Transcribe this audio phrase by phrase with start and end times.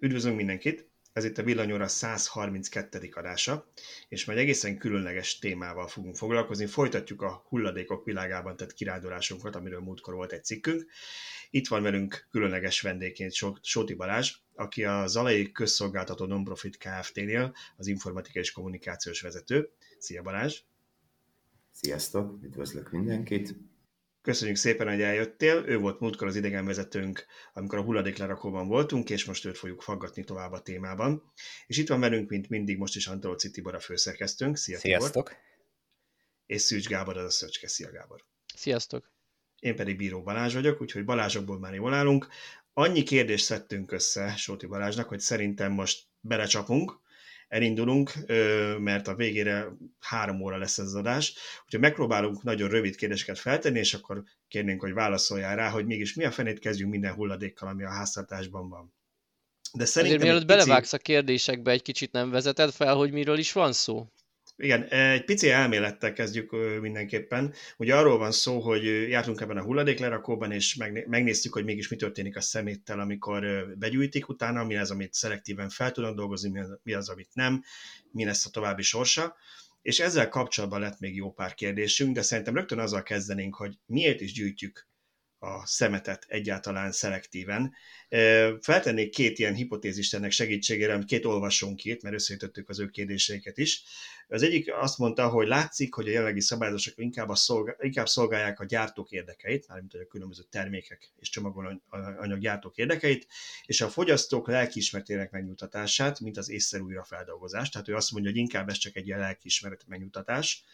[0.00, 0.88] Üdvözlünk mindenkit!
[1.12, 3.08] Ez itt a Villanyóra 132.
[3.12, 3.72] adása,
[4.08, 6.66] és majd egészen különleges témával fogunk foglalkozni.
[6.66, 10.86] Folytatjuk a hulladékok világában tett kirándulásunkat, amiről múltkor volt egy cikkünk.
[11.50, 13.32] Itt van velünk különleges vendégként
[13.62, 19.70] Sóti Balázs, aki a Zalai Közszolgáltató Nonprofit Kft-nél az informatikai és kommunikációs vezető.
[19.98, 20.60] Szia Balázs!
[21.72, 23.54] Sziasztok, üdvözlök mindenkit!
[24.26, 25.64] Köszönjük szépen, hogy eljöttél.
[25.66, 30.52] Ő volt múltkor az idegenvezetőnk, amikor a hulladéklerakóban voltunk, és most őt fogjuk faggatni tovább
[30.52, 31.32] a témában.
[31.66, 34.56] És itt van velünk, mint mindig, most is Antolci Tibor a főszerkesztőnk.
[34.56, 35.28] Szia, Sziasztok!
[35.28, 35.42] Tibor.
[36.46, 37.68] És Szűcs Gábor, az a Szöcske.
[37.68, 38.24] Szia, Gábor!
[38.54, 39.10] Sziasztok!
[39.58, 42.28] Én pedig Bíró Balázs vagyok, úgyhogy Balázsokból már jól állunk.
[42.72, 47.00] Annyi kérdést szedtünk össze Sóti Balázsnak, hogy szerintem most belecsapunk,
[47.48, 48.12] elindulunk,
[48.78, 49.66] mert a végére
[49.98, 54.80] három óra lesz ez az adás, úgyhogy megpróbálunk nagyon rövid kérdéseket feltenni, és akkor kérnénk,
[54.80, 58.94] hogy válaszoljál rá, hogy mégis mi a fenét kezdjünk minden hulladékkal, ami a háztartásban van.
[59.72, 60.66] De szerintem Azért mielőtt pici...
[60.66, 64.06] belevágsz a kérdésekbe, egy kicsit nem vezeted fel, hogy miről is van szó?
[64.58, 67.54] Igen, egy pici elmélettel kezdjük mindenképpen.
[67.76, 70.74] Ugye arról van szó, hogy jártunk ebben a hulladéklerakóban, és
[71.06, 75.92] megnéztük, hogy mégis mi történik a szeméttel, amikor begyűjtik utána, mi az, amit szelektíven fel
[75.92, 77.62] tudnak dolgozni, mi az, amit nem,
[78.10, 79.36] mi lesz a további sorsa.
[79.82, 84.20] És ezzel kapcsolatban lett még jó pár kérdésünk, de szerintem rögtön azzal kezdenénk, hogy miért
[84.20, 84.86] is gyűjtjük
[85.46, 87.74] a szemetet egyáltalán szelektíven.
[88.60, 93.82] Feltennék két ilyen hipotézist ennek segítségére, két olvasónk írt, mert összeütöttük az ő kérdéseiket is.
[94.28, 98.60] Az egyik azt mondta, hogy látszik, hogy a jelenlegi szabályozások inkább, a szolgál, inkább szolgálják
[98.60, 103.26] a gyártók érdekeit, mármint a különböző termékek és csomagolanyag érdekeit,
[103.66, 107.72] és a fogyasztók lelkiismeretének megnyugtatását, mint az észszerű újrafeldolgozást.
[107.72, 110.64] Tehát ő azt mondja, hogy inkább ez csak egy lelkiismeret megnyugtatás.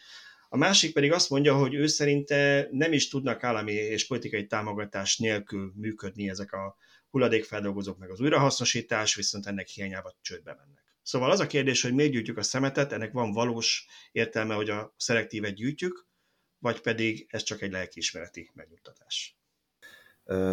[0.53, 5.17] A másik pedig azt mondja, hogy ő szerinte nem is tudnak állami és politikai támogatás
[5.17, 6.77] nélkül működni ezek a
[7.09, 10.83] hulladékfeldolgozók meg az újrahasznosítás, viszont ennek hiányában csődbe mennek.
[11.01, 14.93] Szóval az a kérdés, hogy miért gyűjtjük a szemetet, ennek van valós értelme, hogy a
[14.97, 16.07] szelektívet gyűjtjük,
[16.59, 19.37] vagy pedig ez csak egy lelkiismereti megnyugtatás?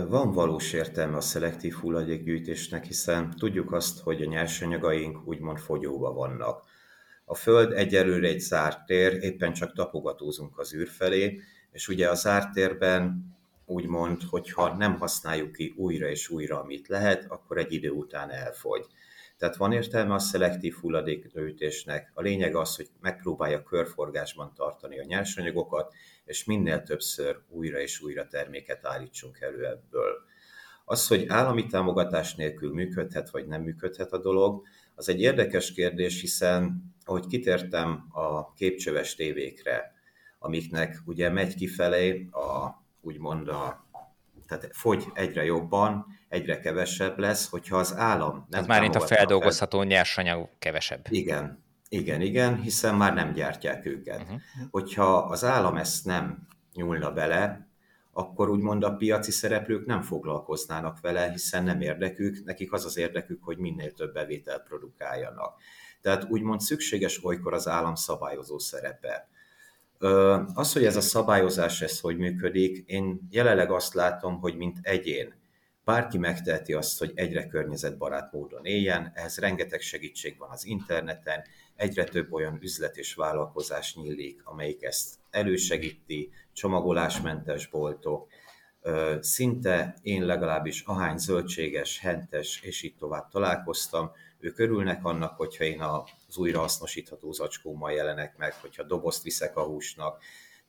[0.08, 6.69] Van valós értelme a szelektív hulladékgyűjtésnek, hiszen tudjuk azt, hogy a nyersanyagaink úgymond fogyóba vannak.
[7.30, 11.40] A Föld egyelőre egy zárt tér, éppen csak tapogatózunk az űr felé,
[11.72, 13.34] és ugye a zárt térben
[13.66, 18.86] úgymond, hogyha nem használjuk ki újra és újra, amit lehet, akkor egy idő után elfogy.
[19.36, 22.10] Tehát van értelme a szelektív hulladékgyűjtésnek.
[22.14, 28.26] A lényeg az, hogy megpróbálja körforgásban tartani a nyersanyagokat, és minél többször újra és újra
[28.26, 30.28] terméket állítsunk elő ebből.
[30.84, 34.62] Az, hogy állami támogatás nélkül működhet vagy nem működhet a dolog,
[35.00, 39.92] az egy érdekes kérdés, hiszen ahogy kitértem a képcsöves tévékre,
[40.38, 43.88] amiknek ugye megy kifelé a, úgymond a,
[44.46, 49.00] tehát fogy egyre jobban, egyre kevesebb lesz, hogyha az állam nem Ez már mint a
[49.00, 49.86] feldolgozható fel...
[49.86, 51.06] nyersanyag kevesebb.
[51.10, 54.20] Igen, igen, igen, hiszen már nem gyártják őket.
[54.22, 54.40] Uh-huh.
[54.70, 57.69] Hogyha az állam ezt nem nyúlna bele,
[58.12, 63.42] akkor úgymond a piaci szereplők nem foglalkoznának vele, hiszen nem érdekük, nekik az az érdekük,
[63.42, 65.60] hogy minél több bevételt produkáljanak.
[66.00, 69.28] Tehát úgymond szükséges olykor az állam szabályozó szerepe.
[70.54, 75.34] Az, hogy ez a szabályozás, ez hogy működik, én jelenleg azt látom, hogy mint egyén,
[75.84, 81.44] bárki megteheti azt, hogy egyre környezetbarát módon éljen, ehhez rengeteg segítség van az interneten,
[81.76, 88.28] egyre több olyan üzlet és vállalkozás nyílik, amelyik ezt elősegíti, csomagolásmentes boltok,
[89.20, 95.80] szinte én legalábbis ahány zöldséges, hentes és így tovább találkoztam, ők örülnek annak, hogyha én
[95.80, 100.22] az újrahasznosítható zacskómmal jelenek meg, hogyha dobozt viszek a húsnak.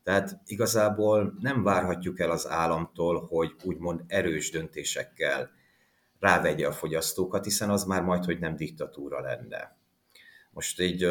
[0.03, 5.51] Tehát igazából nem várhatjuk el az államtól, hogy úgymond erős döntésekkel
[6.19, 9.77] rávegye a fogyasztókat, hiszen az már majd, hogy nem diktatúra lenne.
[10.53, 11.03] Most egy,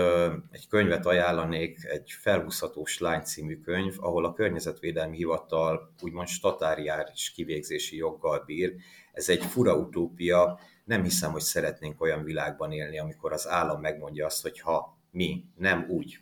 [0.51, 7.97] egy könyvet ajánlanék, egy Felhúzhatós lány című könyv, ahol a Környezetvédelmi Hivatal úgymond statáriáris kivégzési
[7.97, 8.75] joggal bír.
[9.13, 14.27] Ez egy fura utópia, nem hiszem, hogy szeretnénk olyan világban élni, amikor az állam megmondja
[14.27, 16.19] azt, hogy ha mi nem úgy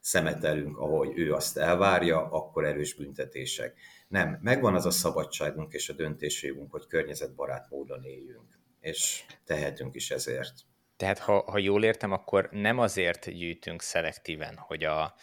[0.00, 3.78] szemetelünk, ahogy ő azt elvárja, akkor erős büntetések.
[4.08, 10.10] Nem, megvan az a szabadságunk és a döntésségünk, hogy környezetbarát módon éljünk, és tehetünk is
[10.10, 10.54] ezért.
[10.96, 15.14] Tehát ha, ha jól értem, akkor nem azért gyűjtünk szelektíven, hogy a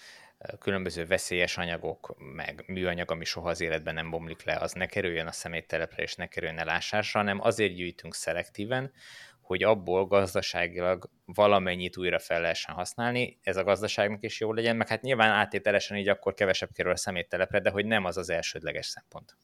[0.59, 5.27] különböző veszélyes anyagok, meg műanyag, ami soha az életben nem bomlik le, az ne kerüljön
[5.27, 8.91] a szeméttelepre és ne kerüljön elásásra, hanem azért gyűjtünk szelektíven,
[9.41, 14.87] hogy abból gazdaságilag valamennyit újra fel lehessen használni, ez a gazdaságnak is jó legyen, meg
[14.87, 18.85] hát nyilván áttételesen így akkor kevesebb kerül a szeméttelepre, de hogy nem az az elsődleges
[18.85, 19.37] szempont.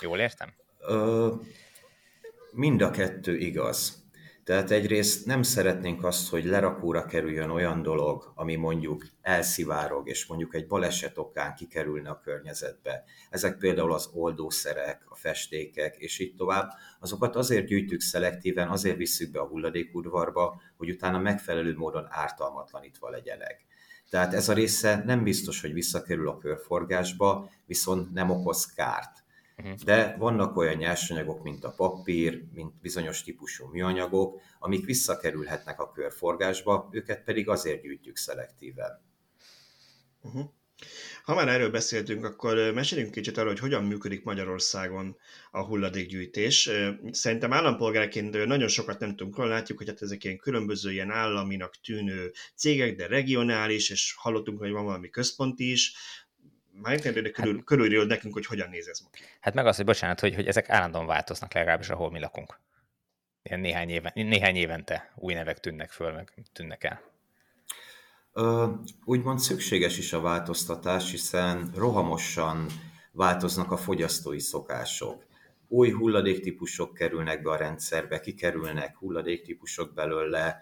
[0.00, 0.54] Jól értem?
[0.78, 1.32] Ö,
[2.52, 4.05] mind a kettő igaz.
[4.46, 10.54] Tehát egyrészt nem szeretnénk azt, hogy lerakóra kerüljön olyan dolog, ami mondjuk elszivárog, és mondjuk
[10.54, 13.04] egy baleset okán kikerülne a környezetbe.
[13.30, 16.70] Ezek például az oldószerek, a festékek, és így tovább.
[17.00, 23.66] Azokat azért gyűjtjük szelektíven, azért visszük be a hulladékudvarba, hogy utána megfelelő módon ártalmatlanítva legyenek.
[24.10, 29.24] Tehát ez a része nem biztos, hogy visszakerül a körforgásba, viszont nem okoz kárt.
[29.56, 29.72] Mhm.
[29.84, 36.88] De vannak olyan nyersanyagok, mint a papír, mint bizonyos típusú műanyagok, amik visszakerülhetnek a körforgásba,
[36.90, 39.04] őket pedig azért gyűjtjük szelektíven.
[40.20, 40.44] Uh-huh.
[41.22, 45.16] Ha már erről beszéltünk, akkor meséljünk kicsit arról, hogy hogyan működik Magyarországon
[45.50, 46.70] a hulladékgyűjtés.
[47.10, 51.74] Szerintem állampolgárként nagyon sokat nem tudunk róla, látjuk, hogy hát ezek ilyen különböző ilyen államinak
[51.84, 55.94] tűnő cégek, de regionális, és hallottunk, hogy van valami központi is
[56.82, 59.38] már körül, hát, körülről nekünk, hogy hogyan néz ez most.
[59.40, 62.60] Hát meg az, hogy bocsánat, hogy, hogy ezek állandóan változnak legalábbis, ahol mi lakunk.
[63.42, 67.00] Ilyen néhány, éven, néhány évente új nevek tűnnek föl, meg tűnnek el.
[68.32, 68.66] Ö,
[69.04, 72.66] úgymond szükséges is a változtatás, hiszen rohamosan
[73.12, 75.24] változnak a fogyasztói szokások.
[75.68, 80.60] Új hulladéktípusok kerülnek be a rendszerbe, kikerülnek hulladéktípusok belőle,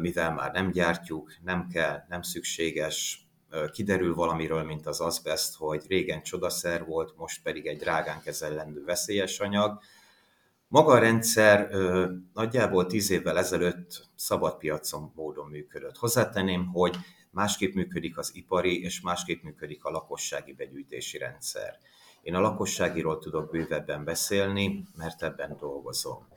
[0.00, 3.28] mivel már nem gyártjuk, nem kell, nem szükséges,
[3.72, 9.40] kiderül valamiről, mint az azbest, hogy régen csodaszer volt, most pedig egy drágán kezelendő veszélyes
[9.40, 9.80] anyag.
[10.68, 11.70] Maga a rendszer
[12.34, 15.96] nagyjából tíz évvel ezelőtt szabad piacon módon működött.
[15.96, 16.96] Hozzátenném, hogy
[17.30, 21.78] másképp működik az ipari, és másképp működik a lakossági begyűjtési rendszer.
[22.22, 26.28] Én a lakosságiról tudok bővebben beszélni, mert ebben dolgozom.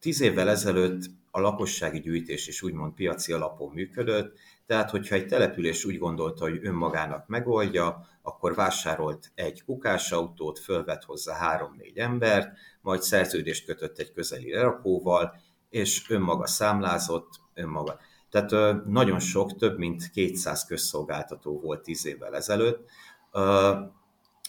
[0.00, 5.84] Tíz évvel ezelőtt a lakossági gyűjtés is úgymond piaci alapon működött, tehát, hogyha egy település
[5.84, 13.64] úgy gondolta, hogy önmagának megoldja, akkor vásárolt egy kukásautót, fölvett hozzá három-négy embert, majd szerződést
[13.64, 15.36] kötött egy közeli lerakóval,
[15.70, 17.98] és önmaga számlázott, önmaga.
[18.30, 22.88] Tehát nagyon sok, több mint 200 közszolgáltató volt 10 évvel ezelőtt,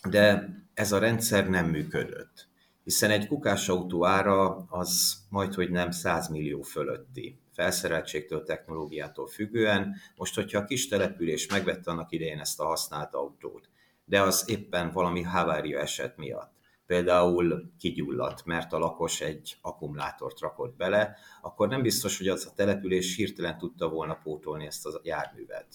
[0.09, 2.47] de ez a rendszer nem működött,
[2.83, 9.95] hiszen egy kukásautó ára az majd, hogy nem 100 millió fölötti felszereltségtől, technológiától függően.
[10.15, 13.69] Most, hogyha a kis település megvette annak idején ezt a használt autót,
[14.05, 16.51] de az éppen valami havária eset miatt,
[16.85, 22.53] például kigyulladt, mert a lakos egy akkumulátort rakott bele, akkor nem biztos, hogy az a
[22.55, 25.67] település hirtelen tudta volna pótolni ezt a járművet.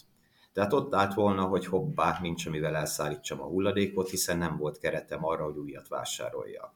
[0.53, 5.25] Tehát ott állt volna, hogy hoppá, nincs amivel elszállítsam a hulladékot, hiszen nem volt keretem
[5.25, 6.75] arra, hogy újat vásároljak.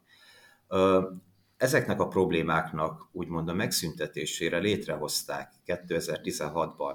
[1.56, 6.94] Ezeknek a problémáknak úgymond a megszüntetésére létrehozták 2016-ban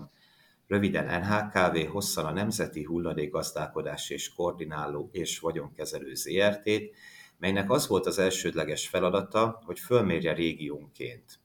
[0.68, 6.96] röviden NHKV, hosszan a Nemzeti Hulladékgazdálkodás és Koordináló és Vagyonkezelő ZRT-t,
[7.38, 11.40] melynek az volt az elsődleges feladata, hogy fölmérje régiónként.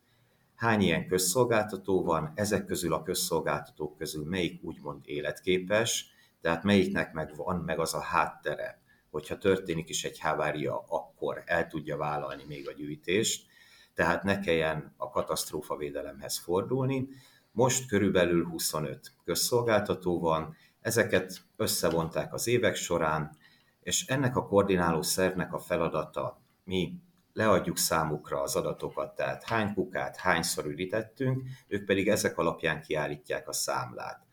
[0.54, 6.06] Hány ilyen közszolgáltató van, ezek közül a közszolgáltatók közül melyik úgymond életképes,
[6.40, 8.80] tehát melyiknek meg van meg az a háttere,
[9.16, 13.46] hogyha történik is egy havária, akkor el tudja vállalni még a gyűjtést,
[13.94, 17.08] tehát ne kelljen a katasztrófavédelemhez fordulni.
[17.52, 23.36] Most körülbelül 25 közszolgáltató van, ezeket összevonták az évek során,
[23.80, 27.00] és ennek a koordináló szervnek a feladata, mi
[27.32, 33.52] leadjuk számukra az adatokat, tehát hány kukát, hányszor ürítettünk, ők pedig ezek alapján kiállítják a
[33.52, 34.25] számlát.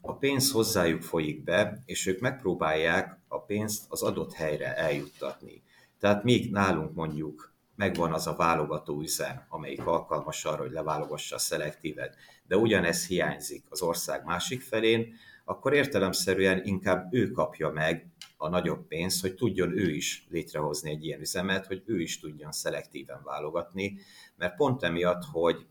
[0.00, 5.62] A pénz hozzájuk folyik be, és ők megpróbálják a pénzt az adott helyre eljuttatni.
[5.98, 11.38] Tehát még nálunk mondjuk megvan az a válogató üzem, amelyik alkalmas arra, hogy leválogassa a
[11.38, 18.48] szelektívet, de ugyanez hiányzik az ország másik felén, akkor értelemszerűen inkább ő kapja meg a
[18.48, 23.20] nagyobb pénzt, hogy tudjon ő is létrehozni egy ilyen üzemet, hogy ő is tudjon szelektíven
[23.24, 23.98] válogatni,
[24.36, 25.66] mert pont emiatt, hogy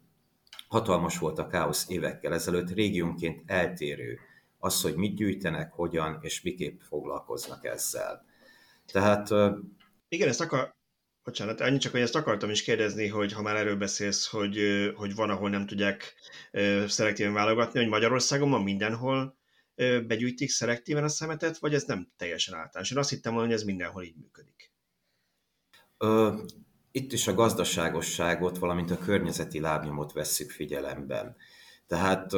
[0.71, 4.19] hatalmas volt a káosz évekkel ezelőtt, régiónként eltérő
[4.57, 8.25] az, hogy mit gyűjtenek, hogyan és miképp foglalkoznak ezzel.
[8.91, 9.29] Tehát...
[10.07, 10.75] Igen, ezt akar...
[11.23, 14.57] Bocsánat, annyi csak, hogy ezt akartam is kérdezni, hogy ha már erről beszélsz, hogy,
[14.95, 16.15] hogy van, ahol nem tudják
[16.87, 19.37] szelektíven válogatni, hogy Magyarországon van mindenhol
[20.07, 22.91] begyűjtik szelektíven a szemetet, vagy ez nem teljesen általános?
[22.91, 24.71] Én azt hittem hogy ez mindenhol így működik.
[25.97, 26.37] Ö,
[26.91, 31.35] itt is a gazdaságosságot, valamint a környezeti lábnyomot vesszük figyelemben.
[31.87, 32.31] Tehát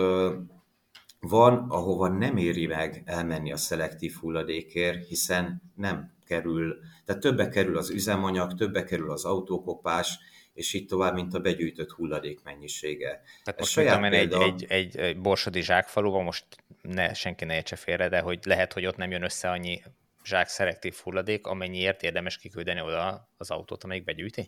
[1.20, 7.78] van, ahova nem éri meg elmenni a szelektív hulladékért, hiszen nem kerül, tehát többe kerül
[7.78, 10.20] az üzemanyag, többe kerül az autókopás,
[10.54, 13.22] és így tovább, mint a begyűjtött hulladék mennyisége.
[13.44, 14.44] Tehát most saját példa...
[14.44, 16.46] egy, egy, egy borsodi zsákfaluban, most
[16.82, 19.82] ne, senki ne értse félre, de hogy lehet, hogy ott nem jön össze annyi
[20.26, 24.48] zsák szelektív hulladék, amennyiért érdemes kiküldeni oda az autót, amelyik begyűjti?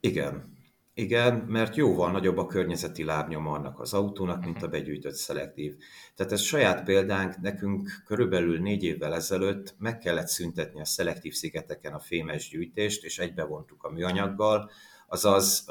[0.00, 0.62] Igen.
[0.96, 5.74] Igen, mert jóval nagyobb a környezeti lábnyoma annak az autónak, mint a begyűjtött szelektív.
[6.14, 11.92] Tehát ez saját példánk, nekünk körülbelül négy évvel ezelőtt meg kellett szüntetni a szelektív szigeteken
[11.92, 14.70] a fémes gyűjtést, és egybevontuk a műanyaggal,
[15.06, 15.64] azaz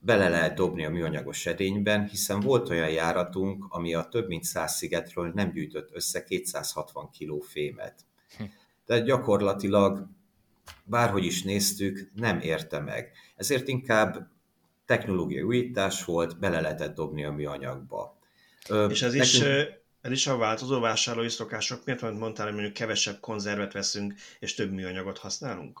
[0.00, 4.76] bele lehet dobni a műanyagos edényben, hiszen volt olyan járatunk, ami a több mint 100
[4.76, 7.94] szigetről nem gyűjtött össze 260 kg fémet.
[8.36, 8.44] Hm.
[8.86, 10.06] Tehát gyakorlatilag
[10.84, 13.12] bárhogy is néztük, nem érte meg.
[13.36, 14.28] Ezért inkább
[14.86, 18.18] technológiai újítás volt, bele lehetett dobni a műanyagba.
[18.88, 19.22] És ez nekünk...
[19.22, 19.42] is,
[20.00, 24.54] ez is a változó vásárlói szokások miért, mert mondtál, hogy mondjuk kevesebb konzervet veszünk, és
[24.54, 25.80] több műanyagot használunk?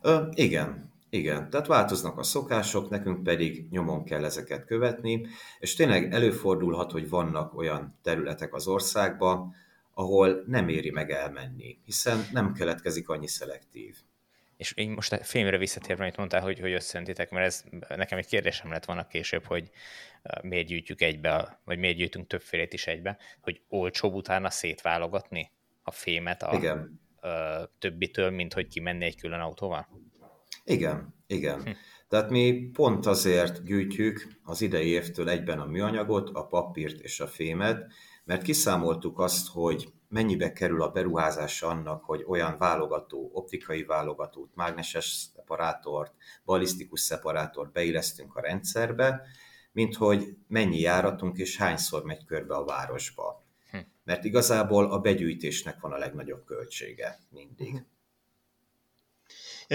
[0.00, 5.26] Ö, igen, igen, tehát változnak a szokások, nekünk pedig nyomon kell ezeket követni,
[5.58, 9.54] és tényleg előfordulhat, hogy vannak olyan területek az országban,
[9.94, 13.96] ahol nem éri meg elmenni, hiszen nem keletkezik annyi szelektív.
[14.56, 18.26] És én most a filmre visszatérve, amit mondtál, hogy, hogy összöntitek, mert ez nekem egy
[18.26, 19.70] kérdésem lett volna később, hogy
[20.42, 25.50] miért gyűjtjük egybe, vagy miért gyűjtünk többfélét is egybe, hogy olcsóbb utána szétválogatni
[25.82, 27.00] a fémet a, Igen.
[27.20, 27.28] a
[27.78, 29.88] többitől, mint hogy kimenni egy külön autóval?
[30.64, 31.62] Igen, igen.
[31.62, 31.70] Hm.
[32.08, 37.26] Tehát mi pont azért gyűjtjük az idei évtől egyben a műanyagot, a papírt és a
[37.26, 37.92] fémet,
[38.24, 45.30] mert kiszámoltuk azt, hogy mennyibe kerül a beruházás annak, hogy olyan válogató, optikai válogatót, mágneses
[45.34, 46.14] szeparátort,
[46.44, 49.22] balisztikus szeparátort beillesztünk a rendszerbe,
[49.72, 53.44] mint hogy mennyi járatunk és hányszor megy körbe a városba.
[53.70, 53.78] Hm.
[54.04, 57.84] Mert igazából a begyűjtésnek van a legnagyobb költsége mindig.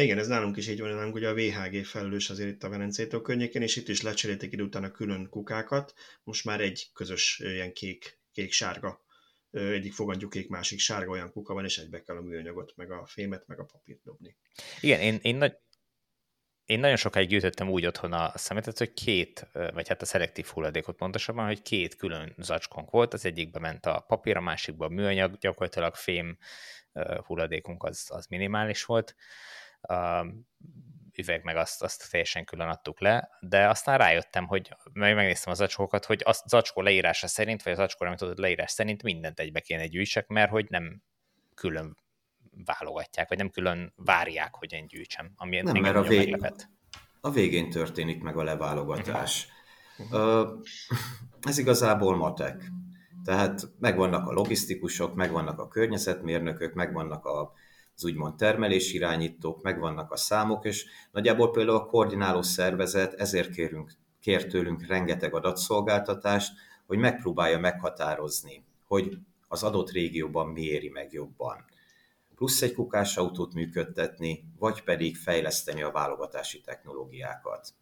[0.02, 3.22] Igen, ez nálunk is így van, nálunk ugye a VHG felelős azért itt a Velencétől
[3.22, 7.74] környékén, és itt is lecserélték idő után a külön kukákat, most már egy közös ilyen
[7.74, 9.06] kék kék-sárga,
[9.52, 13.06] egyik fogadjuk kék, másik sárga olyan kuka van, és egybe kell a műanyagot, meg a
[13.06, 14.38] fémet, meg a papírt dobni.
[14.82, 15.58] Igen, én, én, nagy,
[16.66, 20.96] én nagyon sokáig gyűjtöttem úgy otthon a szemetet, hogy két, vagy hát a szelektív hulladékot
[20.96, 25.38] pontosabban, hogy két külön zacskónk volt, az egyikbe ment a papír, a másikba a műanyag,
[25.38, 26.38] gyakorlatilag fém
[27.26, 29.16] hulladékunk az, az minimális volt
[31.18, 35.58] üveg, meg azt, azt teljesen külön adtuk le, de aztán rájöttem, hogy meg megnéztem az
[35.58, 39.60] zacskókat, hogy a zacskó leírása szerint, vagy az zacskó amit adott leírás szerint mindent egybe
[39.60, 41.02] kéne gyűjtsek, mert hogy nem
[41.56, 41.98] külön
[42.66, 46.38] válogatják, vagy nem külön várják, hogy én gyűjtsem, ami nem, mert a, vég...
[47.22, 49.48] a végén történik meg a leválogatás.
[49.98, 50.42] Uh-huh.
[50.42, 50.60] Uh,
[51.42, 52.72] ez igazából matek.
[53.24, 57.52] Tehát megvannak a logisztikusok, megvannak a környezetmérnökök, megvannak a
[57.98, 64.48] az úgymond termelésirányítók, megvannak a számok, és nagyjából például a koordináló szervezet ezért kérünk, kér
[64.48, 66.54] tőlünk rengeteg adatszolgáltatást,
[66.86, 71.66] hogy megpróbálja meghatározni, hogy az adott régióban mi éri meg jobban.
[72.36, 77.74] Plusz egy kukás autót működtetni, vagy pedig fejleszteni a válogatási technológiákat.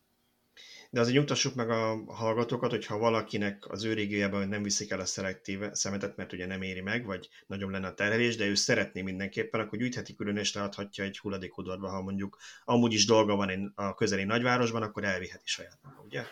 [0.89, 5.06] De azért nyugtassuk meg a hallgatókat, hogyha valakinek az ő régiójában nem viszik el a
[5.06, 9.01] szelektív szemetet, mert ugye nem éri meg, vagy nagyobb lenne a terhelés, de ő szeretné
[9.01, 13.94] mindenképpen, akkor gyűjtheti külön és leadhatja egy hulladékodorba, ha mondjuk amúgy is dolga van a
[13.94, 16.24] közeli nagyvárosban, akkor elviheti saját maga, ugye?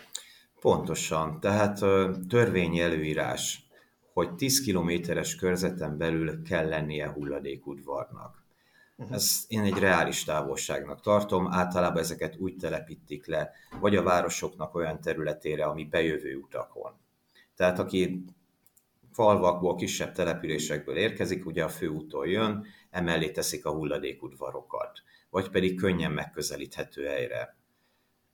[0.60, 1.40] Pontosan.
[1.40, 1.80] Tehát
[2.28, 3.64] törvényi előírás,
[4.14, 8.43] hogy 10 kilométeres körzeten belül kell lennie hulladékudvarnak.
[8.96, 9.16] Uh-huh.
[9.16, 15.02] Ezt én egy reális távolságnak tartom, általában ezeket úgy telepítik le, vagy a városoknak olyan
[15.02, 16.94] területére, ami bejövő utakon.
[17.56, 18.26] Tehát aki
[19.12, 26.12] falvakból, kisebb településekből érkezik, ugye a főúton jön, emellé teszik a hulladékudvarokat, vagy pedig könnyen
[26.12, 27.58] megközelíthető helyre.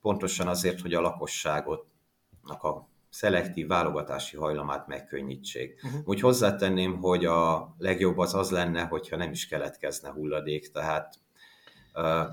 [0.02, 5.82] Pontosan azért, hogy a lakosságotnak a szelektív válogatási hajlamát megkönnyítsék.
[5.84, 6.02] Uh-huh.
[6.06, 11.20] Úgy hozzátenném, hogy a legjobb az az lenne, hogyha nem is keletkezne hulladék, tehát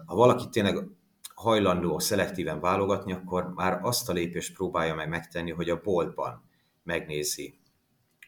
[0.06, 0.88] ha valaki tényleg
[1.34, 6.44] hajlandó szelektíven válogatni, akkor már azt a lépést próbálja meg megtenni, hogy a boltban
[6.82, 7.58] megnézi,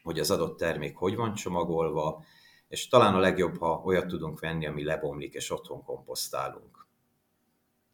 [0.03, 2.25] hogy az adott termék hogy van csomagolva,
[2.69, 6.87] és talán a legjobb, ha olyat tudunk venni, ami lebomlik, és otthon komposztálunk.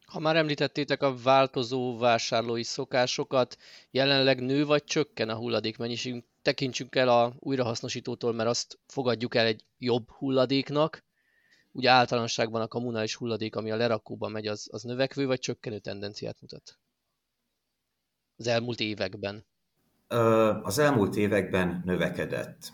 [0.05, 3.57] Ha már említettétek a változó vásárlói szokásokat,
[3.91, 6.25] jelenleg nő vagy csökken a hulladék mennyiségünk?
[6.41, 11.03] Tekintsünk el a újrahasznosítótól, mert azt fogadjuk el egy jobb hulladéknak.
[11.71, 16.41] Ugye általánosságban a kommunális hulladék, ami a lerakóban megy, az, az növekvő vagy csökkenő tendenciát
[16.41, 16.79] mutat?
[18.37, 19.45] Az elmúlt években.
[20.63, 22.73] Az elmúlt években növekedett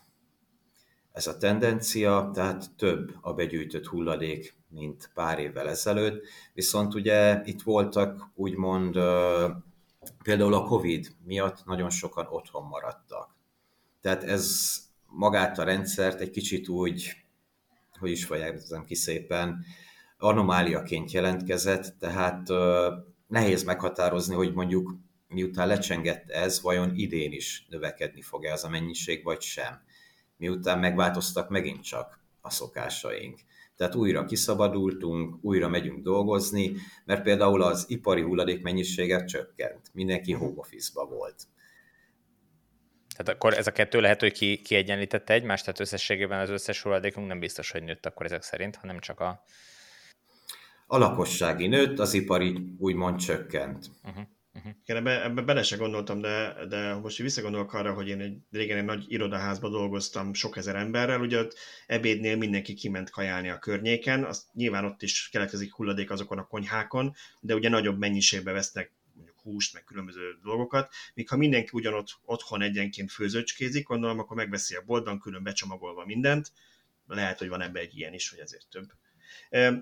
[1.11, 7.61] ez a tendencia, tehát több a begyűjtött hulladék, mint pár évvel ezelőtt, viszont ugye itt
[7.61, 8.97] voltak úgymond
[10.23, 13.35] például a Covid miatt nagyon sokan otthon maradtak.
[14.01, 14.75] Tehát ez
[15.05, 17.15] magát a rendszert egy kicsit úgy,
[17.99, 19.65] hogy is fejezem ki szépen,
[20.17, 22.47] anomáliaként jelentkezett, tehát
[23.27, 24.95] nehéz meghatározni, hogy mondjuk
[25.27, 29.81] miután lecsengett ez, vajon idén is növekedni fog-e ez a mennyiség, vagy sem.
[30.37, 33.39] Miután megváltoztak megint csak a szokásaink.
[33.81, 39.89] Tehát újra kiszabadultunk, újra megyünk dolgozni, mert például az ipari hulladék mennyisége csökkent.
[39.93, 41.43] Mindenki home office volt.
[43.15, 47.27] Tehát akkor ez a kettő lehet, hogy ki, kiegyenlítette egymást, tehát összességében az összes hulladékunk
[47.27, 49.43] nem biztos, hogy nőtt akkor ezek szerint, hanem csak a...
[50.87, 53.85] A lakossági nőtt, az ipari úgymond csökkent.
[54.03, 54.23] Uh-huh.
[54.53, 54.71] Uh-huh.
[54.85, 58.77] Igen, ebbe, ebbe bele se gondoltam, de, de most visszagondolok arra, hogy én egy, régen
[58.77, 64.23] egy nagy irodaházban dolgoztam sok ezer emberrel, ugye ott ebédnél mindenki kiment kajálni a környéken,
[64.23, 69.39] azt nyilván ott is keletkezik hulladék azokon a konyhákon, de ugye nagyobb mennyiségbe vesznek mondjuk
[69.39, 74.83] húst, meg különböző dolgokat, míg ha mindenki ugyanott otthon egyenként főzöcskézik, gondolom, akkor megveszi a
[74.85, 76.51] boltban, külön becsomagolva mindent,
[77.07, 78.91] lehet, hogy van ebbe egy ilyen is, hogy ezért több.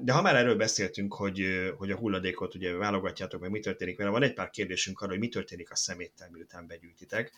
[0.01, 4.09] De ha már erről beszéltünk, hogy, hogy a hulladékot ugye válogatjátok, meg mi történik vele,
[4.09, 7.31] van egy pár kérdésünk arra, hogy mi történik a szeméttel, miután begyűjtitek.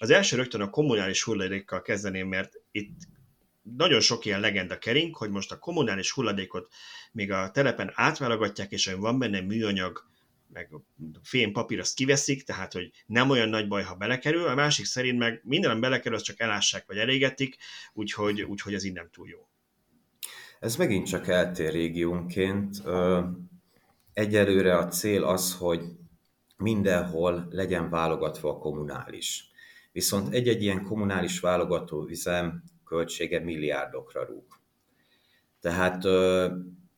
[0.00, 2.98] Az első rögtön a kommunális hulladékkal kezdeném, mert itt
[3.76, 6.72] nagyon sok ilyen legenda kering, hogy most a kommunális hulladékot
[7.12, 10.04] még a telepen átválogatják, és van benne műanyag,
[10.52, 10.68] meg
[11.22, 15.18] fém papír, azt kiveszik, tehát hogy nem olyan nagy baj, ha belekerül, a másik szerint
[15.18, 17.56] meg minden, belekerül, az csak elássák vagy elégetik,
[17.92, 19.48] úgyhogy, úgyhogy ez így nem túl jó.
[20.60, 22.82] Ez megint csak eltér régiónként.
[24.12, 25.82] Egyelőre a cél az, hogy
[26.56, 29.50] mindenhol legyen válogatva a kommunális.
[29.92, 34.44] Viszont egy-egy ilyen kommunális válogató üzem költsége milliárdokra rúg.
[35.60, 36.04] Tehát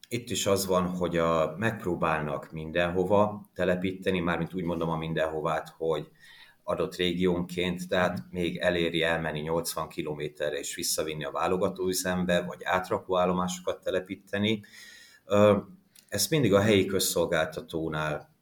[0.08, 6.08] itt is az van, hogy a, megpróbálnak mindenhova telepíteni, mármint úgy mondom a mindenhovát, hogy
[6.68, 14.62] adott régiónként, tehát még eléri elmenni 80 kilométerre és visszavinni a válogatóüzembe, vagy átrakóállomásokat telepíteni.
[16.08, 18.34] Ezt mindig a helyi közszolgáltatónál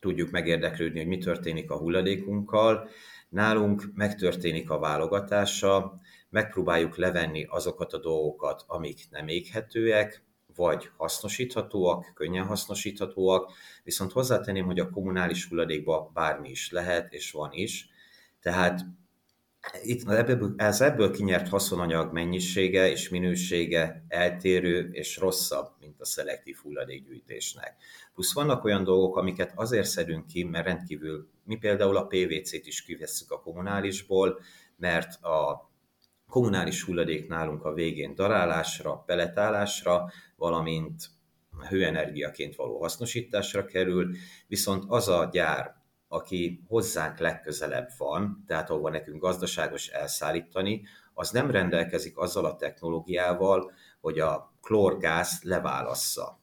[0.00, 2.88] tudjuk megérdeklődni, hogy mi történik a hulladékunkkal.
[3.28, 6.00] Nálunk megtörténik a válogatása,
[6.30, 10.24] megpróbáljuk levenni azokat a dolgokat, amik nem éghetőek,
[10.56, 17.52] vagy hasznosíthatóak, könnyen hasznosíthatóak, viszont hozzátenném, hogy a kommunális hulladékban bármi is lehet, és van
[17.52, 17.88] is.
[18.40, 18.84] Tehát
[19.82, 26.56] itt ebből, ez ebből kinyert haszonanyag mennyisége és minősége eltérő és rosszabb, mint a szelektív
[26.62, 27.76] hulladékgyűjtésnek.
[28.14, 32.82] Plusz vannak olyan dolgok, amiket azért szedünk ki, mert rendkívül, mi például a PVC-t is
[32.82, 34.40] kivesszük a kommunálisból,
[34.76, 35.68] mert a
[36.34, 41.08] kommunális hulladék nálunk a végén darálásra, peletálásra, valamint
[41.68, 44.14] hőenergiaként való hasznosításra kerül,
[44.46, 45.74] viszont az a gyár,
[46.08, 53.72] aki hozzánk legközelebb van, tehát ahova nekünk gazdaságos elszállítani, az nem rendelkezik azzal a technológiával,
[54.00, 56.40] hogy a klórgáz leválassza.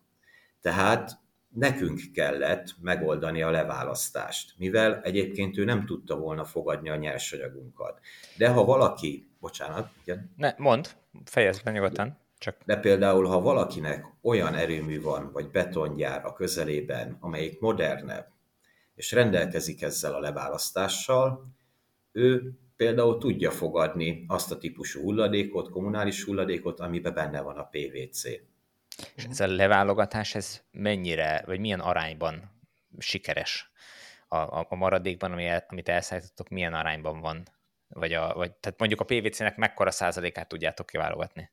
[0.62, 1.19] Tehát
[1.53, 7.99] nekünk kellett megoldani a leválasztást, mivel egyébként ő nem tudta volna fogadni a nyersanyagunkat.
[8.37, 10.33] De ha valaki, bocsánat, igen.
[10.35, 10.89] Ne, mond,
[11.25, 12.17] fejezd be nyugodtan.
[12.37, 12.57] Csak...
[12.65, 18.27] De például, ha valakinek olyan erőmű van, vagy betongyár a közelében, amelyik modernebb,
[18.95, 21.45] és rendelkezik ezzel a leválasztással,
[22.11, 28.27] ő például tudja fogadni azt a típusú hulladékot, kommunális hulladékot, amiben benne van a PVC.
[29.15, 32.51] És ez a leválogatás, ez mennyire, vagy milyen arányban
[32.97, 33.71] sikeres?
[34.27, 37.47] A, a, a maradékban, ami el, amit elszállítottok, milyen arányban van?
[37.88, 41.51] Vagy, a, vagy tehát mondjuk a PVC-nek mekkora százalékát tudjátok kiválogatni?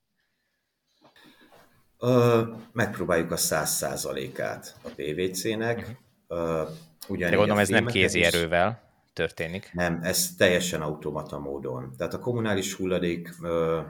[1.99, 5.97] Ö, megpróbáljuk a száz százalékát a PVC-nek.
[6.29, 6.69] Uh-huh.
[7.09, 9.71] De gondolom ez nem kézi erővel történik.
[9.73, 11.95] Nem, ez teljesen automata módon.
[11.97, 13.81] Tehát a kommunális hulladék ö,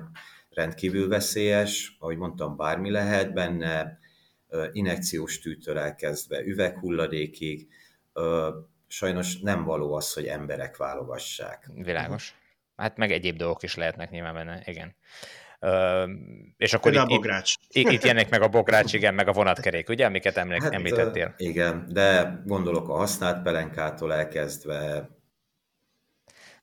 [0.51, 3.99] rendkívül veszélyes, ahogy mondtam, bármi lehet benne,
[4.49, 7.69] ö, inekciós tűtől elkezdve üveghulladékig.
[8.13, 8.49] Ö,
[8.87, 11.71] sajnos nem való az, hogy emberek válogassák.
[11.75, 12.35] Világos.
[12.77, 14.95] Hát meg egyéb dolgok is lehetnek nyilván benne, igen
[16.57, 17.55] és akkor itt, a bogrács.
[17.69, 21.35] Itt, itt jönnek meg a bogrács, igen, meg a vonatkerék, ugye, amiket emlék, hát, említettél?
[21.37, 25.09] Igen, de gondolok a használt pelenkától elkezdve.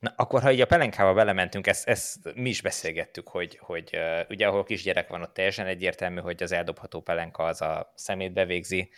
[0.05, 3.97] Na, akkor ha így a pelenkába belementünk, ezt, ezt mi is beszélgettük, hogy, hogy
[4.29, 8.91] ugye ahol kisgyerek van, ott teljesen egyértelmű, hogy az eldobható pelenka az a szemét bevégzi,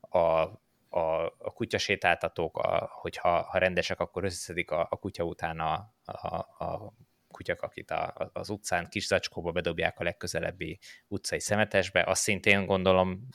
[0.00, 5.94] a, a, a kutyasétáltatók, a, hogyha ha rendesek, akkor összeszedik a, a kutya után a,
[6.04, 6.94] a, a
[7.30, 13.28] kutyak, akit a, az utcán kis zacskóba bedobják a legközelebbi utcai szemetesbe, azt szintén gondolom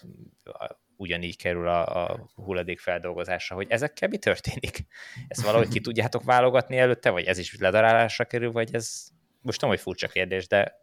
[1.01, 4.85] ugyanígy kerül a, a hulladék feldolgozásra, hogy ezekkel mi történik?
[5.27, 9.07] Ezt valahogy ki tudjátok válogatni előtte, vagy ez is ledarálásra kerül, vagy ez
[9.41, 10.79] most tudom, hogy furcsa kérdés, de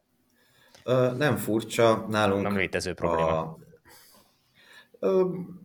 [1.17, 3.41] nem furcsa, nálunk nem létező probléma.
[3.41, 3.59] A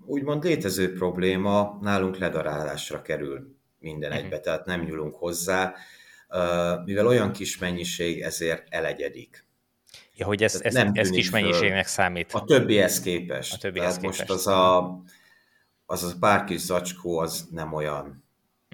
[0.05, 4.25] Úgymond létező probléma, nálunk ledarálásra kerül minden uh-huh.
[4.25, 5.73] egybe, tehát nem nyúlunk hozzá,
[6.85, 9.45] mivel olyan kis mennyiség, ezért elegyedik.
[10.15, 12.33] Ja, hogy ez, ez, nem ez kis mennyiségnek számít.
[12.33, 13.53] A többihez képest.
[13.53, 14.19] A többihez képest.
[14.19, 15.01] most az a,
[15.85, 18.23] az a pár kis zacskó az nem olyan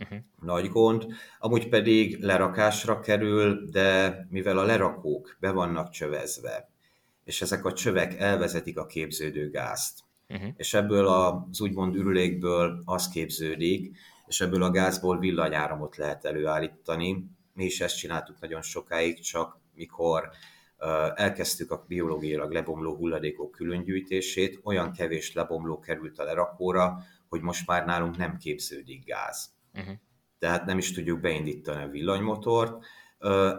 [0.02, 0.19] uh-huh.
[0.41, 1.06] nagy gond.
[1.39, 6.69] Amúgy pedig lerakásra kerül, de mivel a lerakók be vannak csövezve,
[7.23, 9.99] és ezek a csövek elvezetik a képződő gázt,
[10.30, 10.49] uh-huh.
[10.56, 13.97] és ebből az úgymond ürülékből az képződik,
[14.28, 17.25] és ebből a gázból villanyáramot lehet előállítani.
[17.54, 20.30] Mi is ezt csináltuk nagyon sokáig, csak mikor
[21.15, 26.98] elkezdtük a biológiailag lebomló hulladékok különgyűjtését, olyan kevés lebomló került a lerakóra,
[27.30, 29.50] hogy most már nálunk nem képződik gáz.
[29.74, 29.94] Uh-huh.
[30.39, 32.86] Tehát nem is tudjuk beindítani a villanymotort.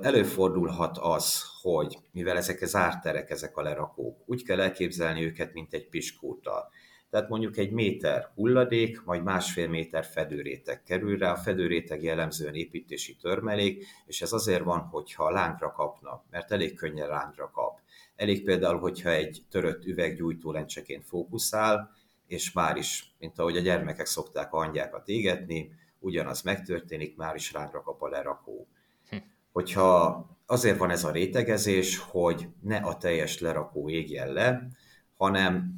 [0.00, 5.74] Előfordulhat az, hogy mivel ezek az árterek, ezek a lerakók, úgy kell elképzelni őket, mint
[5.74, 6.68] egy piskóta.
[7.10, 11.32] Tehát mondjuk egy méter hulladék, majd másfél méter fedőréteg kerül rá.
[11.32, 17.08] A fedőréteg jellemzően építési törmelék, és ez azért van, hogyha lángra kapna, mert elég könnyen
[17.08, 17.78] lángra kap.
[18.16, 21.90] Elég például, hogyha egy törött üveggyújtó lencseként fókuszál,
[22.26, 27.52] és már is, mint ahogy a gyermekek szokták a hangyákat égetni, ugyanaz megtörténik, már is
[27.52, 28.66] lángra kap a lerakó.
[29.08, 29.16] Hm.
[29.52, 34.68] Hogyha azért van ez a rétegezés, hogy ne a teljes lerakó égjen le,
[35.16, 35.74] hanem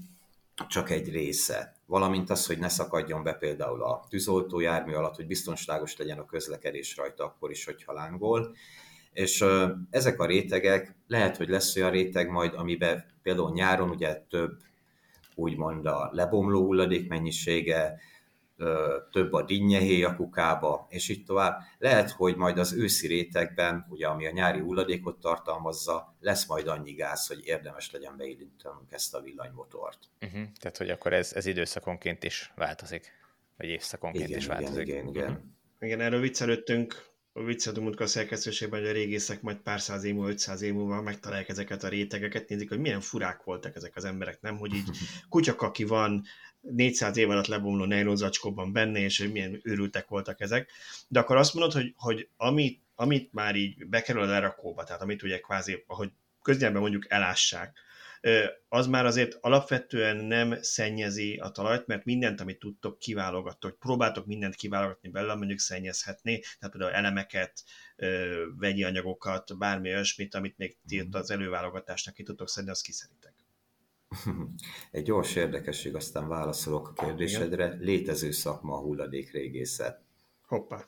[0.69, 1.75] csak egy része.
[1.87, 6.97] Valamint az, hogy ne szakadjon be például a tűzoltójármű alatt, hogy biztonságos legyen a közlekedés
[6.97, 8.55] rajta akkor is, hogyha lángol.
[9.13, 9.45] És
[9.91, 14.59] ezek a rétegek, lehet, hogy lesz olyan réteg majd, amiben például nyáron ugye több
[15.35, 18.01] úgymond a lebomló hulladék mennyisége,
[19.11, 21.61] több a dinnyehéj a kukába, és így tovább.
[21.79, 26.93] Lehet, hogy majd az őszi rétegben, ugye ami a nyári hulladékot tartalmazza, lesz majd annyi
[26.93, 29.99] gáz, hogy érdemes legyen beindítanunk ezt a villanymotort.
[30.21, 30.43] Uh-huh.
[30.61, 33.13] Tehát, hogy akkor ez, ez időszakonként is változik,
[33.57, 34.87] vagy évszakonként igen, is változik.
[34.87, 35.31] Igen, igen, igen.
[35.31, 35.45] Uh-huh.
[35.81, 40.63] Igen, erről viccelődtünk, viccelődünk a szerkesztőségben, hogy a régészek majd pár száz év múlva, 500
[40.63, 44.57] év múlva megtalálják ezeket a rétegeket, nézik, hogy milyen furák voltak ezek az emberek, nem?
[44.59, 44.91] Hogy így
[45.29, 46.25] kutyakaki van,
[46.63, 50.71] 400 év alatt lebomló nejlonzacskóban benne, és hogy milyen őrültek voltak ezek.
[51.09, 55.23] De akkor azt mondod, hogy, hogy amit, amit már így bekerül a lerakóba, tehát amit
[55.23, 56.11] ugye kvázi, ahogy
[56.43, 57.79] köznyelben mondjuk elássák,
[58.69, 64.27] az már azért alapvetően nem szennyezi a talajt, mert mindent, amit tudtok, kiválogattok, hogy próbáltok
[64.27, 67.65] mindent kiválogatni belőle, mondjuk szennyezhetni, tehát például elemeket,
[68.59, 73.32] vegyi anyagokat, bármi olyasmit, amit még ti az előválogatásnak ki tudtok szedni, azt kiszeritek.
[74.91, 77.67] Egy gyors érdekesség, aztán válaszolok a kérdésedre.
[77.67, 77.79] Igen.
[77.81, 80.01] Létező szakma a hulladékrégészet.
[80.47, 80.85] Hoppá.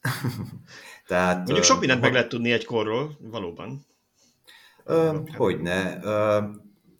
[1.06, 3.86] Tehát, Mondjuk sok mindent meg lehet tudni egy korról, valóban.
[4.84, 5.98] Ö, hogyne.
[6.02, 6.42] Ö,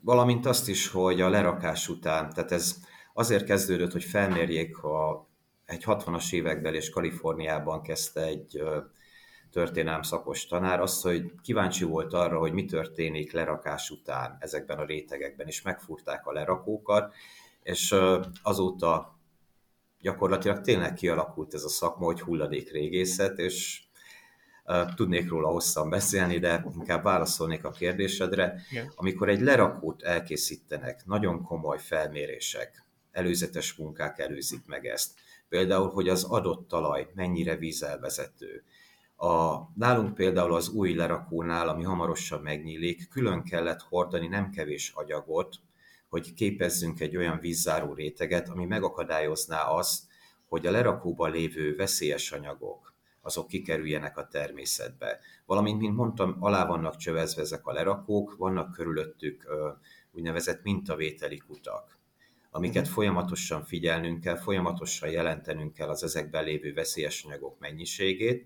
[0.01, 2.75] valamint azt is, hogy a lerakás után, tehát ez
[3.13, 5.27] azért kezdődött, hogy felmérjék a,
[5.65, 8.61] egy 60-as években és Kaliforniában kezdte egy
[9.57, 14.85] történelem szakos tanár, azt, hogy kíváncsi volt arra, hogy mi történik lerakás után ezekben a
[14.85, 17.13] rétegekben, és megfúrták a lerakókat,
[17.63, 17.95] és
[18.41, 19.19] azóta
[20.01, 23.83] gyakorlatilag tényleg kialakult ez a szakma, hogy hulladékrégészet, és
[24.95, 28.61] tudnék róla hosszan beszélni, de inkább válaszolnék a kérdésedre.
[28.95, 35.11] Amikor egy lerakót elkészítenek, nagyon komoly felmérések, előzetes munkák előzik meg ezt.
[35.49, 38.63] Például, hogy az adott talaj mennyire vízelvezető,
[39.17, 45.55] a, nálunk például az új lerakónál, ami hamarosan megnyílik, külön kellett hordani nem kevés agyagot,
[46.09, 50.03] hogy képezzünk egy olyan vízzáró réteget, ami megakadályozná azt,
[50.47, 55.19] hogy a lerakóban lévő veszélyes anyagok, azok kikerüljenek a természetbe.
[55.45, 59.47] Valamint, mint mondtam, alá vannak csövezve ezek a lerakók, vannak körülöttük
[60.11, 61.97] úgynevezett mintavételi kutak,
[62.51, 62.93] amiket mhm.
[62.93, 68.45] folyamatosan figyelnünk kell, folyamatosan jelentenünk kell az ezekben lévő veszélyes anyagok mennyiségét,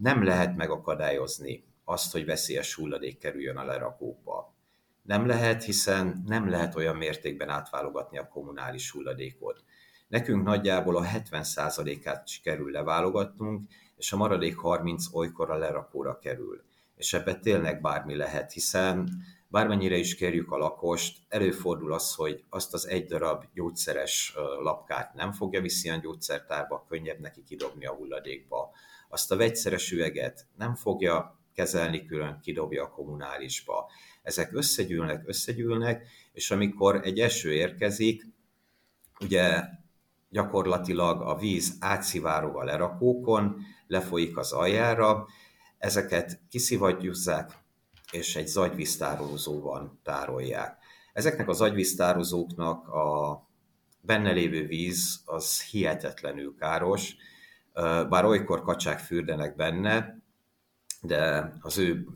[0.00, 4.54] nem lehet megakadályozni azt, hogy veszélyes hulladék kerüljön a lerakókba.
[5.02, 9.64] Nem lehet, hiszen nem lehet olyan mértékben átválogatni a kommunális hulladékot.
[10.08, 13.64] Nekünk nagyjából a 70%-át sikerül leválogatnunk,
[13.96, 16.62] és a maradék 30 olykor a lerakóra kerül.
[16.96, 19.08] És ebbe tényleg bármi lehet, hiszen
[19.48, 25.32] bármennyire is kérjük a lakost, előfordul az, hogy azt az egy darab gyógyszeres lapkát nem
[25.32, 28.70] fogja viszi a gyógyszertárba, könnyebb neki kidobni a hulladékba
[29.12, 33.90] azt a vegyszeres üveget nem fogja kezelni külön, kidobja a kommunálisba.
[34.22, 38.26] Ezek összegyűlnek, összegyűlnek, és amikor egy eső érkezik,
[39.20, 39.62] ugye
[40.30, 45.26] gyakorlatilag a víz átszivárog a lerakókon, lefolyik az aljára,
[45.78, 47.50] ezeket kiszivadjuzzák,
[48.10, 50.76] és egy zagyvíztárolózóban tárolják.
[51.12, 53.40] Ezeknek az agyvíztározóknak a
[54.00, 57.16] benne lévő víz az hihetetlenül káros,
[58.08, 60.22] bár olykor kacsák fürdenek benne,
[61.02, 62.06] de az ő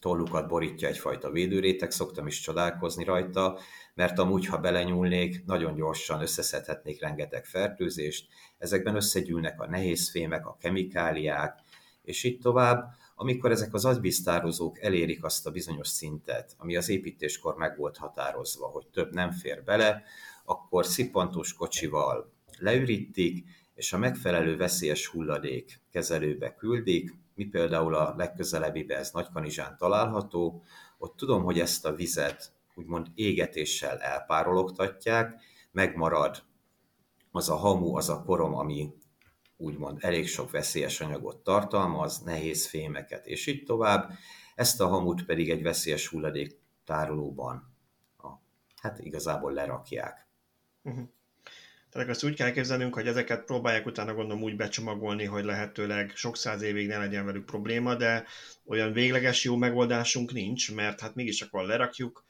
[0.00, 3.58] tollukat borítja egyfajta védőréteg, szoktam is csodálkozni rajta,
[3.94, 11.58] mert amúgy, ha belenyúlnék, nagyon gyorsan összeszedhetnék rengeteg fertőzést, ezekben összegyűlnek a nehézfémek, a kemikáliák,
[12.02, 17.54] és így tovább, amikor ezek az agyvíztározók elérik azt a bizonyos szintet, ami az építéskor
[17.56, 20.02] meg volt határozva, hogy több nem fér bele,
[20.44, 28.96] akkor szippantós kocsival leürítik, és a megfelelő veszélyes hulladék kezelőbe küldik, mi például a legközelebbibe
[28.96, 30.62] ez Nagykanizsán található,
[30.98, 35.40] ott tudom, hogy ezt a vizet úgymond égetéssel elpárologtatják,
[35.72, 36.42] megmarad
[37.30, 38.92] az a hamu, az a korom, ami
[39.56, 44.10] úgymond elég sok veszélyes anyagot tartalmaz, nehéz fémeket, és így tovább.
[44.54, 47.74] Ezt a hamut pedig egy veszélyes hulladék tárolóban,
[48.84, 50.26] hát igazából lerakják.
[50.82, 51.08] Uh-huh.
[51.94, 56.36] Tehát azt úgy kell képzelnünk, hogy ezeket próbálják utána gondolom úgy becsomagolni, hogy lehetőleg sok
[56.36, 58.24] száz évig ne legyen velük probléma, de
[58.66, 62.24] olyan végleges jó megoldásunk nincs, mert hát mégis akkor lerakjuk,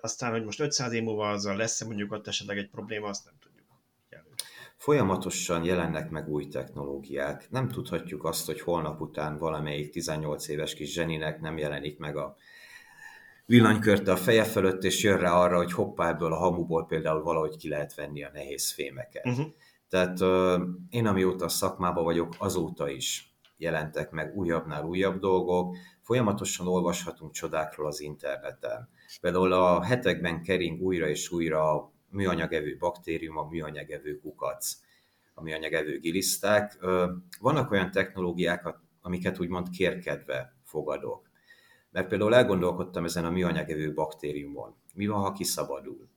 [0.00, 3.34] aztán, hogy most 500 év múlva azzal lesz mondjuk ott esetleg egy probléma, azt nem
[3.40, 3.66] tudjuk.
[4.76, 7.50] Folyamatosan jelennek meg új technológiák.
[7.50, 12.36] Nem tudhatjuk azt, hogy holnap után valamelyik 18 éves kis zseninek nem jelenik meg a
[13.50, 17.56] villanykörte a feje fölött, és jön rá arra, hogy hoppá, ebből a hamuból például valahogy
[17.56, 19.26] ki lehet venni a nehéz fémeket.
[19.26, 19.46] Uh-huh.
[19.88, 20.60] Tehát uh,
[20.90, 27.86] én amióta a szakmában vagyok, azóta is jelentek meg újabbnál újabb dolgok, folyamatosan olvashatunk csodákról
[27.86, 28.88] az interneten.
[29.20, 34.76] Például a hetekben kering újra és újra a műanyagevő baktérium, a műanyagevő kukac,
[35.34, 36.78] a műanyagevő giliszták.
[37.40, 41.29] Vannak olyan technológiák, amiket úgymond kérkedve fogadok.
[41.90, 44.74] Mert például elgondolkodtam ezen a műanyagevő baktériumon.
[44.94, 46.08] Mi van, ha kiszabadul?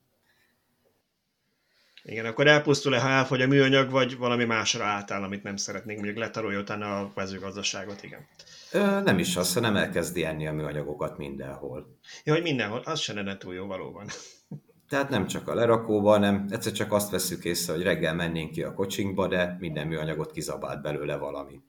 [2.05, 6.19] Igen, akkor elpusztul-e, ha elfogy a műanyag, vagy valami másra átáll, amit nem szeretnénk, mondjuk
[6.19, 8.27] letarolja utána a mezőgazdaságot, igen.
[8.71, 11.97] Ö, nem is az, hanem elkezdi enni a műanyagokat mindenhol.
[12.23, 14.07] Ja, hogy mindenhol, az se lenne túl jó valóban.
[14.89, 18.63] Tehát nem csak a lerakóban, nem egyszer csak azt veszük észre, hogy reggel mennénk ki
[18.63, 21.61] a kocsinkba, de minden műanyagot kizabált belőle valami.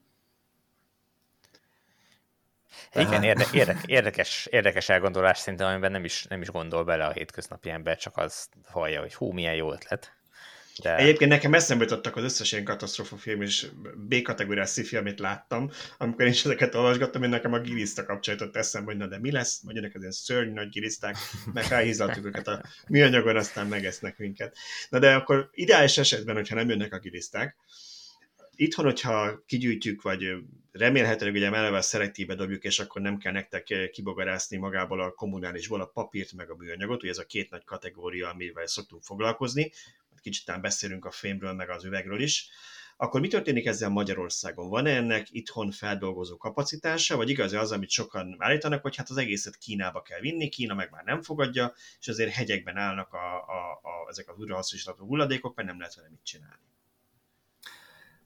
[2.95, 7.11] Igen, érde, érde, érdekes, érdekes elgondolás szerintem, amiben nem is, nem is gondol bele a
[7.11, 10.13] hétköznapi ember, csak az hallja, hogy hú, milyen jó ötlet.
[10.81, 10.95] De...
[10.95, 16.25] Egyébként nekem eszembe jutottak az összes ilyen katasztrofa film és B-kategóriás sci amit láttam, amikor
[16.25, 19.61] én is ezeket olvasgattam, én nekem a giliszta kapcsolatot eszembe, hogy na de mi lesz,
[19.63, 21.17] vagy ennek az ilyen szörny nagy giliszták,
[21.53, 24.57] meg elhízlaltuk őket a műanyagon, aztán megesznek minket.
[24.89, 27.55] Na de akkor ideális esetben, hogyha nem jönnek a giliszták,
[28.55, 30.33] itthon, hogyha kigyűjtjük, vagy
[30.71, 35.85] remélhetőleg ugye eleve szelektíve dobjuk, és akkor nem kell nektek kibogarászni magából a kommunálisból a
[35.85, 39.71] papírt, meg a műanyagot, ugye ez a két nagy kategória, amivel szoktunk foglalkozni,
[40.25, 42.49] kicsit beszélünk a fémről, meg az üvegről is,
[42.97, 44.69] akkor mi történik ezzel Magyarországon?
[44.69, 49.57] Van-e ennek itthon feldolgozó kapacitása, vagy igaz az, amit sokan állítanak, hogy hát az egészet
[49.57, 54.09] Kínába kell vinni, Kína meg már nem fogadja, és azért hegyekben állnak a, a, a,
[54.09, 56.74] ezek az újrahasznosítható hulladékok, mert nem lehet vele mit csinálni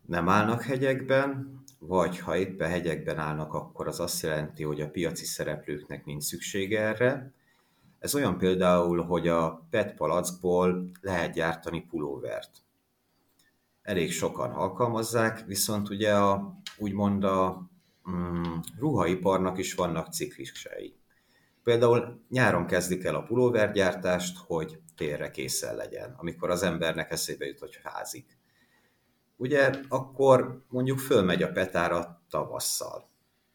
[0.09, 5.25] nem állnak hegyekben, vagy ha éppen hegyekben állnak, akkor az azt jelenti, hogy a piaci
[5.25, 7.33] szereplőknek nincs szüksége erre.
[7.99, 12.49] Ez olyan például, hogy a PET palackból lehet gyártani pulóvert.
[13.81, 17.69] Elég sokan alkalmazzák, viszont ugye a, úgymond a
[18.09, 18.43] mm,
[18.79, 20.95] ruhaiparnak is vannak ciklisei.
[21.63, 27.59] Például nyáron kezdik el a pulóvergyártást, hogy térre készen legyen, amikor az embernek eszébe jut,
[27.59, 28.38] hogy házik
[29.39, 33.09] ugye akkor mondjuk fölmegy a petára tavasszal,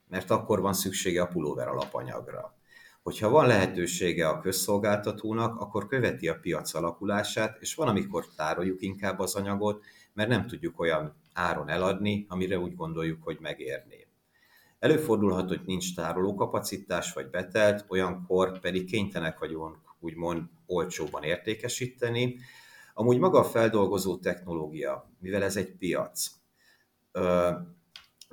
[0.08, 2.54] mert akkor van szüksége a pulóver alapanyagra.
[3.02, 9.18] Hogyha van lehetősége a közszolgáltatónak, akkor követi a piac alakulását, és van, amikor tároljuk inkább
[9.18, 14.06] az anyagot, mert nem tudjuk olyan áron eladni, amire úgy gondoljuk, hogy megérné.
[14.78, 22.38] Előfordulhat, hogy nincs tárolókapacitás vagy betelt, olyankor pedig kénytelenek vagyunk úgymond olcsóban értékesíteni,
[22.96, 26.30] Amúgy maga a feldolgozó technológia, mivel ez egy piac,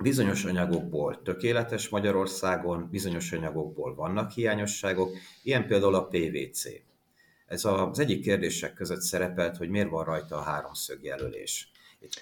[0.02, 5.10] bizonyos anyagokból tökéletes Magyarországon, bizonyos anyagokból vannak hiányosságok,
[5.42, 6.64] ilyen például a PVC.
[7.46, 11.71] Ez az egyik kérdések között szerepelt, hogy miért van rajta a háromszög jelölés.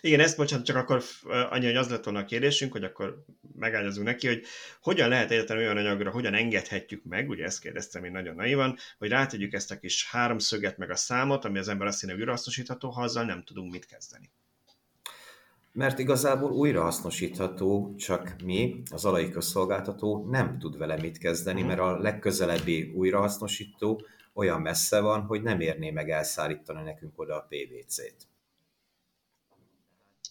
[0.00, 1.02] Igen, ezt bocsánat, csak akkor
[1.50, 3.24] annyi, hogy az lett volna a kérdésünk, hogy akkor
[3.56, 4.44] megágyazunk neki, hogy
[4.82, 9.08] hogyan lehet egyetlen olyan anyagra, hogyan engedhetjük meg, ugye ezt kérdeztem én nagyon naivan, hogy
[9.08, 13.02] rátegyük ezt a kis háromszöget meg a számot, ami az ember azt hogy újrahasznosítható, ha
[13.02, 14.30] azzal nem tudunk mit kezdeni.
[15.72, 21.98] Mert igazából újrahasznosítható, csak mi, az alai közszolgáltató nem tud vele mit kezdeni, mert a
[21.98, 28.29] legközelebbi újrahasznosító olyan messze van, hogy nem érné meg elszállítani nekünk oda a PVC-t.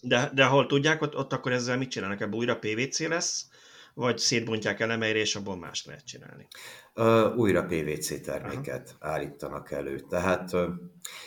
[0.02, 2.22] De, de ahol tudják, ott, ott akkor ezzel mit csinálnak?
[2.22, 3.48] Ebből újra PVC lesz,
[3.94, 6.48] vagy szétbontják elemeire, és abból más lehet csinálni?
[6.96, 9.12] Uh, újra PVC terméket Aha.
[9.12, 10.00] állítanak elő.
[10.00, 10.70] Tehát uh,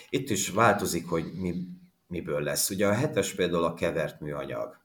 [0.09, 1.53] itt is változik, hogy mi,
[2.07, 2.69] miből lesz.
[2.69, 4.81] Ugye a hetes például a kevert műanyag.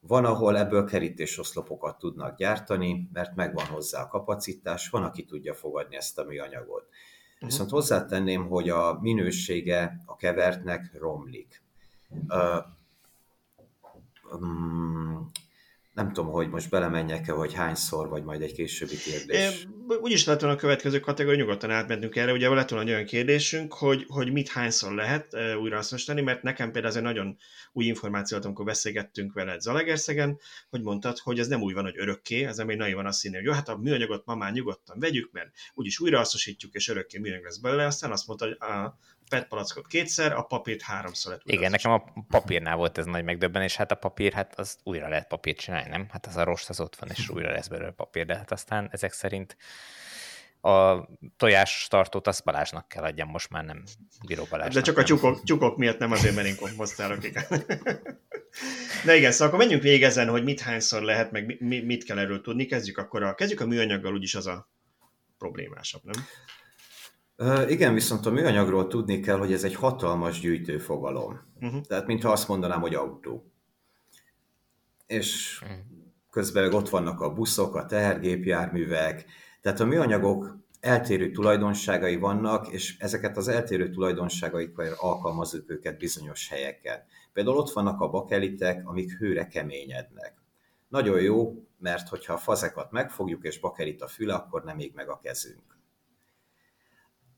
[0.00, 5.96] Van, ahol ebből kerítésoszlopokat tudnak gyártani, mert megvan hozzá a kapacitás, van, aki tudja fogadni
[5.96, 6.82] ezt a műanyagot.
[7.34, 7.48] Uh-huh.
[7.48, 11.62] Viszont hozzátenném, hogy a minősége a kevertnek romlik.
[12.28, 12.64] Uh,
[14.40, 15.30] um,
[15.92, 19.66] nem tudom, hogy most belemenjek-e, hogy hányszor, vagy majd egy későbbi kérdés.
[20.00, 22.32] Úgyis lehet volna a következő kategória, nyugodtan átmentünk erre.
[22.32, 26.42] Ugye lett volna egy olyan kérdésünk, hogy, hogy mit hányszor lehet uh, újra hasznosítani, mert
[26.42, 27.36] nekem például ez egy nagyon
[27.72, 30.38] új információt, amikor beszélgettünk veled Zalegerszegen,
[30.70, 33.36] hogy mondtad, hogy ez nem úgy van, hogy örökké, ez nem egy van azt hinni,
[33.36, 37.18] hogy jó, hát a műanyagot ma már nyugodtan vegyük, mert úgyis újra hasznosítjuk, és örökké
[37.18, 41.48] műanyag lesz belőle, aztán azt mondta, hogy a PET palackot kétszer, a papírt háromszor lehet
[41.48, 45.28] Igen, nekem a papírnál volt ez nagy megdöbbenés, hát a papír, hát az újra lehet
[45.28, 46.06] papírt csinálni, nem?
[46.10, 48.88] Hát az a rost az ott van, és újra lesz belőle papír, de hát aztán
[48.92, 49.56] ezek szerint
[50.62, 53.82] a tojás tartót azt Balázsnak kell adjam, most már nem
[54.26, 54.74] Bíró Balázsnak.
[54.74, 57.44] De csak a csukok, csukok miatt nem azért, mert én komposztálok, igen.
[59.04, 62.40] De igen, szóval akkor menjünk végig ezen, hogy mit hányszor lehet, meg mit kell erről
[62.40, 62.66] tudni.
[62.66, 64.68] Kezdjük akkor a, kezdjük a műanyaggal, úgyis az a
[65.38, 66.26] problémásabb, nem?
[67.68, 71.40] Igen, viszont a műanyagról tudni kell, hogy ez egy hatalmas gyűjtőfogalom.
[71.60, 71.80] Uh-huh.
[71.80, 73.52] Tehát, mintha azt mondanám, hogy autó.
[75.06, 75.78] És uh-huh.
[76.30, 79.24] közben ott vannak a buszok, a tehergépjárművek,
[79.60, 87.02] tehát a műanyagok eltérő tulajdonságai vannak, és ezeket az eltérő tulajdonságaikkal alkalmazzuk őket bizonyos helyeken.
[87.32, 90.34] Például ott vannak a bakelitek, amik hőre keményednek.
[90.88, 95.08] Nagyon jó, mert hogyha a fazekat megfogjuk és bakelit a füle, akkor nem ég meg
[95.08, 95.78] a kezünk.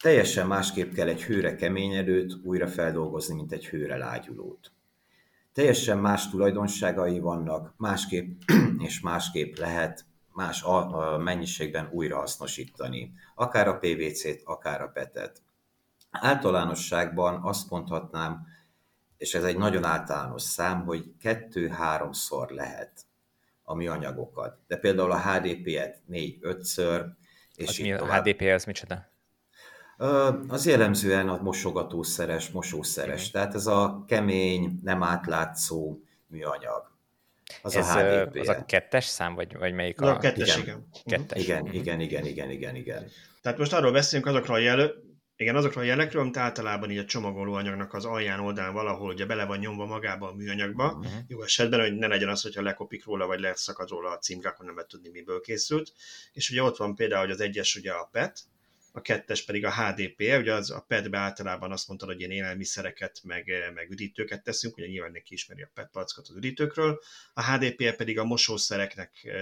[0.04, 4.72] Teljesen másképp kell egy hőre keményedőt újra feldolgozni, mint egy hőre lágyulót.
[5.52, 8.40] Teljesen más tulajdonságai vannak, másképp
[8.86, 10.64] és másképp lehet más
[11.18, 15.42] mennyiségben újrahasznosítani, akár a PVC-t, akár a PET-et.
[16.10, 18.46] Általánosságban azt mondhatnám,
[19.16, 23.06] és ez egy nagyon általános szám, hogy kettő-háromszor lehet
[23.62, 24.58] a műanyagokat.
[24.66, 27.06] De például a HDP-et négy-ötször,
[27.54, 29.12] és az mi, A HDP az micsoda?
[30.48, 33.30] Az jellemzően a mosogatószeres, mosószeres.
[33.30, 36.92] Tehát ez a kemény, nem átlátszó műanyag.
[37.62, 38.36] Az ez a HDP.
[38.36, 40.14] Az a kettes szám, vagy, vagy melyik a...
[40.14, 40.86] a kettes, igen.
[41.04, 41.18] igen.
[41.18, 41.42] Kettes.
[41.42, 43.10] Igen, igen, igen, igen, igen, igen.
[43.42, 45.04] Tehát most arról beszélünk azokról a jelő,
[45.36, 49.44] igen, azokról a jelekről, amit általában így a csomagolóanyagnak az alján oldalán valahol ugye bele
[49.44, 50.86] van nyomva magába a műanyagba.
[50.86, 51.12] Uh-huh.
[51.26, 54.64] Jó esetben, hogy ne legyen az, hogyha lekopik róla, vagy leszakad róla a címke, akkor
[54.64, 55.92] nem lehet tudni, miből készült.
[56.32, 58.40] És ugye ott van például, hogy az egyes ugye a PET,
[58.96, 63.20] a kettes pedig a HDP, ugye az a PET-be általában azt mondta, hogy ilyen élelmiszereket,
[63.22, 67.00] meg, meg üdítőket teszünk, ugye nyilván neki ismeri a PET palackot az üdítőkről,
[67.32, 69.34] a HDP pedig a mosószereknek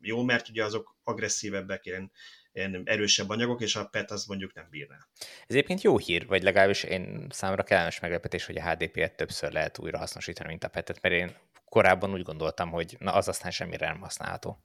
[0.00, 2.12] jó, mert ugye azok agresszívebbek, ilyen,
[2.52, 4.96] ilyen erősebb anyagok, és a PET az mondjuk nem bírná.
[5.20, 9.78] Ez egyébként jó hír, vagy legalábbis én számomra kellemes meglepetés, hogy a HDP-et többször lehet
[9.78, 13.86] újra hasznosítani, mint a PET-et, mert én korábban úgy gondoltam, hogy na az aztán semmire
[13.86, 14.62] nem használható.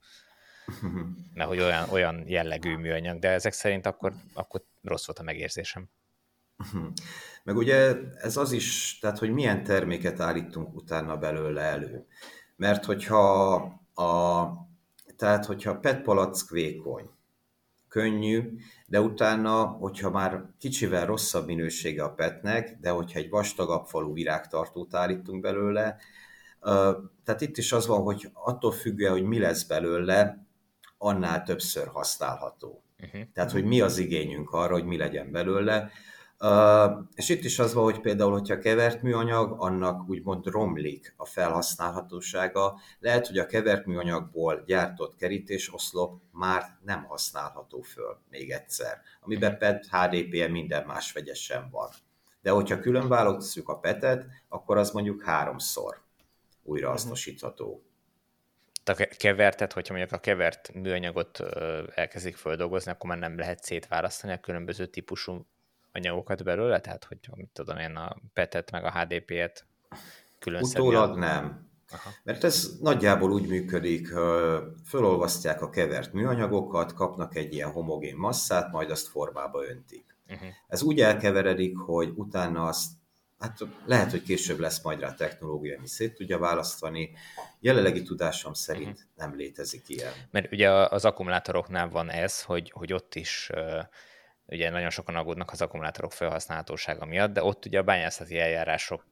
[1.34, 5.88] Mert hogy olyan, olyan jellegű műanyag, de ezek szerint akkor, akkor rossz volt a megérzésem.
[7.44, 12.06] Meg ugye ez az is, tehát hogy milyen terméket állítunk utána belőle elő.
[12.56, 13.54] Mert hogyha
[13.94, 14.46] a,
[15.16, 17.10] tehát hogyha a PET palack vékony,
[17.88, 24.12] könnyű, de utána, hogyha már kicsivel rosszabb minősége a petnek, de hogyha egy vastagabb falú
[24.12, 25.96] virágtartót állítunk belőle,
[27.24, 30.43] tehát itt is az van, hogy attól függően, hogy mi lesz belőle,
[31.04, 32.82] annál többször használható.
[33.02, 33.20] Uh-huh.
[33.32, 35.90] Tehát, hogy mi az igényünk arra, hogy mi legyen belőle.
[36.40, 41.24] Uh, és itt is az van, hogy például, hogyha kevert műanyag, annak úgymond romlik a
[41.24, 42.80] felhasználhatósága.
[42.98, 49.86] Lehet, hogy a kevert műanyagból gyártott kerítésoszlop már nem használható föl még egyszer, amiben PET,
[49.90, 51.88] HDPE, minden más vegyesen van.
[52.42, 56.02] De hogyha külön választjuk a PET-et, akkor az mondjuk háromszor
[56.62, 57.82] újrahasznosítható
[58.88, 61.40] a kevertet, hogyha mondjuk a kevert műanyagot
[61.94, 65.46] elkezdik földolgozni, akkor már nem lehet szétválasztani a különböző típusú
[65.92, 69.66] anyagokat belőle, tehát hogy mit tudom én, a PET-et meg a HDP-et
[70.38, 71.72] külön Utólag nem.
[71.90, 72.10] Aha.
[72.22, 74.08] Mert ez nagyjából úgy működik,
[74.86, 80.16] fölolvasztják a kevert műanyagokat, kapnak egy ilyen homogén masszát, majd azt formába öntik.
[80.28, 80.48] Uh-huh.
[80.68, 82.90] Ez úgy elkeveredik, hogy utána azt
[83.44, 87.10] hát lehet, hogy később lesz majd rá technológia, ami szét tudja választani.
[87.60, 89.02] Jelenlegi tudásom szerint uh-huh.
[89.16, 90.12] nem létezik ilyen.
[90.30, 93.50] Mert ugye az akkumulátoroknál van ez, hogy, hogy ott is
[94.46, 99.06] ugye nagyon sokan aggódnak az akkumulátorok felhasználhatósága miatt, de ott ugye a bányászati eljárások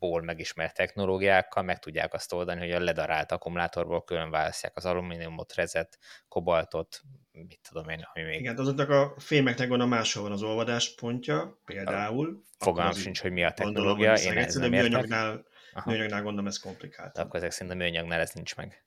[0.00, 5.54] ból megismert technológiákkal meg tudják azt oldani, hogy a ledarált akkumulátorból külön választják az alumíniumot,
[5.54, 5.98] rezet,
[6.28, 7.00] kobaltot,
[7.32, 8.40] mit tudom én, hogy még...
[8.40, 12.42] Igen, azoknak a fémeknek van a máshol van az olvadás pontja, például.
[12.58, 15.44] Fogalmam sincs, hogy mi a technológia, én ez nem műanyagnál,
[15.84, 17.18] műanyagnál gondolom ez komplikált.
[17.18, 18.84] Akkor ezek szerint a műanyagnál ez nincs meg.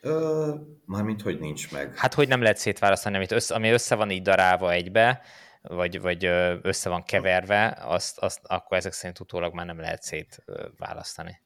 [0.00, 1.96] Ö, mármint, hogy nincs meg.
[1.96, 5.22] Hát, hogy nem lehet szétválasztani, amit össze, ami össze van így darálva egybe,
[5.62, 6.24] vagy, vagy
[6.62, 11.40] össze van keverve, azt, azt akkor ezek szerint utólag már nem lehet szétválasztani.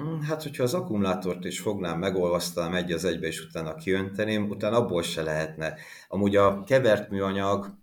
[0.00, 4.76] Mm, hát, hogyha az akkumulátort is fognám, megolvasztanám egy az egybe, és utána kiönteném, utána
[4.76, 5.74] abból se lehetne.
[6.08, 7.74] Amúgy a kevert műanyag,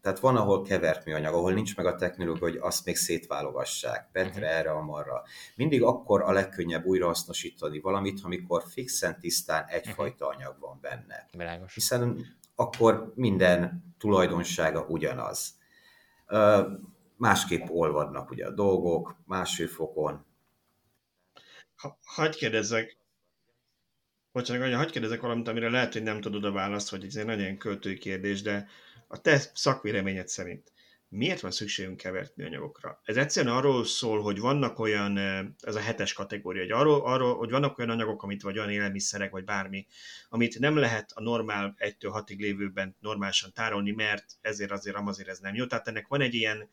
[0.00, 4.40] tehát van, ahol kevert műanyag, ahol nincs meg a technológia, hogy azt még szétválogassák, Petre,
[4.40, 4.58] uh-huh.
[4.58, 5.22] erre, amarra.
[5.56, 10.40] Mindig akkor a legkönnyebb újrahasznosítani valamit, amikor fixen, tisztán egyfajta uh-huh.
[10.40, 11.26] anyag van benne.
[11.32, 11.74] Világos.
[11.74, 15.58] Hiszen akkor minden tulajdonsága ugyanaz.
[17.16, 20.24] Másképp olvadnak ugye a dolgok, más fokon.
[21.76, 22.96] Ha, hagyj kérdezzek,
[24.32, 27.24] bocsánat, anya, hagyj kérdezzek valamit, amire lehet, hogy nem tudod a választ, vagy ez egy
[27.24, 28.68] nagyon költői kérdés, de
[29.08, 30.72] a te szakvéleményed szerint
[31.10, 33.00] miért van szükségünk kevert műanyagokra?
[33.04, 35.18] Ez egyszerűen arról szól, hogy vannak olyan,
[35.60, 39.30] ez a hetes kategória, hogy, arról, arról, hogy vannak olyan anyagok, amit vagy olyan élelmiszerek,
[39.30, 39.86] vagy bármi,
[40.28, 45.38] amit nem lehet a normál 1 6 lévőben normálisan tárolni, mert ezért azért, azért ez
[45.38, 45.66] nem jó.
[45.66, 46.68] Tehát ennek van egy ilyen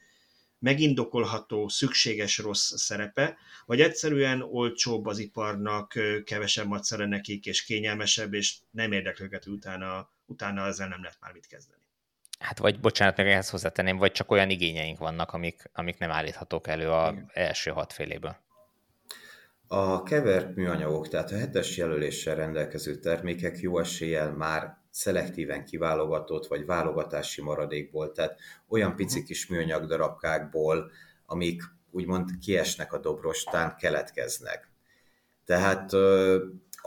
[0.59, 8.55] megindokolható, szükséges rossz szerepe, vagy egyszerűen olcsóbb az iparnak, kevesebb macera nekik, és kényelmesebb, és
[8.71, 11.76] nem érdekli őket, utána, utána ezzel nem lehet már mit kezdeni.
[12.39, 16.67] Hát vagy, bocsánat, meg ehhez hozzátenném, vagy csak olyan igényeink vannak, amik, amik nem állíthatók
[16.67, 18.35] elő a első hat fél évből.
[19.67, 26.65] A kevert műanyagok, tehát a hetes jelöléssel rendelkező termékek jó eséllyel már szelektíven kiválogatott, vagy
[26.65, 29.27] válogatási maradékból, tehát olyan pici mhm.
[29.27, 30.91] kis műanyag darabkákból,
[31.25, 31.61] amik
[31.91, 34.71] úgymond kiesnek a dobrostán, keletkeznek.
[35.45, 35.91] Tehát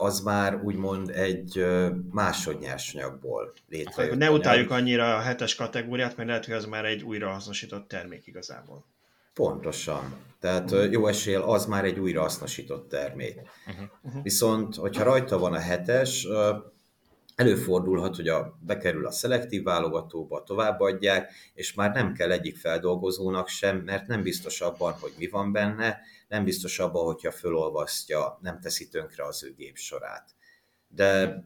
[0.01, 1.65] az már úgymond egy
[2.11, 4.17] másodnyersanyagból létrejött.
[4.17, 8.85] Ne utáljuk annyira a hetes kategóriát, mert lehet, hogy az már egy újrahasznosított termék igazából.
[9.33, 10.15] Pontosan.
[10.39, 10.91] Tehát uh-huh.
[10.91, 13.39] jó esél, az már egy újrahasznosított termék.
[13.67, 14.23] Uh-huh.
[14.23, 16.27] Viszont, hogyha rajta van a hetes,
[17.35, 23.77] előfordulhat, hogy a, bekerül a szelektív válogatóba, továbbadják, és már nem kell egyik feldolgozónak sem,
[23.77, 25.99] mert nem biztos abban, hogy mi van benne,
[26.31, 30.35] nem biztos abban, hogyha fölolvasztja, nem teszi tönkre az ő gép sorát.
[30.87, 31.43] De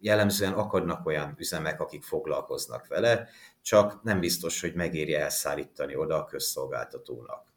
[0.00, 3.28] jellemzően akadnak olyan üzemek, akik foglalkoznak vele,
[3.62, 7.52] csak nem biztos, hogy megéri elszállítani oda a közszolgáltatónak.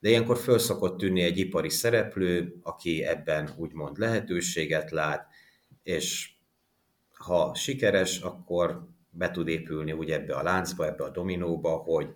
[0.00, 5.28] De ilyenkor föl szokott tűnni egy ipari szereplő, aki ebben úgymond lehetőséget lát,
[5.82, 6.30] és
[7.14, 12.14] ha sikeres, akkor be tud épülni úgy ebbe a láncba, ebbe a dominóba, hogy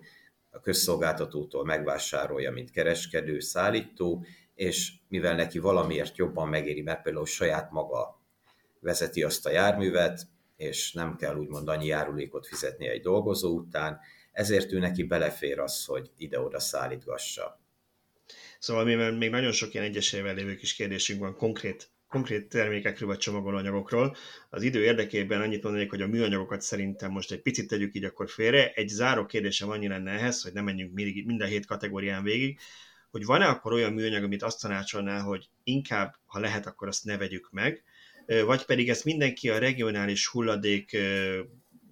[0.51, 4.25] a közszolgáltatótól megvásárolja, mint kereskedő, szállító,
[4.55, 8.21] és mivel neki valamiért jobban megéri, mert például saját maga
[8.79, 10.27] vezeti azt a járművet,
[10.57, 13.99] és nem kell úgymond annyi járulékot fizetni egy dolgozó után,
[14.31, 17.59] ezért ő neki belefér az, hogy ide-oda szállítgassa.
[18.59, 23.17] Szóval mivel még nagyon sok ilyen egyesével lévő kis kérdésünk van konkrét konkrét termékekről vagy
[23.17, 24.15] csomagolóanyagokról.
[24.49, 28.29] Az idő érdekében annyit mondanék, hogy a műanyagokat szerintem most egy picit tegyük így akkor
[28.29, 28.71] félre.
[28.71, 30.93] Egy záró kérdésem annyi lenne ehhez, hogy nem menjünk
[31.25, 32.59] mind a hét kategórián végig,
[33.11, 37.17] hogy van-e akkor olyan műanyag, amit azt tanácsolná, hogy inkább, ha lehet, akkor azt ne
[37.17, 37.83] vegyük meg,
[38.25, 40.97] vagy pedig ezt mindenki a regionális hulladék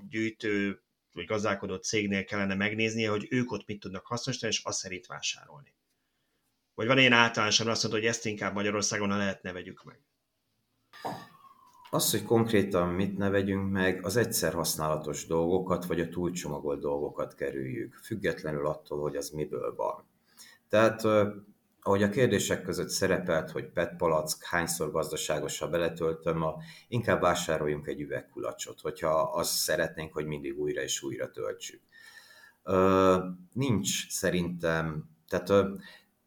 [0.10, 0.82] gyűjtő
[1.14, 5.74] vagy gazdálkodó cégnél kellene megnéznie, hogy ők ott mit tudnak hasznosítani, és azt szerint vásárolni.
[6.80, 10.00] Vagy van ilyen általánosan azt mondod, hogy ezt inkább Magyarországon, ha lehet, ne vegyük meg.
[11.90, 17.36] Az, hogy konkrétan mit ne vegyünk meg, az egyszer használatos dolgokat, vagy a túlcsomagolt dolgokat
[17.36, 20.08] kerüljük, függetlenül attól, hogy az miből van.
[20.70, 21.04] Tehát,
[21.82, 26.56] ahogy a kérdések között szerepelt, hogy PET palack hányszor gazdaságos, ha beletöltöm, a,
[26.88, 31.82] inkább vásároljunk egy üvegkulacsot, hogyha azt szeretnénk, hogy mindig újra és újra töltsük.
[33.54, 35.50] nincs szerintem, tehát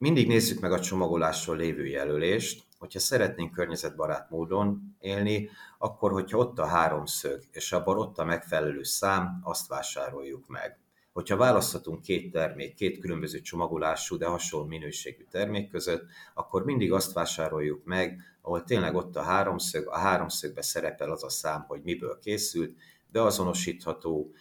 [0.03, 5.49] mindig nézzük meg a csomagolásról lévő jelölést, hogyha szeretnénk környezetbarát módon élni,
[5.79, 10.79] akkor hogyha ott a háromszög, és abban ott a megfelelő szám, azt vásároljuk meg.
[11.13, 17.13] Hogyha választhatunk két termék, két különböző csomagolású, de hasonló minőségű termék között, akkor mindig azt
[17.13, 22.19] vásároljuk meg, ahol tényleg ott a háromszög, a háromszögbe szerepel az a szám, hogy miből
[22.19, 22.77] készült,
[23.13, 24.33] beazonosítható,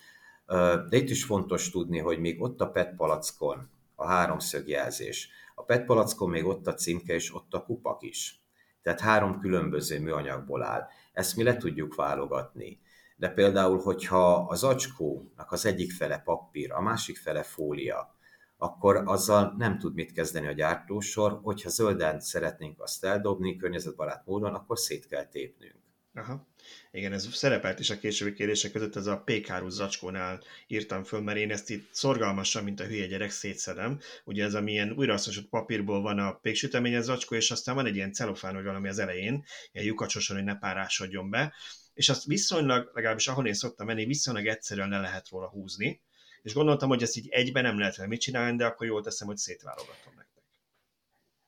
[0.89, 5.29] de itt is fontos tudni, hogy még ott a PET palackon a háromszög jelzés,
[5.61, 8.43] a PET palackon még ott a címke és ott a kupak is.
[8.81, 10.87] Tehát három különböző műanyagból áll.
[11.13, 12.79] Ezt mi le tudjuk válogatni.
[13.15, 18.15] De például, hogyha az zacskónak az egyik fele papír, a másik fele fólia,
[18.57, 24.53] akkor azzal nem tud mit kezdeni a gyártósor, hogyha zölden szeretnénk azt eldobni környezetbarát módon,
[24.53, 25.75] akkor szét kell tépnünk.
[26.13, 26.47] Aha.
[26.91, 31.37] Igen, ez szerepelt is a későbbi kérdések között, ez a PK zacskónál írtam föl, mert
[31.37, 33.99] én ezt itt szorgalmasan, mint a hülye gyerek szétszedem.
[34.23, 38.53] Ugye ez amilyen újrahasznosult papírból van a péksüteményes zacskó, és aztán van egy ilyen celofán,
[38.53, 41.53] vagy valami az elején, ilyen lyukacsosan, hogy ne párásodjon be,
[41.93, 46.01] és azt viszonylag, legalábbis ahol én szoktam menni, viszonylag egyszerűen le lehet róla húzni,
[46.41, 49.37] és gondoltam, hogy ezt így egyben nem lehet mit csinálni, de akkor jól teszem, hogy
[49.37, 50.30] szétválogatom nektek.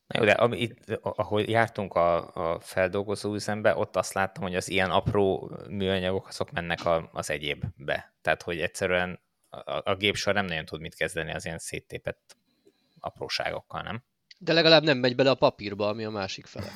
[0.08, 4.56] Na jó, de ami itt, ahol jártunk a, a feldolgozó üzembe, ott azt láttam, hogy
[4.56, 8.14] az ilyen apró műanyagok azok mennek a, az egyébbe.
[8.22, 12.38] Tehát, hogy egyszerűen a, a gépsor nem nagyon tud mit kezdeni az ilyen széttépett
[13.00, 14.04] apróságokkal, nem?
[14.38, 16.72] De legalább nem megy bele a papírba, ami a másik fele.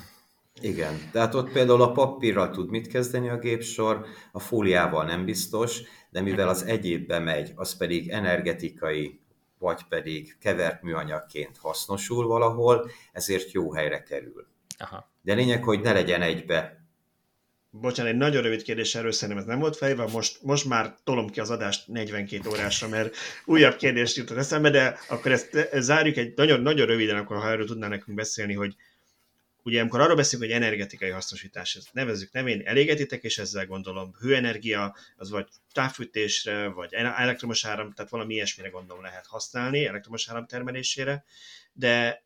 [0.61, 5.81] Igen, tehát ott például a papírral tud mit kezdeni a gépsor, a fóliával nem biztos,
[6.09, 9.21] de mivel az egyébbe megy, az pedig energetikai,
[9.59, 14.47] vagy pedig kevert műanyagként hasznosul valahol, ezért jó helyre kerül.
[14.77, 15.11] Aha.
[15.21, 16.85] De lényeg, hogy ne legyen egybe.
[17.69, 21.29] Bocsánat, egy nagyon rövid kérdés erről szerintem ez nem volt fejve, most, most már tolom
[21.29, 26.33] ki az adást 42 órásra, mert újabb kérdést jutott eszembe, de akkor ezt zárjuk egy
[26.35, 28.75] nagyon, nagyon röviden, akkor ha erről tudnál nekünk beszélni, hogy
[29.67, 34.95] Ugye amikor arról beszélünk, hogy energetikai hasznosítás, ezt nevezzük nevén, elégetitek, és ezzel gondolom hőenergia,
[35.15, 41.23] az vagy távfűtésre, vagy elektromos áram, tehát valami ilyesmire gondolom lehet használni, elektromos áram termelésére,
[41.73, 42.23] de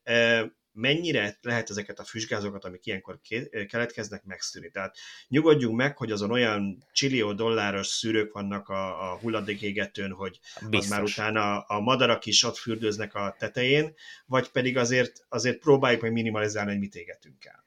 [0.73, 3.19] mennyire lehet ezeket a füstgázokat, amik ilyenkor
[3.67, 4.69] keletkeznek, megszűrni.
[4.69, 4.95] Tehát
[5.27, 10.79] nyugodjunk meg, hogy azon olyan csillió dolláros szűrők vannak a, a hulladékégetőn, hogy Biztos.
[10.79, 13.93] az már utána a madarak is ott fürdőznek a tetején,
[14.25, 17.63] vagy pedig azért, azért próbáljuk meg minimalizálni, hogy mit égetünk el.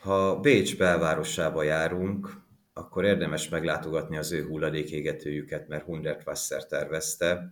[0.00, 7.50] Ha Bécs belvárosába járunk, akkor érdemes meglátogatni az ő hulladékégetőjüket, mert Hundertwasser tervezte,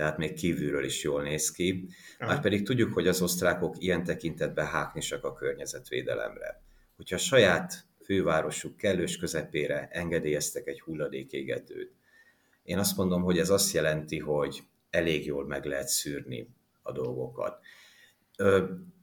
[0.00, 1.88] tehát még kívülről is jól néz ki.
[2.18, 6.62] Már pedig tudjuk, hogy az osztrákok ilyen tekintetben háknisak a környezetvédelemre.
[6.96, 11.92] Hogyha a saját fővárosuk kellős közepére engedélyeztek egy hulladékégetőt,
[12.62, 16.48] én azt mondom, hogy ez azt jelenti, hogy elég jól meg lehet szűrni
[16.82, 17.58] a dolgokat.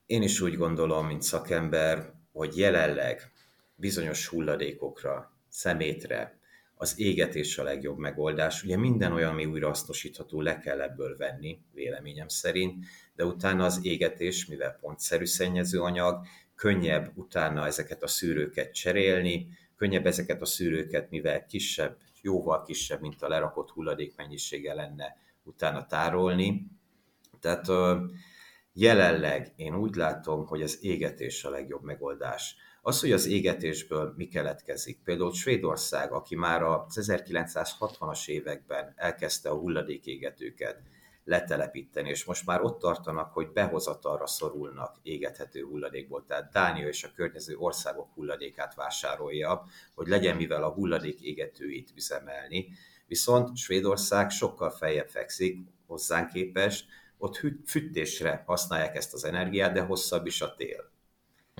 [0.05, 3.31] Én is úgy gondolom, mint szakember, hogy jelenleg
[3.75, 6.36] bizonyos hulladékokra, szemétre,
[6.77, 8.63] az égetés a legjobb megoldás.
[8.63, 14.45] Ugye minden olyan, ami újrahasznosítható, le kell ebből venni, véleményem szerint, de utána az égetés,
[14.45, 16.25] mivel pontszerű szennyező anyag,
[16.55, 23.21] könnyebb utána ezeket a szűrőket cserélni, könnyebb ezeket a szűrőket, mivel kisebb, jóval kisebb, mint
[23.21, 26.67] a lerakott hulladék mennyisége lenne, utána tárolni.
[27.39, 27.67] Tehát
[28.73, 32.55] jelenleg én úgy látom, hogy az égetés a legjobb megoldás.
[32.87, 34.99] Az, hogy az égetésből mi keletkezik.
[35.03, 40.81] Például Svédország, aki már az 1960-as években elkezdte a hulladékégetőket
[41.23, 46.25] letelepíteni, és most már ott tartanak, hogy behozatalra szorulnak égethető hulladékból.
[46.27, 49.63] Tehát Dánia és a környező országok hulladékát vásárolja,
[49.95, 52.67] hogy legyen mivel a hulladék égetőit üzemelni.
[53.07, 55.57] Viszont Svédország sokkal feljebb fekszik
[55.87, 56.85] hozzánk képest,
[57.17, 60.91] ott fűtésre használják ezt az energiát, de hosszabb is a tél.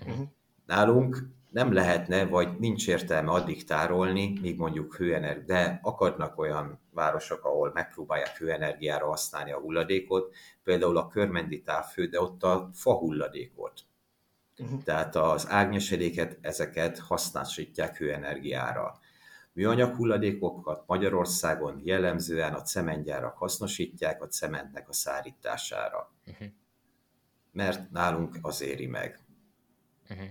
[0.05, 0.27] Uh-huh.
[0.67, 7.45] Nálunk nem lehetne, vagy nincs értelme addig tárolni, míg mondjuk hőenergia, de akadnak olyan városok,
[7.45, 13.85] ahol megpróbálják hőenergiára használni a hulladékot, például a körmendi távfő, de ott a fa hulladékot.
[14.57, 14.83] Uh-huh.
[14.83, 18.99] Tehát az árnyesedéket, ezeket használhatják hőenergiára.
[19.53, 26.11] Műanyag hulladékokat Magyarországon jellemzően a cementgyárak hasznosítják a cementnek a szárítására.
[26.25, 26.47] Uh-huh.
[27.51, 29.19] Mert nálunk az éri meg.
[30.09, 30.27] Uh-huh.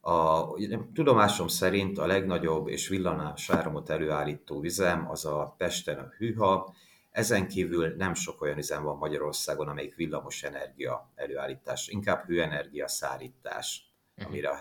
[0.00, 0.46] A
[0.94, 6.74] tudomásom szerint a legnagyobb és villanás áramot előállító üzem az a Pesten a Hűha,
[7.10, 13.92] ezen kívül nem sok olyan üzem van Magyarországon, amelyik villamos energia előállítás, inkább hőenergia szállítás,
[14.14, 14.26] mhm.
[14.26, 14.58] amire a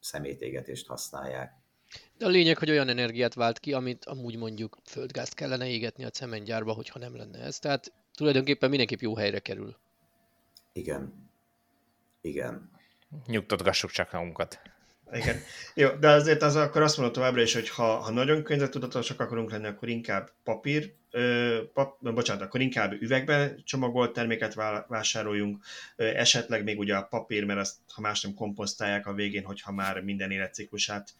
[0.00, 1.52] szemétégetést használják.
[2.18, 6.10] De a lényeg, hogy olyan energiát vált ki, amit amúgy mondjuk földgázt kellene égetni a
[6.10, 7.58] cementgyárba, hogyha nem lenne ez.
[7.58, 9.76] Tehát tulajdonképpen mindenképp jó helyre kerül.
[10.72, 11.30] Igen.
[12.20, 12.70] Igen.
[13.26, 14.60] Nyugtatgassuk csak magunkat.
[15.12, 15.36] Igen.
[15.74, 19.50] Jó, de azért az akkor azt mondom továbbra is, hogy ha, ha nagyon környezetudatosak akarunk
[19.50, 24.54] lenni, akkor inkább papír, ö, pap, bocsánat, akkor inkább üvegbe csomagolt terméket
[24.88, 25.64] vásároljunk,
[25.96, 29.72] ö, esetleg még ugye a papír, mert azt, ha más nem komposztálják a végén, hogyha
[29.72, 31.10] már minden életciklusát,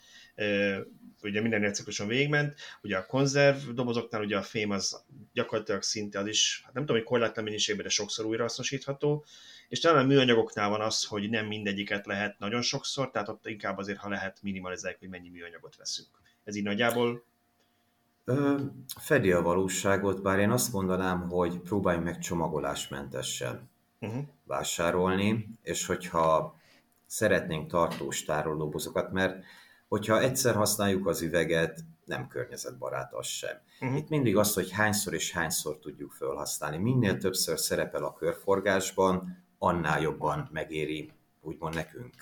[1.23, 6.27] ugye minden életcikluson végigment, ugye a konzerv dobozoknál ugye a fém az gyakorlatilag szinte az
[6.27, 9.25] is, hát nem tudom, hogy korlátlan mennyiségben, de sokszor újrahasznosítható,
[9.69, 13.79] és talán a műanyagoknál van az, hogy nem mindegyiket lehet nagyon sokszor, tehát ott inkább
[13.79, 16.09] azért, ha lehet minimalizáljuk, hogy mennyi műanyagot veszünk.
[16.45, 17.25] Ez így nagyjából
[19.01, 23.71] fedi a valóságot, bár én azt mondanám, hogy próbálj meg csomagolásmentesen
[24.01, 24.25] uh-huh.
[24.45, 26.59] vásárolni, és hogyha
[27.07, 29.45] szeretnénk tartós tárolódobozokat, mert
[29.91, 33.57] hogyha egyszer használjuk az üveget, nem környezetbarát az sem.
[33.81, 33.99] Uh-huh.
[33.99, 36.77] Itt mindig az, hogy hányszor és hányszor tudjuk felhasználni.
[36.77, 41.11] Minél többször szerepel a körforgásban, annál jobban megéri,
[41.41, 42.15] úgymond nekünk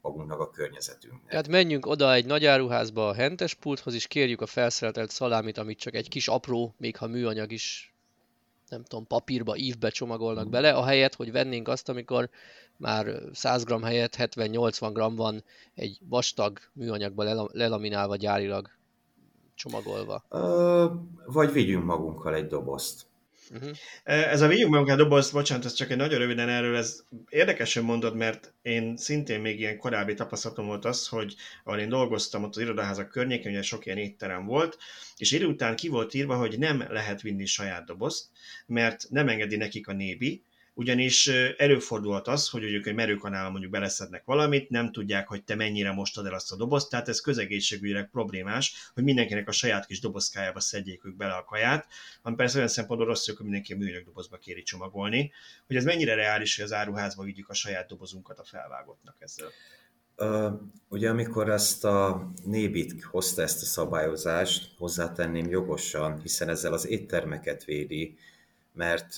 [0.00, 1.30] magunknak a környezetünknek.
[1.30, 5.78] Tehát menjünk oda egy nagy áruházba a hentes pulthoz, és kérjük a felszereltelt szalámit, amit
[5.78, 7.91] csak egy kis apró, még ha műanyag is,
[8.72, 10.50] nem tudom, papírba, ívbe csomagolnak mm.
[10.50, 12.28] bele, ahelyett, hogy vennénk azt, amikor
[12.76, 15.44] már 100 g helyett 70-80 g van
[15.74, 18.70] egy vastag műanyagba lelaminálva gyárilag
[19.54, 20.24] csomagolva.
[20.28, 20.86] Ö,
[21.26, 23.06] vagy vigyünk magunkkal egy dobozt.
[23.52, 23.76] Uh-huh.
[24.04, 28.16] Ez a vigyünk magunkkal doboz, bocsánat, ez csak egy nagyon röviden erről, ez érdekesen mondod,
[28.16, 31.34] mert én szintén még ilyen korábbi tapasztalatom volt az, hogy
[31.64, 34.78] ahol én dolgoztam ott az irodaházak környékén, ugye sok ilyen étterem volt,
[35.16, 38.26] és idő után ki volt írva, hogy nem lehet vinni saját dobozt,
[38.66, 40.42] mert nem engedi nekik a nébi,
[40.74, 45.92] ugyanis előfordulhat az, hogy ők egy merőkanál mondjuk beleszednek valamit, nem tudják, hogy te mennyire
[45.92, 50.60] mostad el azt a dobozt, tehát ez közegészségügyileg problémás, hogy mindenkinek a saját kis dobozkájába
[50.60, 51.86] szedjék ők bele a kaját,
[52.22, 55.32] ami persze olyan szempontból rossz, hogy mindenki a műanyag dobozba kéri csomagolni,
[55.66, 59.48] hogy ez mennyire reális, hogy az áruházba vigyük a saját dobozunkat a felvágottnak ezzel.
[60.16, 66.86] Uh, ugye amikor ezt a Nébit hozta ezt a szabályozást, hozzátenném jogosan, hiszen ezzel az
[66.86, 68.16] éttermeket védi,
[68.72, 69.16] mert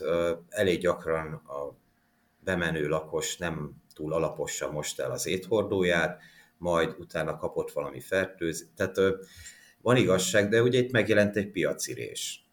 [0.49, 1.77] elég gyakran a
[2.41, 6.21] bemenő lakos nem túl alaposan most el az éthordóját,
[6.59, 8.71] majd utána kapott valami fertőzést.
[8.77, 8.97] Tehát
[9.81, 12.49] van igazság, de ugye itt megjelent egy piacirés.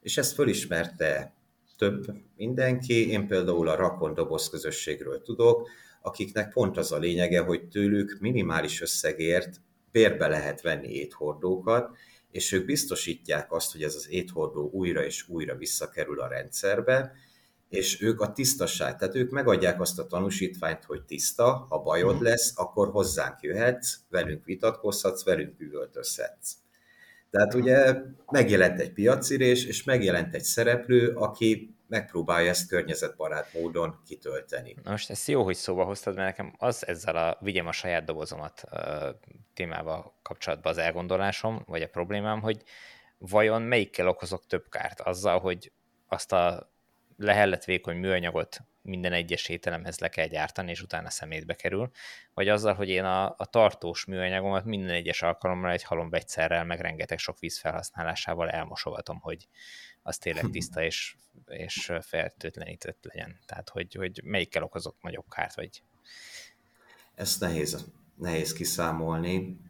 [0.00, 1.34] És ezt fölismerte
[1.78, 2.04] több
[2.36, 5.68] mindenki, én például a Rakon doboz közösségről tudok,
[6.02, 9.60] akiknek pont az a lényege, hogy tőlük minimális összegért
[9.92, 11.96] bérbe lehet venni éthordókat,
[12.30, 17.12] és ők biztosítják azt, hogy ez az éthordó újra és újra visszakerül a rendszerbe,
[17.68, 22.22] és ők a tisztaság, tehát ők megadják azt a tanúsítványt, hogy tiszta, ha bajod mm.
[22.22, 26.52] lesz, akkor hozzánk jöhetsz, velünk vitatkozhatsz, velünk üvöltözhetsz.
[27.30, 27.94] Tehát ugye
[28.30, 34.76] megjelent egy piacirés, és megjelent egy szereplő, aki megpróbálja ezt környezetbarát módon kitölteni.
[34.82, 38.04] Na most ezt jó, hogy szóba hoztad, mert nekem az ezzel a vigyem a saját
[38.04, 38.64] dobozomat
[39.54, 42.62] témával kapcsolatban az elgondolásom, vagy a problémám, hogy
[43.18, 45.00] vajon melyikkel okozok több kárt?
[45.00, 45.72] Azzal, hogy
[46.08, 46.72] azt a
[47.16, 51.90] lehellet vékony műanyagot minden egyes ételemhez le kell gyártani, és utána szemétbe kerül,
[52.34, 56.80] vagy azzal, hogy én a, a tartós műanyagomat minden egyes alkalommal egy halom vegyszerrel, meg
[56.80, 59.48] rengeteg sok víz felhasználásával elmosogatom, hogy
[60.02, 63.38] az tényleg tiszta és, és fertőtlenített legyen.
[63.46, 65.82] Tehát, hogy, hogy melyikkel okozok nagyobb kárt, vagy...
[67.14, 67.84] Ezt nehéz,
[68.14, 69.60] nehéz kiszámolni.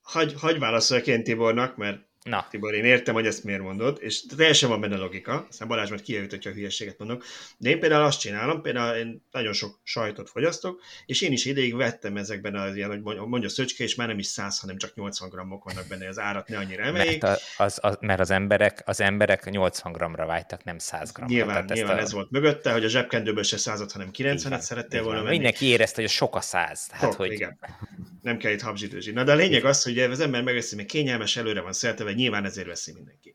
[0.00, 2.46] Hagy, hagy válaszoljak Tibornak, mert Na.
[2.50, 6.02] Tibor, én értem, hogy ezt miért mondod, és teljesen van benne logika, aztán Balázs majd
[6.02, 7.24] kijövít, hogyha hülyeséget mondok,
[7.56, 11.76] de én például azt csinálom, például én nagyon sok sajtot fogyasztok, és én is ideig
[11.76, 15.28] vettem ezekben az ilyen, hogy mondja Szöcske, és már nem is 100, hanem csak 80
[15.28, 17.22] grammok vannak benne, az árat ne annyira emeljék.
[17.22, 21.34] Mert, az, az, mert az, emberek, az emberek 80 grammra vágytak, nem 100 grammra.
[21.34, 22.00] Nyilván, Tehát nyilván a...
[22.00, 25.34] ez volt mögötte, hogy a zsebkendőből se 100 hanem 90-et szerettél volna venni.
[25.34, 26.86] Mindenki érezte, hogy sok a 100.
[26.86, 27.32] Tehát, Tok, hogy...
[27.32, 27.58] igen.
[28.22, 29.10] Nem kell itt habzsidőzsi.
[29.10, 31.72] Na de a lényeg az, hogy az ember megveszi, hogy kényelmes, előre van
[32.10, 33.34] szelteve, nyilván ezért veszi mindenki.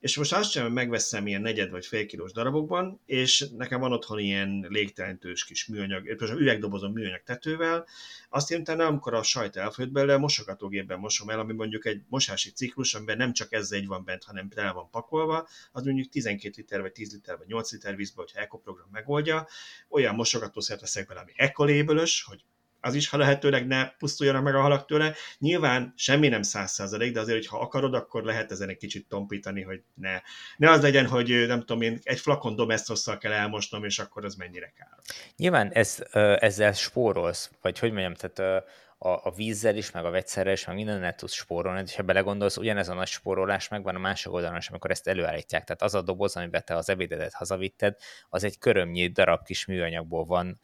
[0.00, 4.18] És most azt sem megveszem ilyen negyed vagy fél kilós darabokban, és nekem van otthon
[4.18, 6.06] ilyen légtelentős kis műanyag,
[6.38, 7.86] üvegdobozom műanyag tetővel,
[8.28, 12.50] azt én utána, amikor a sajt elfogyott belőle, mosogatógépben mosom el, ami mondjuk egy mosási
[12.50, 16.54] ciklus, amiben nem csak ez egy van bent, hanem el van pakolva, az mondjuk 12
[16.56, 19.46] liter, vagy 10 liter, vagy 8 liter vízbe, hogyha ekoprogram megoldja,
[19.88, 22.44] olyan mosogatószert veszek bele, ami ekolébölös, hogy
[22.82, 25.14] az is, ha lehetőleg ne pusztuljanak meg a halak tőle.
[25.38, 29.08] Nyilván semmi nem száz százalék, de azért, hogy ha akarod, akkor lehet ezen egy kicsit
[29.08, 30.20] tompítani, hogy ne.
[30.56, 34.34] Ne az legyen, hogy nem tudom én, egy flakon domeszosszal kell elmosnom, és akkor az
[34.34, 34.88] mennyire kár.
[35.36, 36.02] Nyilván ez,
[36.38, 38.64] ezzel spórolsz, vagy hogy mondjam, tehát
[38.98, 42.56] a, a vízzel is, meg a vegyszerrel is, meg mindennel tudsz spórolni, és ha belegondolsz,
[42.56, 45.64] ugyanez a nagy spórolás megvan a másik oldalon is, amikor ezt előállítják.
[45.64, 47.96] Tehát az a doboz, amiben te az ebédedet hazavitted,
[48.28, 50.58] az egy körömnyi darab kis műanyagból van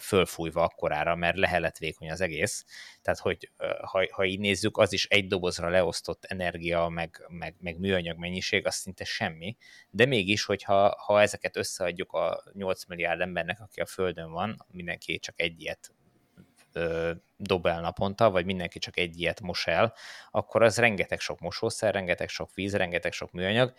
[0.00, 2.64] fölfújva akkorára, mert lehelet vékony az egész.
[3.02, 7.78] Tehát, hogy ha, ha így nézzük, az is egy dobozra leosztott energia, meg, meg, meg
[7.78, 9.56] műanyag mennyiség, az szinte semmi.
[9.90, 15.18] De mégis, hogyha ha ezeket összeadjuk a 8 milliárd embernek, aki a Földön van, mindenki
[15.18, 15.92] csak egy ilyet
[17.36, 19.94] dob el naponta, vagy mindenki csak egy ilyet mos el,
[20.30, 23.72] akkor az rengeteg sok mosószer, rengeteg sok víz, rengeteg sok műanyag.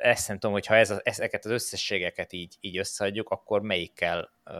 [0.00, 4.54] Ezt nem tudom, hogy ha ez, ezeket az összességeket így, így összeadjuk, akkor melyikkel uh,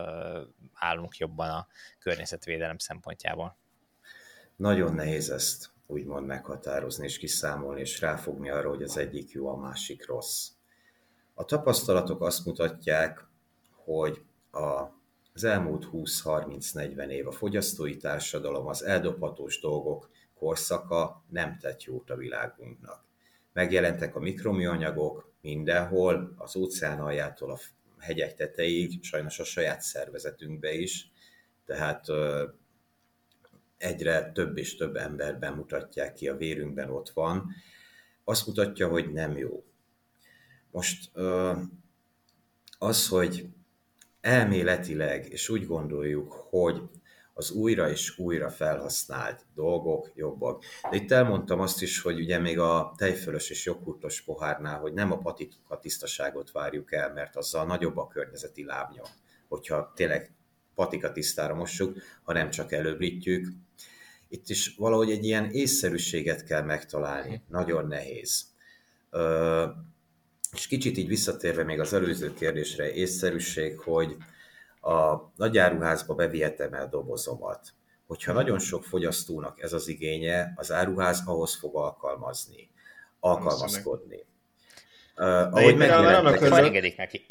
[0.73, 1.67] állunk jobban a
[1.99, 3.57] környezetvédelem szempontjából?
[4.55, 9.57] Nagyon nehéz ezt úgymond meghatározni és kiszámolni, és ráfogni arra, hogy az egyik jó, a
[9.57, 10.49] másik rossz.
[11.33, 13.25] A tapasztalatok azt mutatják,
[13.83, 14.21] hogy
[14.51, 14.83] a,
[15.33, 22.15] az elmúlt 20-30-40 év a fogyasztói társadalom, az eldobhatós dolgok korszaka nem tett jót a
[22.15, 23.05] világunknak.
[23.53, 27.59] Megjelentek a mikroműanyagok mindenhol, az óceán aljától a
[27.99, 31.11] hegyek tetejéig, sajnos a saját szervezetünkbe is,
[31.65, 32.05] tehát
[33.77, 37.51] egyre több és több emberben mutatják ki, a vérünkben ott van,
[38.23, 39.63] azt mutatja, hogy nem jó.
[40.71, 41.11] Most
[42.77, 43.47] az, hogy
[44.21, 46.81] elméletileg, és úgy gondoljuk, hogy
[47.33, 50.63] az újra és újra felhasznált dolgok jobbak.
[50.89, 55.11] De itt elmondtam azt is, hogy ugye még a tejfölös és joghurtos pohárnál, hogy nem
[55.11, 59.07] a patika tisztaságot várjuk el, mert azzal nagyobb a környezeti lábnyom,
[59.47, 60.33] hogyha tényleg
[60.75, 63.47] patika tisztára mossuk, hanem csak előbbítjük.
[64.27, 68.45] Itt is valahogy egy ilyen észszerűséget kell megtalálni, nagyon nehéz.
[70.53, 74.17] És kicsit így visszatérve még az előző kérdésre, észszerűség, hogy
[74.81, 77.73] a nagyáruházba bevihetem el dobozomat.
[78.07, 82.69] Hogyha nagyon sok fogyasztónak ez az igénye, az áruház ahhoz fog alkalmazni,
[83.19, 84.25] alkalmazkodni.
[85.21, 86.41] Uh, ahogy megjelentek...
[86.41, 87.25] Engedik neki.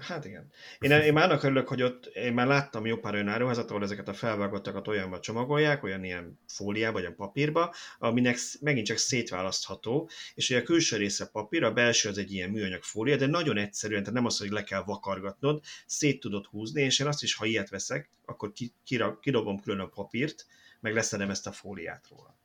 [0.00, 0.50] Hát igen.
[0.78, 3.82] Én, én már annak örülök, hogy ott én már láttam jó pár olyan áruházat, ahol
[3.82, 10.10] ezeket a felvágottakat olyanba csomagolják, olyan ilyen fóliába, vagy a papírba, aminek megint csak szétválasztható,
[10.34, 13.56] és ugye a külső része papír, a belső az egy ilyen műanyag fólia, de nagyon
[13.56, 17.34] egyszerűen, tehát nem az, hogy le kell vakargatnod, szét tudod húzni, és én azt is,
[17.34, 18.52] ha ilyet veszek, akkor
[19.20, 20.46] kidobom külön a papírt,
[20.80, 22.35] meg leszedem ezt a fóliát róla.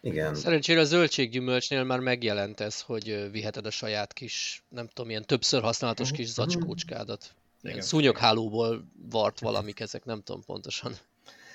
[0.00, 0.34] Igen.
[0.34, 5.62] Szerencsére a zöldséggyümölcsnél már megjelent ez, hogy viheted a saját kis, nem tudom, ilyen többször
[5.62, 6.24] használatos uh-huh.
[6.24, 7.34] kis zacskócskádat.
[7.62, 10.92] Ilyen szúnyoghálóból vart valamik ezek, nem tudom pontosan.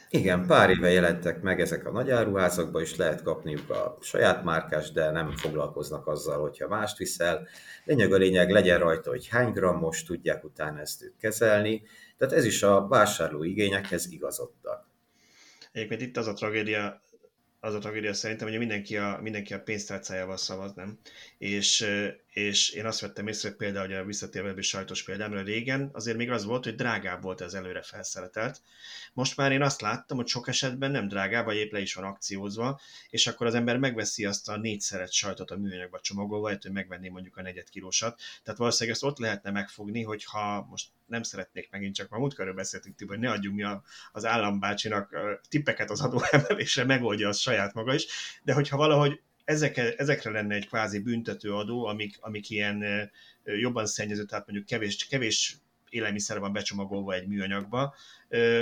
[0.09, 4.91] Igen, pár éve jelentek meg ezek a nagy áruházakban, és lehet kapniuk a saját márkás,
[4.91, 7.47] de nem foglalkoznak azzal, hogyha mást viszel.
[7.85, 11.83] Lényeg a lényeg, legyen rajta, hogy hány grammos, tudják utána ezt ők kezelni.
[12.17, 14.87] Tehát ez is a vásárló igényekhez igazodtak.
[15.71, 17.01] Egyébként itt az a tragédia
[17.65, 20.99] az a tragédia szerintem, hogy mindenki a, mindenki a pénztárcájával szavaz, nem?
[21.37, 21.85] És,
[22.29, 26.31] és én azt vettem észre, például, hogy a visszatérve ebből sajtos példámra régen azért még
[26.31, 28.61] az volt, hogy drágább volt ez előre felszeretelt.
[29.13, 32.05] Most már én azt láttam, hogy sok esetben nem drágább, vagy épp le is van
[32.05, 32.79] akciózva,
[33.09, 37.37] és akkor az ember megveszi azt a négyszeret sajtot a műanyagba csomagolva, hogy megvenné mondjuk
[37.37, 38.21] a negyed kilósat.
[38.43, 43.03] Tehát valószínűleg ezt ott lehetne megfogni, hogyha most nem szeretnék megint csak, ma múltkor beszéltünk,
[43.07, 45.15] hogy ne adjunk mi a, az állambácsinak
[45.49, 48.05] tippeket az adóemelésre, megoldja azt saját maga is,
[48.43, 53.09] de hogyha valahogy ezekre, ezekre lenne egy kvázi büntető adó, amik, amik ilyen
[53.43, 55.57] jobban szennyező, tehát mondjuk kevés, kevés
[55.89, 57.95] élelmiszer van becsomagolva egy műanyagba,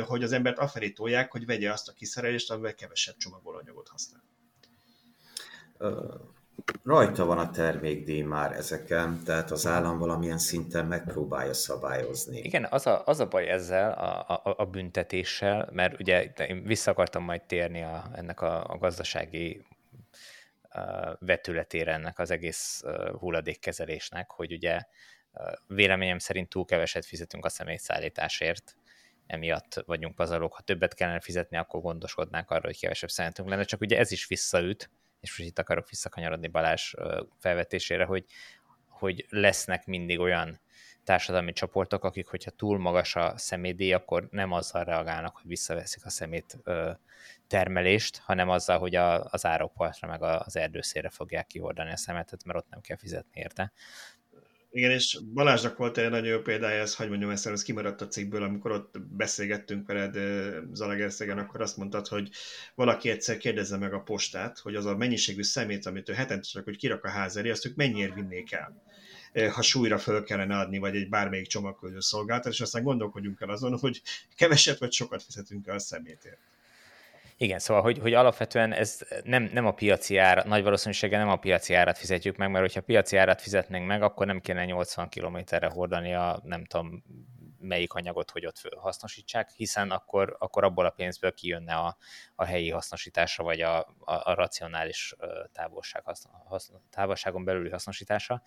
[0.06, 4.24] hogy az embert afelé tolják, hogy vegye azt a kiszerelést, amivel kevesebb csomagolóanyagot használ.
[6.84, 12.40] Rajta van a termékdíj már ezeken, tehát az állam valamilyen szinten megpróbálja szabályozni.
[12.40, 16.92] Igen, az a, az a baj ezzel, a, a, a büntetéssel, mert ugye én vissza
[16.92, 19.66] akartam majd térni a, ennek a, a gazdasági
[21.20, 22.84] vetületére ennek az egész
[23.20, 24.82] hulladékkezelésnek, hogy ugye
[25.68, 28.76] véleményem szerint túl keveset fizetünk a személyszállításért,
[29.28, 30.54] emiatt vagyunk pazarlók.
[30.54, 34.28] Ha többet kellene fizetni, akkor gondoskodnánk arra, hogy kevesebb szemetünk lenne, csak ugye ez is
[34.28, 36.94] visszaüt, és most itt akarok visszakanyarodni Balázs
[37.40, 38.26] felvetésére, hogy,
[38.88, 40.60] hogy lesznek mindig olyan
[41.04, 46.10] társadalmi csoportok, akik, hogyha túl magas a szemétdíj, akkor nem azzal reagálnak, hogy visszaveszik a
[46.10, 46.58] szemét
[47.54, 52.60] termelést, hanem azzal, hogy a, az árokpartra meg az erdőszére fogják kihordani a szemetet, mert
[52.60, 53.72] ott nem kell fizetni érte.
[54.72, 58.08] Igen, és Balázsnak volt egy nagyon jó példája, ez, hogy mondjam ezt, ez kimaradt a
[58.08, 60.18] cikkből, amikor ott beszélgettünk veled
[60.74, 62.30] Zalagerszegen, akkor azt mondtad, hogy
[62.76, 66.64] valaki egyszer kérdezze meg a postát, hogy az a mennyiségű szemét, amit ő hetente csak
[66.64, 68.82] hogy kirak a ház elé, azt ők mennyiért vinnék el
[69.54, 73.80] ha súlyra föl kellene adni, vagy egy bármelyik csomagküldő szolgáltat, és aztán gondolkodjunk el azon,
[73.80, 74.02] hogy
[74.36, 76.38] keveset vagy sokat fizetünk el a szemétért.
[77.38, 81.36] Igen, szóval, hogy, hogy alapvetően ez nem, nem a piaci ára, nagy valószínűséggel nem a
[81.36, 85.68] piaci árat fizetjük meg, mert hogyha piaci árat fizetnénk meg, akkor nem kéne 80 kilométerre
[85.68, 87.04] hordani a nem tudom
[87.64, 91.98] melyik anyagot, hogy ott hasznosítsák, hiszen akkor, akkor abból a pénzből kijönne a,
[92.36, 95.16] a helyi hasznosítása, vagy a, a, a racionális
[95.52, 96.04] távolság,
[96.46, 98.42] haszn, távolságon belüli hasznosítása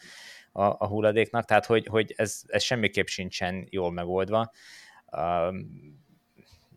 [0.52, 4.50] a, a hulladéknak, tehát hogy, hogy ez, ez semmiképp sincsen jól megoldva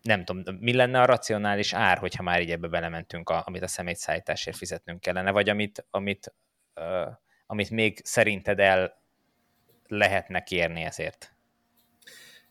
[0.02, 3.66] nem tudom, mi lenne a racionális ár, hogyha már így ebbe belementünk, a, amit a
[3.66, 6.34] szemétszállításért fizetnünk kellene, vagy amit, amit,
[6.74, 7.12] uh,
[7.46, 9.02] amit még szerinted el
[9.88, 11.32] lehetne kérni ezért?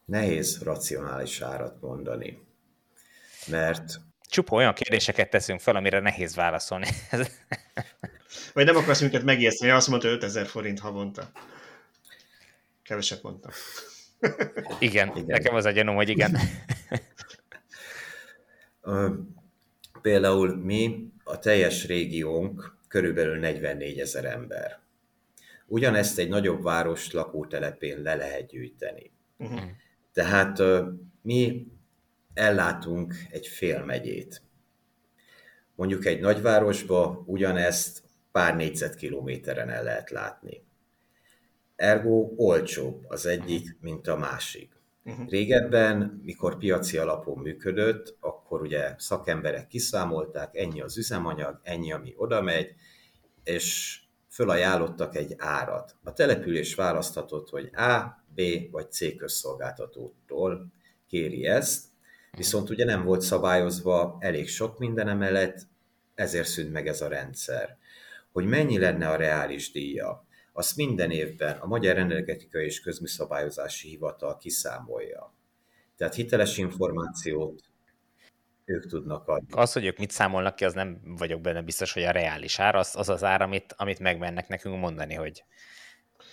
[0.05, 2.39] Nehéz racionális árat mondani,
[3.47, 3.99] mert...
[4.21, 6.87] Csupa olyan kérdéseket teszünk fel, amire nehéz válaszolni.
[8.53, 11.31] Vagy nem akarsz minket megijeszteni, azt mondta 5000 forint havonta.
[12.83, 13.51] Keveset mondtam.
[14.79, 16.37] Igen, igen, nekem az a gyanúm, hogy igen.
[20.01, 24.79] Például mi, a teljes régiónk körülbelül 44 ezer ember.
[25.67, 29.11] Ugyanezt egy nagyobb város lakótelepén le lehet gyűjteni.
[29.37, 29.61] Uh-huh.
[30.13, 30.61] Tehát
[31.21, 31.67] mi
[32.33, 34.41] ellátunk egy fél megyét.
[35.75, 40.63] Mondjuk egy nagyvárosba ugyanezt pár négyzetkilométeren el lehet látni.
[41.75, 44.78] Ergo olcsóbb az egyik, mint a másik.
[45.03, 45.27] Uh-huh.
[45.29, 52.41] Régebben, mikor piaci alapon működött, akkor ugye szakemberek kiszámolták, ennyi az üzemanyag, ennyi, ami oda
[52.41, 52.75] megy,
[53.43, 55.95] és fölajánlottak egy árat.
[56.03, 58.41] A település választhatott, hogy A, B
[58.71, 60.71] vagy C közszolgáltatótól
[61.07, 61.85] kéri ezt,
[62.31, 65.67] viszont ugye nem volt szabályozva elég sok minden emellett,
[66.15, 67.77] ezért szűnt meg ez a rendszer.
[68.31, 70.27] Hogy mennyi lenne a reális díja,
[70.59, 75.33] azt minden évben a Magyar Energetikai és Közműszabályozási Hivatal kiszámolja.
[75.97, 77.63] Tehát hiteles információt
[78.65, 79.47] ők tudnak adni.
[79.51, 82.75] Az, hogy ők mit számolnak ki, az nem vagyok benne biztos, hogy a reális ár,
[82.75, 85.43] az az, az ár, amit, amit megmennek nekünk mondani, hogy,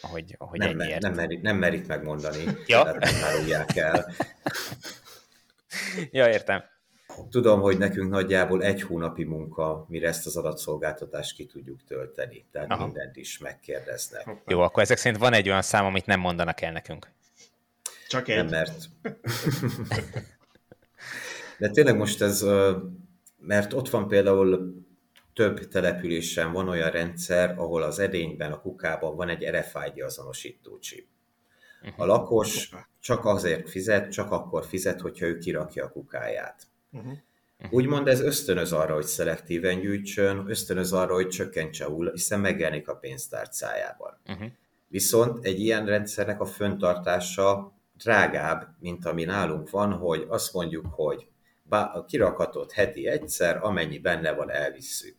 [0.01, 1.03] hogy, hogy nem, ennyiért.
[1.03, 2.83] Nem, merik, nem merik megmondani, ja.
[2.83, 4.13] tehát nem árulják el.
[6.11, 6.65] ja, értem.
[7.31, 12.45] Tudom, hogy nekünk nagyjából egy hónapi munka, mire ezt az adatszolgáltatást ki tudjuk tölteni.
[12.53, 12.85] Tehát Aha.
[12.85, 14.43] mindent is megkérdeznek.
[14.47, 17.09] Jó, akkor ezek szerint van egy olyan szám, amit nem mondanak el nekünk.
[18.09, 18.37] Csak egy.
[18.37, 18.89] Nem, mert...
[21.59, 22.45] De tényleg most ez,
[23.39, 24.75] mert ott van például
[25.35, 31.07] több településen van olyan rendszer, ahol az edényben, a kukában van egy RFID azonosító chip.
[31.83, 32.07] A mhm.
[32.07, 36.67] lakos csak azért fizet, csak akkor fizet, hogyha ő kirakja a kukáját.
[36.97, 37.19] Uh-huh.
[37.71, 42.97] Úgymond ez ösztönöz arra, hogy szelektíven gyűjtsön, ösztönöz arra, hogy csökkentse a hiszen megjelenik a
[42.97, 44.21] pénztárcájában.
[44.27, 44.47] Uh-huh.
[44.89, 51.27] Viszont egy ilyen rendszernek a föntartása drágább, mint ami nálunk van, hogy azt mondjuk, hogy
[51.69, 55.17] a kirakatot heti egyszer, amennyi benne van, elvisszük.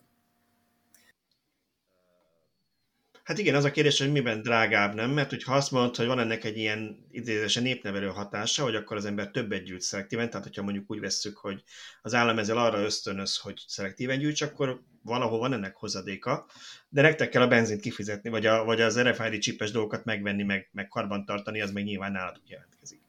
[3.28, 5.12] Hát igen, az a kérdés, hogy miben drágább, nem?
[5.12, 9.06] Mert hogyha azt mondod, hogy van ennek egy ilyen idézésen népnevelő hatása, hogy akkor az
[9.06, 11.64] ember többet gyűjt szelektíven, tehát hogyha mondjuk úgy vesszük, hogy
[12.02, 16.46] az állam ezzel arra ösztönöz, hogy szelektíven gyűjts, akkor valahol van ennek hozadéka,
[16.90, 20.70] de nektek kell a benzint kifizetni, vagy, a, vagy az RFID csipes dolgokat megvenni, meg,
[20.72, 23.02] meg karbantartani, az meg nyilván nálatok jelentkezik.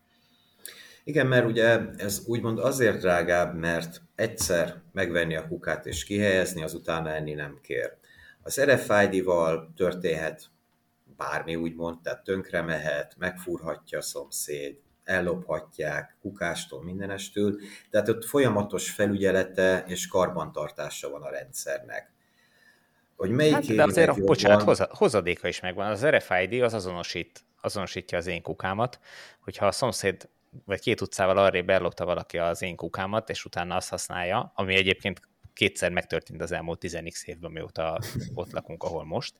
[1.04, 7.06] Igen, mert ugye ez úgymond azért drágább, mert egyszer megvenni a kukát és kihelyezni, azután
[7.06, 7.96] enni nem kér.
[8.42, 10.50] Az RFID-val történhet
[11.16, 17.60] bármi úgymond, tehát tönkre mehet, megfúrhatja a szomszéd, ellophatják, kukástól, mindenestől,
[17.90, 22.12] tehát ott folyamatos felügyelete és karbantartása van a rendszernek.
[23.16, 24.24] Hogy melyik hát, de azért, jobban...
[24.24, 25.86] bocsánat, hozadéka is megvan.
[25.90, 29.00] Az RFID az azonosít, azonosítja az én kukámat,
[29.40, 30.28] hogyha a szomszéd
[30.64, 35.20] vagy két utcával arrébb ellopta valaki az én kukámat, és utána azt használja, ami egyébként
[35.58, 37.98] kétszer megtörtént az elmúlt 10x évben, mióta
[38.34, 39.38] ott lakunk, ahol most,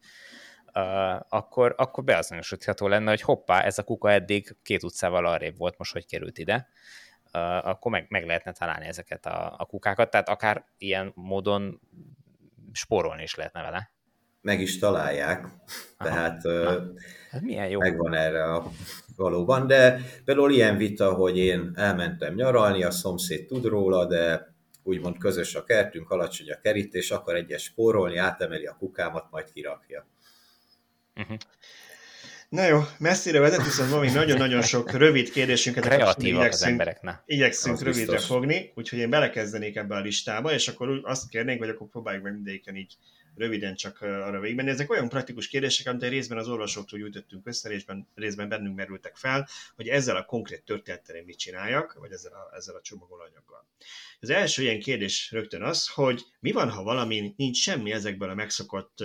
[0.75, 5.79] uh, akkor, akkor beazonosítható lenne, hogy hoppá, ez a kuka eddig két utcával arrébb volt,
[5.79, 6.69] most hogy került ide,
[7.33, 11.81] uh, akkor meg, meg lehetne találni ezeket a, a kukákat, tehát akár ilyen módon
[12.73, 13.91] spórolni is lehetne vele.
[14.41, 16.11] Meg is találják, Aha.
[16.11, 16.83] tehát Na,
[17.31, 17.79] hát milyen jó.
[17.79, 18.71] megvan erre a
[19.17, 24.57] valóban, de például ilyen vita, hogy én elmentem nyaralni, a szomszéd tud róla, de
[24.89, 30.07] úgymond közös a kertünk, alacsony a kerítés, akar egyes spórolni, átemeli a kukámat, majd kirakja.
[31.17, 31.37] Uh-huh.
[32.49, 35.85] Na jó, messzire vezet, viszont van még nagyon-nagyon sok rövid kérdésünket.
[35.85, 37.15] Kreatívak az emberek, ne.
[37.27, 38.31] Igyekszünk az rövidre biztos.
[38.31, 42.33] fogni, úgyhogy én belekezdenék ebbe a listába, és akkor azt kérnénk, hogy akkor próbáljuk meg
[42.33, 42.95] mindegyiken így
[43.39, 44.71] röviden csak arra végigmenni.
[44.71, 49.49] Ezek olyan praktikus kérdések, amit részben az olvasóktól gyűjtöttünk össze, részben, részben bennünk merültek fel,
[49.77, 53.67] hogy ezzel a konkrét történettel mit csináljak, vagy ezzel a, ezzel a csomagolanyaggal.
[54.21, 58.35] Az első ilyen kérdés rögtön az, hogy mi van, ha valami nincs semmi ezekből a
[58.35, 59.05] megszokott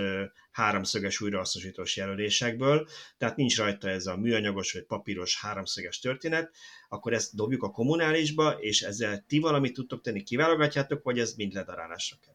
[0.51, 6.55] háromszöges újrahasznosítós jelölésekből, tehát nincs rajta ez a műanyagos vagy papíros háromszöges történet,
[6.89, 11.53] akkor ezt dobjuk a kommunálisba, és ezzel ti valamit tudtok tenni, kiválogatjátok, vagy ez mind
[11.53, 12.32] ledarálásra kerül?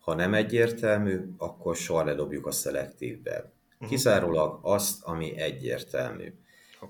[0.00, 3.52] Ha nem egyértelmű, akkor soha ne dobjuk a szelektívbe.
[3.78, 3.88] Mhm.
[3.88, 6.34] Kizárólag azt, ami egyértelmű.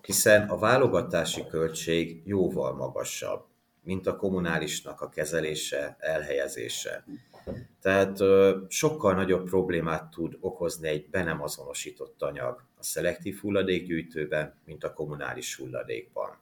[0.03, 3.45] Hiszen a válogatási költség jóval magasabb,
[3.83, 7.05] mint a kommunálisnak a kezelése, elhelyezése.
[7.81, 8.19] Tehát
[8.69, 14.93] sokkal nagyobb problémát tud okozni egy be nem azonosított anyag a szelektív hulladékgyűjtőben, mint a
[14.93, 16.39] kommunális hulladékban.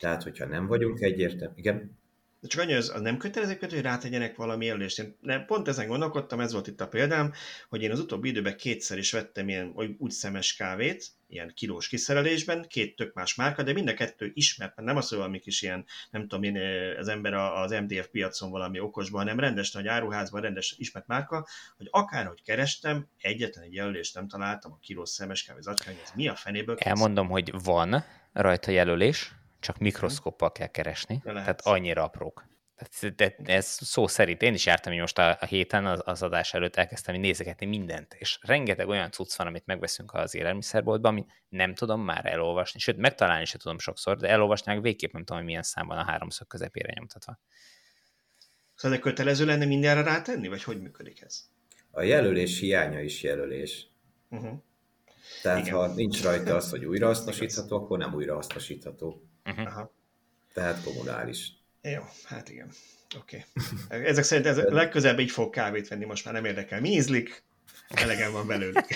[0.00, 1.98] Tehát, hogyha nem vagyunk egyértelmű, igen?
[2.40, 4.98] De csak annyi, az, az nem kötelezik, hogy rátegyenek valami jelölést.
[4.98, 7.32] Én ne, pont ezen gondolkodtam, ez volt itt a példám,
[7.68, 12.66] hogy én az utóbbi időben kétszer is vettem ilyen úgy szemes kávét, ilyen kilós kiszerelésben,
[12.68, 15.62] két tök más márka, de mind a kettő ismert, mert nem az, hogy valami kis
[15.62, 16.56] ilyen, nem tudom én,
[16.98, 21.88] az ember az MDF piacon valami okosban, hanem rendes nagy áruházban, rendes ismert márka, hogy
[21.90, 26.76] akárhogy kerestem, egyetlen egy jelölést nem találtam a kilós szemes kávé zacskán, mi a fenéből
[26.76, 26.92] készül?
[26.92, 32.48] Elmondom, hogy van rajta jelölés, csak mikroszkoppal kell keresni, tehát annyira aprók.
[33.16, 36.54] De ez szó szerint, én is jártam hogy most a, a héten az, az adás
[36.54, 41.74] előtt elkezdtem nézegetni mindent, és rengeteg olyan cucc van, amit megveszünk az élelmiszerboltban, amit nem
[41.74, 45.46] tudom már elolvasni, sőt, megtalálni sem tudom sokszor, de elolvasni meg végképp nem tudom, hogy
[45.46, 47.38] milyen szám van a háromszög közepére nyomtatva.
[48.74, 51.44] Szóval ez kötelező lenne mindenre rátenni, vagy hogy működik ez?
[51.90, 53.86] A jelölés hiánya is jelölés.
[54.30, 54.62] Uh-huh.
[55.42, 55.74] Tehát Igen.
[55.74, 59.29] ha nincs rajta az, hogy újrahasznosítható, akkor nem újrahasznosítható.
[59.44, 59.66] Uh-huh.
[59.66, 59.92] Aha.
[60.54, 61.52] Tehát kommunális.
[61.82, 62.70] Jó, hát igen.
[63.18, 63.44] Oké.
[63.84, 64.04] Okay.
[64.04, 66.80] Ezek szerint ez legközelebb így fog kávét venni, most már nem érdekel.
[66.80, 67.42] Mi ízlik?
[67.88, 68.86] Elegem van belőlük.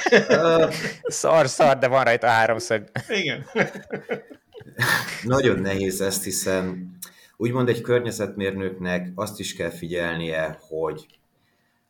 [1.02, 2.90] szar, szar, de van rajta háromszög.
[3.08, 3.44] Igen.
[5.22, 6.96] Nagyon nehéz ezt, hiszen
[7.36, 11.06] úgymond egy környezetmérnöknek azt is kell figyelnie, hogy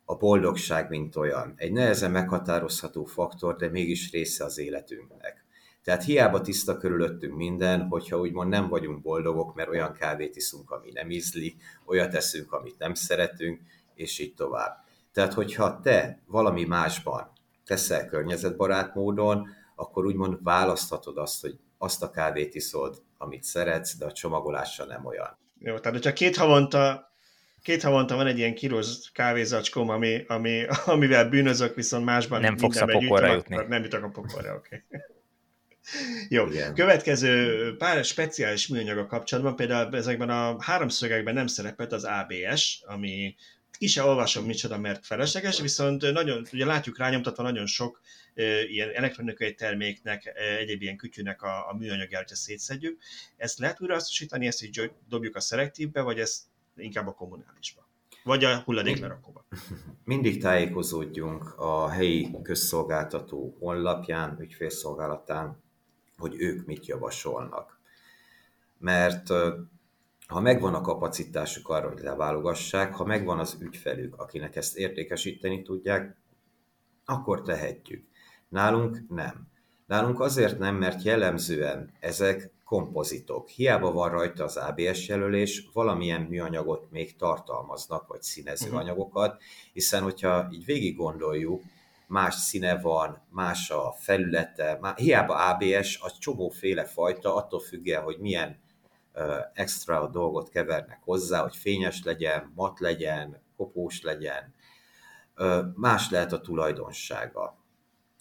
[0.05, 5.44] a boldogság, mint olyan, egy nehezen meghatározható faktor, de mégis része az életünknek.
[5.85, 10.91] Tehát hiába tiszta körülöttünk minden, hogyha úgymond nem vagyunk boldogok, mert olyan kávét iszunk, ami
[10.91, 11.55] nem ízlik,
[11.85, 13.59] olyat eszünk, amit nem szeretünk,
[13.95, 14.77] és így tovább.
[15.13, 17.31] Tehát, hogyha te valami másban
[17.65, 24.05] teszel környezetbarát módon, akkor úgymond választhatod azt, hogy azt a kávét iszod, amit szeretsz, de
[24.05, 25.37] a csomagolása nem olyan.
[25.59, 27.13] Jó, tehát hogyha két havonta
[27.61, 32.81] két havonta van egy ilyen kilós kávézacskóm, ami, ami, amivel bűnözök, viszont másban nem fogsz
[32.81, 33.55] a pokolra jutni.
[33.67, 34.83] Nem jutok a pokolra, oké.
[34.87, 35.14] Okay.
[36.29, 36.73] Jó, Igen.
[36.73, 43.35] következő pár speciális műanyaga kapcsolatban, például ezekben a háromszögekben nem szerepelt az ABS, ami
[43.77, 48.01] ki se olvasom micsoda, mert felesleges, viszont nagyon, ugye látjuk rányomtatva nagyon sok
[48.67, 53.01] ilyen elektronikai terméknek, egyéb ilyen kütyűnek a, a műanyagját, hogyha szétszedjük.
[53.37, 56.41] Ezt lehet újra hasznosítani, ezt így dobjuk a szelektívbe, vagy ezt
[56.75, 57.89] inkább a kommunálisba?
[58.23, 59.45] Vagy a hulladéklerakóba?
[60.03, 65.63] Mindig tájékozódjunk a helyi közszolgáltató honlapján, ügyfélszolgálatán,
[66.17, 67.79] hogy ők mit javasolnak.
[68.77, 69.27] Mert
[70.27, 76.17] ha megvan a kapacitásuk arra, hogy leválogassák, ha megvan az ügyfelük, akinek ezt értékesíteni tudják,
[77.05, 78.07] akkor tehetjük.
[78.49, 79.47] Nálunk nem.
[79.85, 83.49] Nálunk azért nem, mert jellemzően ezek kompozitok.
[83.49, 89.41] Hiába van rajta az ABS jelölés, valamilyen műanyagot még tartalmaznak, vagy színező anyagokat,
[89.73, 91.63] hiszen hogyha így végig gondoljuk,
[92.07, 98.17] más színe van, más a felülete, má, hiába ABS, az csomóféle fajta, attól függően, hogy
[98.19, 98.63] milyen
[99.53, 104.53] extra dolgot kevernek hozzá, hogy fényes legyen, mat legyen, kopós legyen,
[105.75, 107.63] más lehet a tulajdonsága.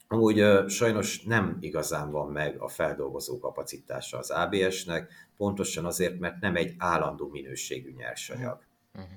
[0.08, 6.40] Amúgy uh, sajnos nem igazán van meg a feldolgozó kapacitása az ABS-nek, pontosan azért, mert
[6.40, 8.62] nem egy állandó minőségű nyersanyag.
[8.94, 9.10] Uh-huh.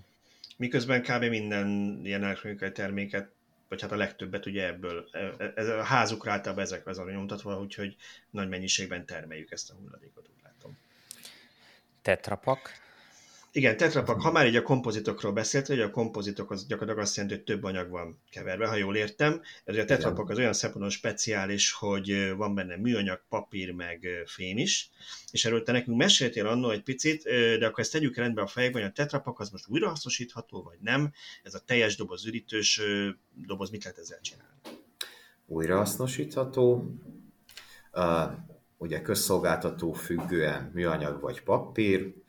[0.58, 1.24] Miközben kb.
[1.24, 3.32] minden ilyen elektronikai terméket
[3.68, 7.60] vagy hát a legtöbbet ugye ebből, e, e, ez a házukra általában ezek az nyomtatva,
[7.60, 7.96] úgyhogy
[8.30, 10.78] nagy mennyiségben termeljük ezt a hulladékot, úgy látom.
[12.02, 12.72] Tetrapak?
[13.58, 17.36] Igen, tetrapak, ha már így a kompozitokról beszélt, hogy a kompozitok az gyakorlatilag azt jelenti,
[17.36, 19.42] hogy több anyag van keverve, ha jól értem.
[19.64, 24.90] Ez a tetrapak az olyan szempontból speciális, hogy van benne műanyag, papír, meg fém is,
[25.32, 27.24] és erről te nekünk meséltél annól egy picit,
[27.60, 31.14] de akkor ezt tegyük rendbe a fejekben, hogy a tetrapak az most újrahasznosítható, vagy nem.
[31.44, 32.82] Ez a teljes doboz ürítős
[33.48, 34.54] doboz, mit lehet ezzel csinálni?
[35.46, 36.96] Újrahasznosítható,
[37.94, 38.32] uh,
[38.78, 42.26] ugye közszolgáltató függően műanyag vagy papír,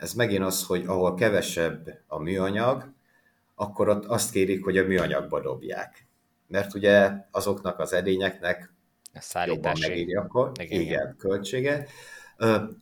[0.00, 2.92] ez megint az, hogy ahol kevesebb a műanyag,
[3.54, 6.06] akkor ott azt kérik, hogy a műanyagba dobják.
[6.46, 8.72] Mert ugye azoknak az edényeknek
[9.44, 11.86] jobban megéri akkor, igen, igen, költsége,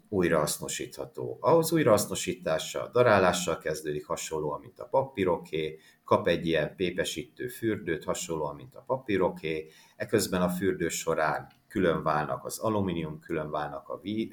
[0.08, 1.38] újrahasznosítható.
[1.40, 8.74] Ahhoz újrahasznosítása darálással kezdődik, hasonlóan, mint a papíroké, kap egy ilyen pépesítő fürdőt, hasonlóan, mint
[8.74, 14.32] a papíroké, eközben a fürdő során külön válnak az alumínium, külön válnak a, ví,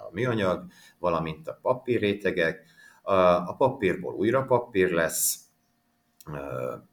[0.00, 0.64] a műanyag,
[0.98, 2.64] valamint a papírrétegek.
[3.02, 5.38] A papírból újra papír lesz,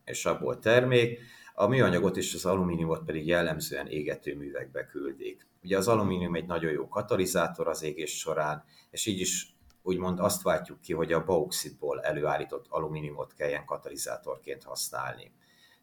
[0.06, 1.20] és abból termék,
[1.54, 5.48] a műanyagot és az alumíniumot pedig jellemzően égetőművekbe küldik.
[5.64, 10.42] Ugye az alumínium egy nagyon jó katalizátor az égés során, és így is úgymond azt
[10.42, 15.32] váltjuk ki, hogy a bauxitból előállított alumíniumot kelljen katalizátorként használni.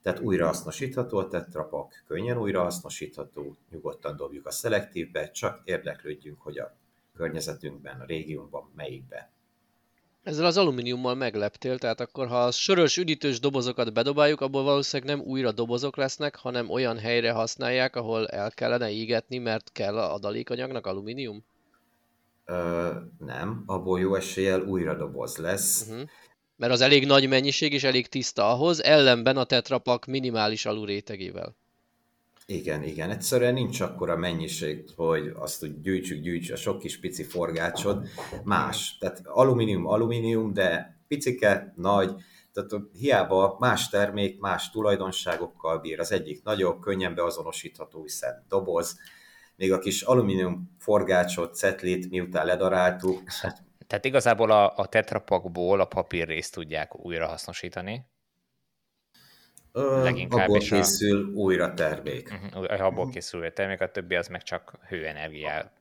[0.03, 6.77] Tehát újrahasznosítható a tetrapak, könnyen újrahasznosítható, nyugodtan dobjuk a szelektívbe, csak érdeklődjünk, hogy a
[7.17, 9.33] környezetünkben, a régiónkban melyikbe.
[10.23, 15.27] Ezzel az alumíniummal megleptél, tehát akkor ha a sörös üdítős dobozokat bedobáljuk, abból valószínűleg nem
[15.27, 20.87] újra dobozok lesznek, hanem olyan helyre használják, ahol el kellene égetni, mert kell a adalékanyagnak
[20.87, 21.45] alumínium?
[22.45, 25.87] Ö, nem, abból jó eséllyel újra doboz lesz.
[25.89, 26.09] Uh-huh.
[26.57, 31.57] Mert az elég nagy mennyiség és elég tiszta ahhoz, ellenben a tetrapak minimális alulrétegével.
[32.47, 33.11] Igen, igen.
[33.11, 38.09] Egyszerűen nincs akkora mennyiség, hogy azt úgy gyűjtsük, gyűjtsük a sok kis pici forgácsod.
[38.45, 38.97] Más.
[38.99, 42.15] Tehát alumínium, alumínium, de picike, nagy,
[42.53, 46.01] tehát hiába más termék, más tulajdonságokkal bír.
[46.01, 48.99] Az egyik nagyobb, könnyen beazonosítható, hiszen doboz,
[49.57, 53.23] még a kis alumínium forgácsot, cetlit, miután ledaráltuk.
[53.87, 58.07] Tehát igazából a, a tetrapakból a papírrészt tudják újrahasznosítani,
[59.83, 61.39] Leginkább abból készül a...
[61.39, 62.33] újra termék.
[62.55, 65.73] Uh-huh, abból készül újra termék, a többi az meg csak hőenergia.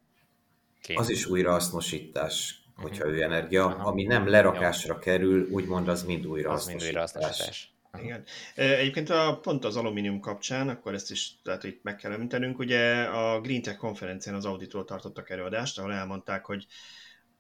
[0.96, 2.84] Az is újrahasznosítás, uh-huh.
[2.84, 3.66] hogyha hőenergia.
[3.66, 3.88] Uh-huh.
[3.88, 5.00] Ami nem lerakásra Jó.
[5.00, 6.76] kerül, úgymond az mind újrahasznosítás.
[6.76, 7.72] Az mind újrahasznosítás.
[8.02, 8.24] Igen.
[8.56, 13.04] Egyébként a, pont az alumínium kapcsán, akkor ezt is lehet, hogy meg kell említenünk, ugye
[13.04, 16.66] a Green Tech konferencián az Auditról tartottak előadást, ahol elmondták, hogy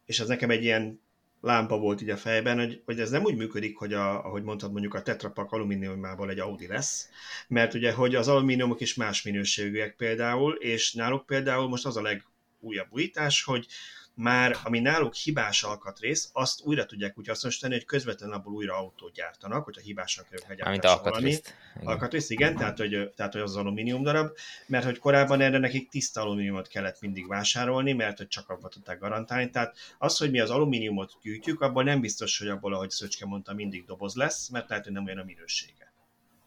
[0.05, 1.01] és ez nekem egy ilyen
[1.43, 4.71] lámpa volt így a fejben, hogy, hogy ez nem úgy működik, hogy a, ahogy mondtad,
[4.71, 7.09] mondjuk a tetrapak alumíniumából egy Audi lesz,
[7.47, 12.01] mert ugye, hogy az alumíniumok is más minőségűek például, és náluk például most az a
[12.01, 13.67] legújabb újítás, hogy
[14.15, 19.13] már ami náluk hibás alkatrész, azt újra tudják úgy hasznosítani, hogy közvetlenül abból újra autót
[19.13, 21.35] gyártanak, hogyha hibásnak kerül meggyártásra valami.
[21.83, 24.37] Alkatrész, igen, tehát hogy, tehát hogy az, az alumínium darab,
[24.67, 28.99] mert hogy korábban erre nekik tiszta alumíniumot kellett mindig vásárolni, mert hogy csak abban tudták
[28.99, 29.49] garantálni.
[29.49, 33.53] Tehát az, hogy mi az alumíniumot gyűjtjük, abban nem biztos, hogy abból, ahogy Szöcske mondta,
[33.53, 35.93] mindig doboz lesz, mert lehet, hogy nem olyan a minősége.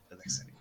[0.08, 0.55] Ezek szerint.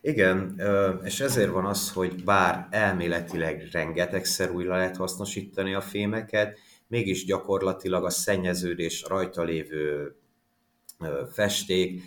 [0.00, 0.60] Igen,
[1.04, 8.04] és ezért van az, hogy bár elméletileg rengetegszer újra lehet hasznosítani a fémeket, mégis gyakorlatilag
[8.04, 10.14] a szennyeződés rajta lévő
[11.32, 12.02] festék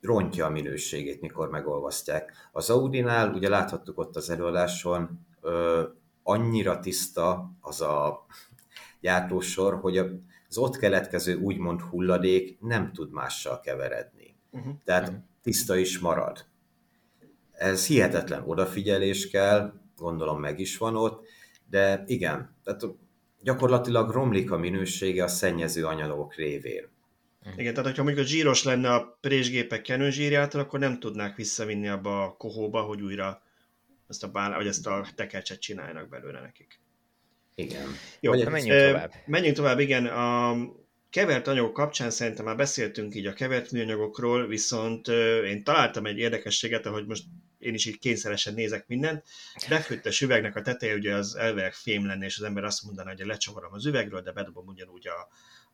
[0.00, 2.48] rontja a minőségét, mikor megolvasztják.
[2.52, 5.26] Az Audinál, ugye láthattuk ott az előadáson,
[6.22, 8.26] annyira tiszta az a
[9.00, 9.98] gyártósor, hogy
[10.48, 14.36] az ott keletkező úgymond hulladék nem tud mással keveredni.
[14.50, 14.72] Uh-huh.
[14.84, 15.22] Tehát uh-huh.
[15.42, 16.48] tiszta is marad.
[17.60, 21.26] Ez hihetetlen odafigyelés kell, gondolom meg is van ott,
[21.70, 22.82] de igen, tehát
[23.42, 26.88] gyakorlatilag romlik a minősége a szennyező anyagok révén.
[27.56, 32.22] Igen, tehát hogyha mondjuk a zsíros lenne a présgépek kenőzsírjától, akkor nem tudnák visszavinni abba
[32.24, 33.42] a kohóba, hogy újra
[34.08, 36.80] ezt a, bán, vagy ezt a tekercset csináljanak belőle nekik.
[37.54, 37.86] Igen.
[38.20, 39.12] Jó, menjünk tovább.
[39.26, 40.06] Menjünk tovább, igen.
[40.06, 40.50] A,
[41.10, 45.08] kevert anyagok kapcsán szerintem már beszéltünk így a kevert műanyagokról, viszont
[45.44, 47.24] én találtam egy érdekességet, ahogy most
[47.58, 49.24] én is így kényszeresen nézek mindent.
[49.68, 53.26] Befőttes üvegnek a teteje ugye az elvileg fém lenne, és az ember azt mondaná, hogy
[53.26, 55.18] lecsavarom az üvegről, de bedobom ugyanúgy a,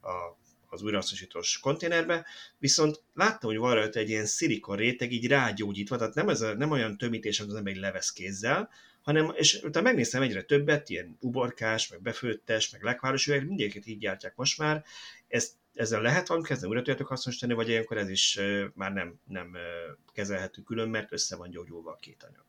[0.08, 2.26] a az újrahasznosítós konténerbe,
[2.58, 6.54] viszont láttam, hogy van rajta egy ilyen szilikon réteg így rágyógyítva, tehát nem, ez a,
[6.54, 8.70] nem olyan tömítés, amit az ember levesz kézzel,
[9.02, 13.98] hanem, és utána megnéztem egyre többet, ilyen uborkás, meg befőttes, meg lekváros üveg, mindegyiket így
[13.98, 14.84] gyártják most már,
[15.28, 18.38] ezt, ezzel lehet valamit kezdeni, újra tudjátok hasznosítani, vagy ilyenkor ez is
[18.74, 19.56] már nem, nem
[20.12, 22.44] kezelhető külön, mert össze van gyógyulva a két anyag.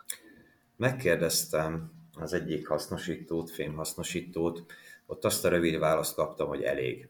[0.75, 4.65] Megkérdeztem az egyik hasznosítót, fémhasznosítót,
[5.05, 7.09] ott azt a rövid választ kaptam, hogy elég.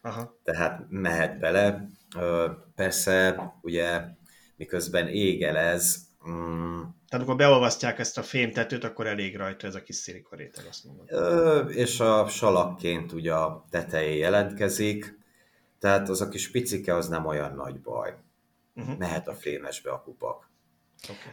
[0.00, 0.38] Aha.
[0.42, 1.88] Tehát mehet bele.
[2.74, 4.04] Persze, ugye,
[4.56, 9.96] miközben égelez, mm, tehát amikor beolvasztják ezt a fémtetőt, akkor elég rajta ez a kis
[9.96, 11.04] szilikoréteg, azt mondom.
[11.08, 15.18] Ö, és a salakként ugye a tetején jelentkezik,
[15.78, 18.14] tehát az a kis picike az nem olyan nagy baj.
[18.74, 18.98] Uh-huh.
[18.98, 20.50] Mehet a fémesbe a kupak.
[21.02, 21.32] Okay.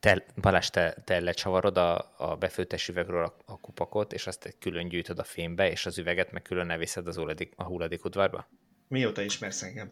[0.00, 4.88] Te, Balázs, te, te lecsavarod a, a befőttes üvegről a, a kupakot, és azt külön
[4.88, 8.48] gyűjtöd a fémbe, és az üveget meg külön elviszed az hulladék, a hulladék udvarba?
[8.90, 9.90] Mióta ismersz engem?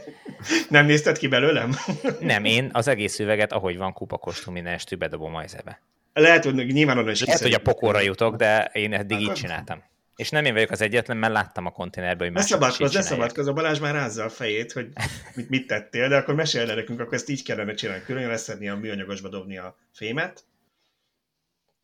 [0.68, 1.74] nem nézted ki belőlem?
[2.20, 5.80] nem, én az egész üveget, ahogy van kupakostul minden estő bedobom a ezebe.
[6.12, 9.82] Lehet, hogy nyilván onnan is Lehet, hogy a pokorra jutok, de én eddig így csináltam.
[10.16, 13.46] És nem én vagyok az egyetlen, mert láttam a konténerben, hogy mások szabadkoz, ne szabadkoz,
[13.46, 14.88] a Balázs már rázza a fejét, hogy
[15.34, 18.02] mit, mit tettél, de akkor mesélj el nekünk, akkor ezt így kellene csinálni.
[18.02, 20.44] Külön leszedni a műanyagosba dobni a fémet,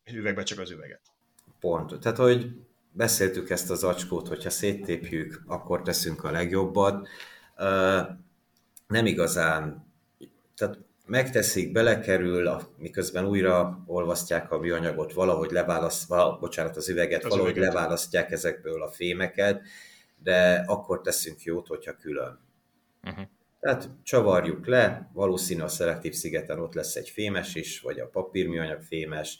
[0.03, 1.01] és üvegbe csak az üveget.
[1.59, 1.99] Pont.
[1.99, 2.51] Tehát, hogy
[2.95, 7.07] beszéltük ezt az acskót, hogyha széttépjük, akkor teszünk a legjobbat.
[8.87, 9.93] Nem igazán,
[10.55, 17.29] tehát megteszik, belekerül, miközben újra olvasztják a műanyagot, valahogy leválaszt, val, bocsánat, az üveget, az
[17.29, 17.73] valahogy üveget.
[17.73, 19.61] leválasztják ezekből a fémeket,
[20.23, 22.39] de akkor teszünk jót, hogyha külön.
[23.03, 23.25] Uh-huh.
[23.59, 28.81] Tehát csavarjuk le, valószínű a szelektív szigeten ott lesz egy fémes is, vagy a papírműanyag
[28.81, 29.39] fémes,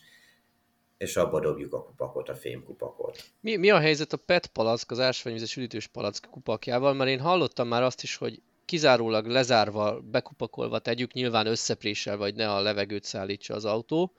[0.98, 3.24] és abba dobjuk a kupakot, a fémkupakot.
[3.40, 6.94] Mi, mi a helyzet a PET palack, az ásványvizes üdítős palack kupakjával?
[6.94, 12.52] Mert én hallottam már azt is, hogy kizárólag lezárva, bekupakolva tegyük, nyilván összepréssel, vagy ne
[12.52, 14.14] a levegőt szállítsa az autó.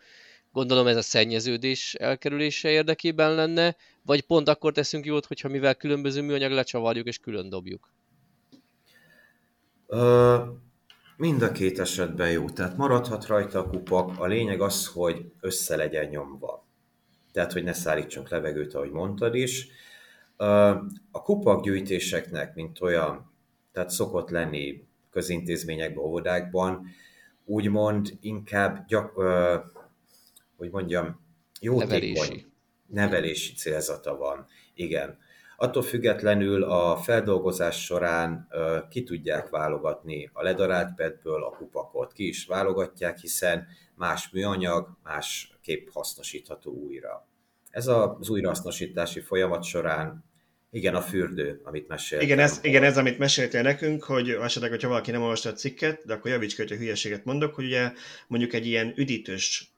[0.53, 6.23] Gondolom ez a szennyeződés elkerülése érdekében lenne, vagy pont akkor teszünk jót, hogyha mivel különböző
[6.23, 7.93] műanyag lecsavarjuk és külön dobjuk?
[9.87, 10.43] Ö,
[11.17, 12.51] mind a két esetben jó.
[12.51, 14.19] Tehát maradhat rajta a kupak.
[14.19, 16.66] A lényeg az, hogy össze legyen nyomva.
[17.37, 19.69] Tehát, hogy ne szállítsunk levegőt, ahogy mondtad is.
[21.11, 23.33] A kupakgyűjtéseknek, mint olyan,
[23.73, 26.87] tehát szokott lenni közintézményekben, óvodákban,
[27.45, 29.13] úgymond inkább gyak,
[30.57, 31.21] hogy mondjam,
[31.61, 32.47] jótékony nevelési.
[32.87, 34.47] nevelési célzata van.
[34.75, 35.19] Igen.
[35.57, 38.49] Attól függetlenül a feldolgozás során
[38.91, 42.13] ki tudják válogatni a ledarált petből a kupakot.
[42.13, 47.29] Ki is válogatják, hiszen más műanyag, más kép hasznosítható újra.
[47.71, 50.25] Ez az újrahasznosítási folyamat során
[50.71, 52.27] igen, a fürdő, amit meséltél.
[52.27, 56.03] Igen, ez, igen, ez, amit meséltél nekünk, hogy esetleg, hogyha valaki nem olvasta a cikket,
[56.05, 57.93] de akkor javíts ki, hogyha hülyeséget mondok, hogy ugye
[58.27, 59.76] mondjuk egy ilyen üdítős,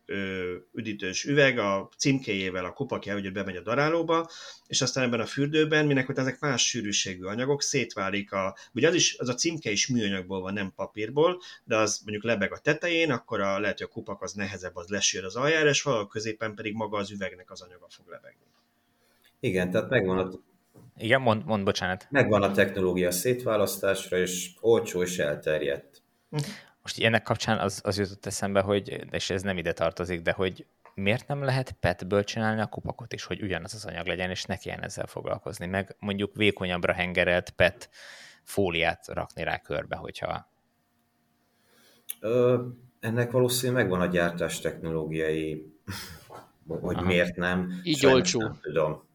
[0.72, 4.28] üdítős üveg a címkéjével a kupakja, hogy bemegy a darálóba,
[4.66, 8.94] és aztán ebben a fürdőben, minek hogy ezek más sűrűségű anyagok, szétválik a, ugye az
[8.94, 13.10] is, az a címke is műanyagból van, nem papírból, de az mondjuk lebeg a tetején,
[13.10, 16.55] akkor a, lehet, hogy a kupak az nehezebb, az lesír az aljára, és valahol középen
[16.55, 18.47] pedig maga az üvegnek az anyaga fog lebegni.
[19.40, 20.30] Igen, tehát megvan a
[20.97, 22.06] igen, mond, mond bocsánat.
[22.10, 26.02] Megvan a technológia szétválasztásra, és olcsó és elterjedt.
[26.89, 30.66] Most ennek kapcsán az, az jutott eszembe, hogy, és ez nem ide tartozik, de hogy
[30.94, 34.56] miért nem lehet petből csinálni a kupakot is, hogy ugyanaz az anyag legyen, és ne
[34.56, 37.90] kelljen ezzel foglalkozni, meg mondjuk vékonyabbra hengerelt pet
[38.43, 40.51] fóliát rakni rá körbe, hogyha...
[42.20, 42.65] Ö,
[43.01, 45.73] ennek valószínűleg megvan a gyártás technológiai,
[46.69, 47.06] hogy Aha.
[47.06, 47.81] miért nem.
[47.82, 48.40] Így olcsó.
[48.40, 49.07] Nem tudom.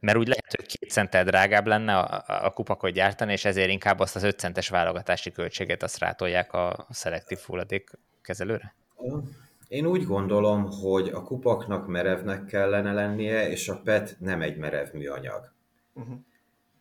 [0.00, 3.98] Mert úgy lehet, hogy két centtel drágább lenne a, a kupakot gyártani, és ezért inkább
[3.98, 7.90] azt az 5 centes válogatási költséget azt rátolják a szelektív hulladék
[8.22, 8.74] kezelőre?
[9.68, 14.92] Én úgy gondolom, hogy a kupaknak merevnek kellene lennie, és a PET nem egy merev
[14.92, 15.52] műanyag.
[15.94, 16.16] Uh-huh.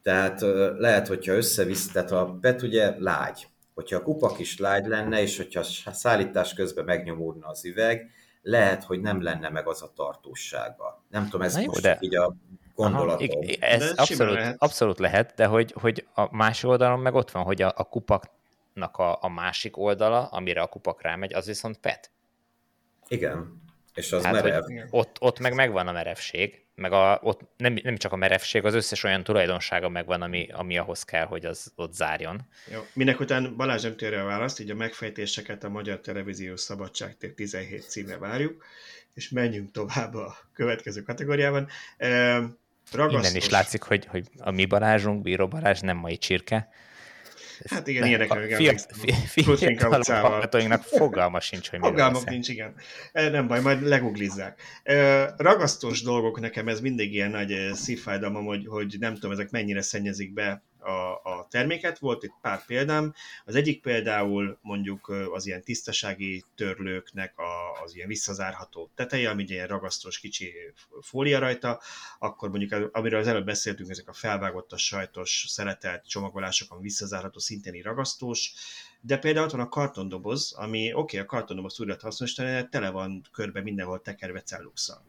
[0.01, 0.41] Tehát
[0.77, 3.47] lehet, hogyha összevisz, tehát a PET ugye lágy.
[3.73, 8.09] Hogyha a kupak is lágy lenne, és hogyha a szállítás közben megnyomódna az üveg,
[8.41, 11.03] lehet, hogy nem lenne meg az a tartósága.
[11.09, 11.97] Nem tudom, ez most de...
[11.99, 12.35] így a
[12.76, 13.27] gondolatom.
[13.30, 14.56] Aha, ez abszolút lehet.
[14.57, 18.97] abszolút lehet, de hogy, hogy a másik oldalon meg ott van, hogy a, a kupaknak
[18.97, 22.11] a, a másik oldala, amire a kupak rámegy, az viszont PET.
[23.07, 23.64] Igen,
[23.95, 24.64] és az hát, merev.
[24.89, 28.73] Ott, ott meg megvan a merevség, meg a, ott nem, nem csak a merevség, az
[28.73, 32.41] összes olyan tulajdonsága megvan, ami, ami ahhoz kell, hogy az ott zárjon.
[32.72, 32.85] Jó.
[32.93, 37.89] Minek után Balázs nem térje a választ, így a megfejtéseket a Magyar Televíziós Szabadságtér 17
[37.89, 38.65] címre várjuk,
[39.14, 41.68] és menjünk tovább a következő kategóriában.
[42.91, 43.22] Ragasztos.
[43.22, 46.70] Innen is látszik, hogy, hogy a mi Balázsunk, Bíró Balázs nem mai csirke.
[47.70, 48.56] Hát igen, ilyenekre
[49.28, 52.76] Fiatal hallgatóinknak fogalma sincs, hogy Fogalmak nincs, igen.
[53.14, 54.62] Nem baj, majd leguglizzák.
[55.38, 60.34] Ragasztós dolgok nekem ez mindig ilyen nagy szívfájdalmam, hogy, hogy nem tudom, ezek mennyire szennyezik
[60.34, 61.99] be a, a terméket.
[61.99, 63.14] Volt itt pár példám.
[63.45, 69.68] Az egyik például mondjuk az ilyen tisztasági törlőknek a, az ilyen visszazárható teteje, ami ilyen
[69.68, 70.53] ragasztós kicsi
[71.02, 71.82] fólia rajta,
[72.20, 77.40] akkor mondjuk amiről az előbb beszéltünk, ezek a felvágott a sajtos szeretelt csomagolások, ami visszazárható,
[77.40, 78.53] szintén ragasztós,
[79.02, 82.68] de például ott van a kartondoboz, ami oké, okay, a kartondoboz úgy lehet hasznosítani, de
[82.68, 85.03] tele van körbe mindenhol tekerve celluxal.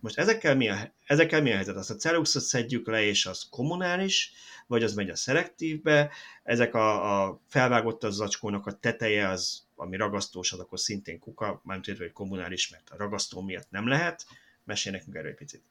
[0.00, 1.76] Most ezekkel mi, a, ezekkel mi a helyzet?
[1.76, 4.32] Azt a celluxot szedjük le, és az kommunális,
[4.66, 6.10] vagy az megy a szelektívbe,
[6.42, 11.60] ezek a, a felvágott az zacskónak a teteje, az, ami ragasztós, az akkor szintén kuka,
[11.64, 14.26] mármint értve, hogy kommunális, mert a ragasztó miatt nem lehet.
[14.64, 15.62] Mesélj nekünk erről egy picit.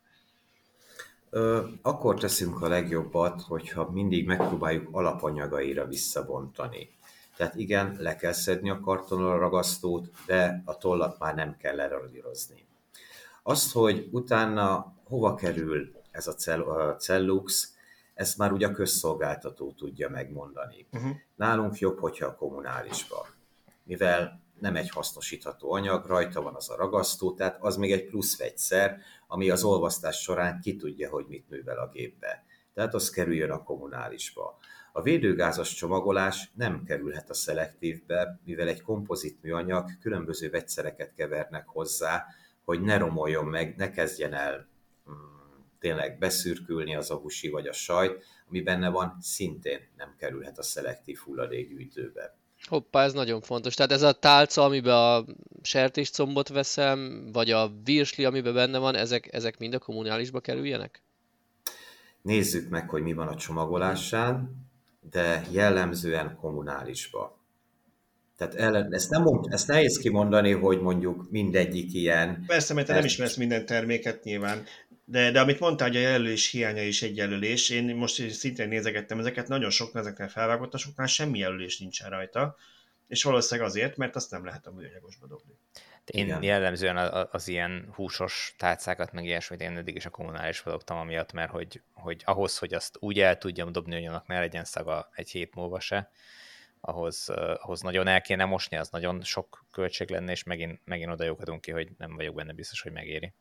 [1.30, 6.90] Ö, akkor teszünk a legjobbat, hogyha mindig megpróbáljuk alapanyagaira visszabontani.
[7.36, 11.76] Tehát igen, le kell szedni a kartonról a ragasztót, de a tollat már nem kell
[11.76, 12.69] leradírozni.
[13.44, 16.34] Azt, hogy utána hova kerül ez a
[16.98, 17.74] cellux,
[18.14, 20.88] ezt már ugye a közszolgáltató tudja megmondani.
[20.92, 21.12] Uh-huh.
[21.36, 23.26] Nálunk jobb, hogyha a kommunálisban,
[23.84, 28.38] mivel nem egy hasznosítható anyag, rajta van az a ragasztó, tehát az még egy plusz
[28.38, 28.98] vegyszer,
[29.28, 32.44] ami az olvasztás során ki tudja, hogy mit művel a gépbe.
[32.74, 34.58] Tehát az kerüljön a kommunálisba.
[34.92, 42.26] A védőgázas csomagolás nem kerülhet a szelektívbe, mivel egy kompozit műanyag különböző vegyszereket kevernek hozzá,
[42.70, 44.68] hogy ne romoljon meg, ne kezdjen el
[45.80, 50.64] tényleg beszürkülni az a husi vagy a sajt, ami benne van, szintén nem kerülhet a
[50.64, 52.38] szelektív hulladékgyűjtőbe.
[52.68, 53.74] Hoppá, ez nagyon fontos.
[53.74, 55.26] Tehát ez a tálca, amiben a
[55.62, 61.02] sertéscombot veszem, vagy a virsli, amiben benne van, ezek, ezek mind a kommunálisba kerüljenek?
[62.22, 64.68] Nézzük meg, hogy mi van a csomagolásán,
[65.12, 67.39] de jellemzően kommunálisba.
[68.40, 72.44] Tehát ellen, ezt, nem ezt nehéz kimondani, hogy mondjuk mindegyik ilyen.
[72.48, 74.64] Persze, mert te nem ismersz minden terméket nyilván.
[75.06, 79.20] De, de amit mondtál, hogy a jelölés hiánya is egy jelölés, én most szintén nézegettem
[79.20, 82.56] ezeket, nagyon sok ezeknél felvágottasoknál semmi jelölés nincsen rajta,
[83.08, 85.54] és valószínűleg azért, mert azt nem lehet a műanyagosba dobni.
[86.06, 86.44] Én Igen.
[86.44, 91.32] jellemzően az, az ilyen húsos tálcákat, meg ilyesmit én eddig is a kommunális dobtam amiatt,
[91.32, 95.10] mert hogy, hogy ahhoz, hogy azt úgy el tudjam dobni, hogy annak ne legyen szaga
[95.16, 96.12] egy hét múlva se,
[96.82, 97.30] ahhoz,
[97.62, 101.72] ahhoz nagyon el kéne mosni, az nagyon sok költség lenne, és megint, megint oda ki,
[101.72, 103.34] hogy nem vagyok benne biztos, hogy megéri.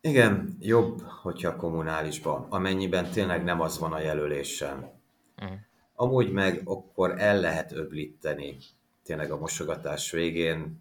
[0.00, 5.00] Igen, jobb, hogyha kommunálisban, amennyiben tényleg nem az van a jelölésen.
[5.42, 5.58] Uh-huh.
[5.94, 8.56] Amúgy meg akkor el lehet öblíteni
[9.02, 10.80] tényleg a mosogatás végén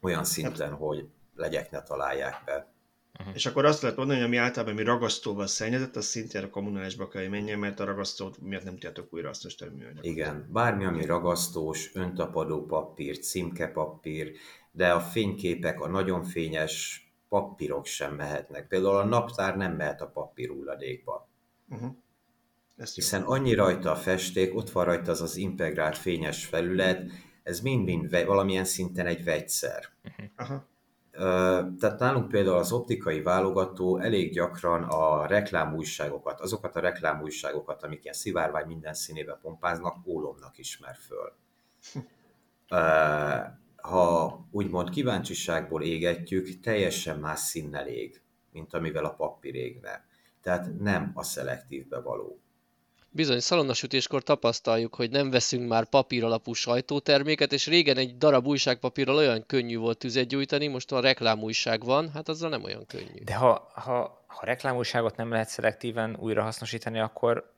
[0.00, 2.72] olyan szinten, hogy legyek ne találják be.
[3.20, 3.34] Uh-huh.
[3.34, 7.08] És akkor azt lehet mondani, hogy ami általában mi ragasztóval szennyezett, az szintén a kommunálisba
[7.08, 10.04] kell, hogy menjen, mert a ragasztót miatt nem tudjátok újra hasznos terműanyagot.
[10.04, 14.32] Igen, bármi, ami ragasztós, öntapadó papír, címkepapír,
[14.72, 18.68] de a fényképek, a nagyon fényes papírok sem mehetnek.
[18.68, 21.28] Például a naptár nem mehet a papír hulladékba.
[21.68, 21.90] Uh-huh.
[22.94, 27.10] Hiszen annyi rajta a festék, ott van rajta az az integrált fényes felület,
[27.42, 29.84] ez mind-mind valamilyen szinten egy vegyszer.
[30.04, 30.26] Uh-huh.
[30.36, 30.68] Aha.
[31.78, 38.14] Tehát nálunk például az optikai válogató elég gyakran a reklámújságokat, azokat a reklámújságokat, amik ilyen
[38.14, 41.32] szivárvány minden színébe pompáznak, ólomnak ismer föl.
[43.76, 48.22] Ha úgymond kíváncsiságból égetjük, teljesen más színnel ég,
[48.52, 50.04] mint amivel a papír égne.
[50.42, 52.40] Tehát nem a szelektívbe való.
[53.12, 59.16] Bizony, szalonnasütéskor tapasztaljuk, hogy nem veszünk már papír alapú sajtóterméket, és régen egy darab újságpapírral
[59.16, 63.24] olyan könnyű volt tüzet gyújtani, most a reklámújság van, hát azzal nem olyan könnyű.
[63.24, 67.52] De ha, ha, ha reklámújságot nem lehet szelektíven újra hasznosítani, akkor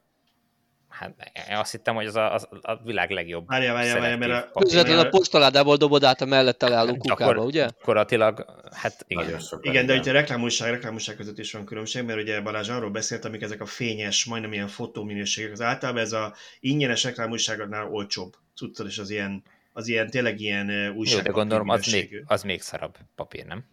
[0.93, 1.14] Hát
[1.51, 3.47] én azt hittem, hogy az a, az a világ legjobb.
[3.47, 4.60] Várja, várja, várja, mert a...
[4.60, 7.66] Közvetlenül a postaládából dobod át a mellette álló kukába, akkor, ugye?
[7.66, 9.24] Gyakorlatilag, hát igen.
[9.24, 12.90] Nagyon igen, de ugye a reklámúság, reklámúság között is van különbség, mert ugye Balázs arról
[12.90, 15.52] beszélt, amik ezek a fényes, majdnem ilyen fotóminőségek.
[15.52, 19.43] Az általában ez a ingyenes reklámúságadnál olcsóbb cuccol, és az ilyen,
[19.73, 21.16] az ilyen tényleg ilyen újság.
[21.16, 23.64] Jó, de gondolom, az még, az még szarabb papír, nem?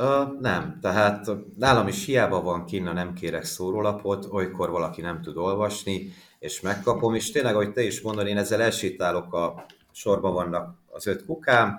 [0.00, 1.26] Uh, nem, tehát
[1.56, 7.14] nálam is hiába van kinna, nem kérek szórólapot, olykor valaki nem tud olvasni, és megkapom,
[7.14, 11.78] és tényleg, ahogy te is mondod, én ezzel elsétálok, a sorban vannak az öt kukám,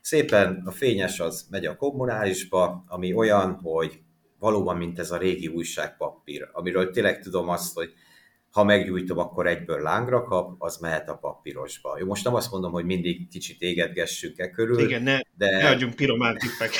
[0.00, 4.00] szépen a fényes az megy a kommunálisba, ami olyan, hogy
[4.38, 7.92] valóban, mint ez a régi újságpapír, amiről tényleg tudom azt, hogy
[8.50, 11.98] ha meggyújtom, akkor egyből lángra kap, az mehet a papírosba.
[11.98, 15.62] Jó, most nem azt mondom, hogy mindig kicsit égetgessünk e körül, Igen, ne, de...
[15.62, 16.70] ne adjunk piromán tippek.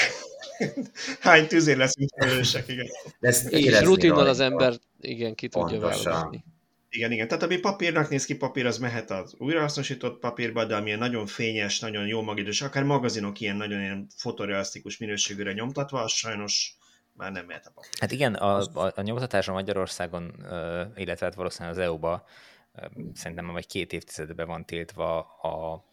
[1.21, 2.87] Hány tűzén leszünk felelősek, igen.
[3.19, 6.45] De ezt és rutinnal az ember, igen, ki tudja választani.
[6.89, 7.29] Igen, igen.
[7.29, 11.81] Tehát ami papírnak néz ki, papír az mehet az újrahasznosított papírba, de amilyen nagyon fényes,
[11.81, 16.77] nagyon jó magidős, akár magazinok ilyen nagyon ilyen fotorealisztikus minőségűre nyomtatva, az sajnos
[17.13, 17.91] már nem mehet a papír.
[18.01, 20.35] Hát igen, a, a, a nyomtatás a Magyarországon,
[20.97, 22.27] illetve hát valószínűleg az EU-ba
[23.15, 25.85] szerintem már vagy két évtizedben van tiltva a,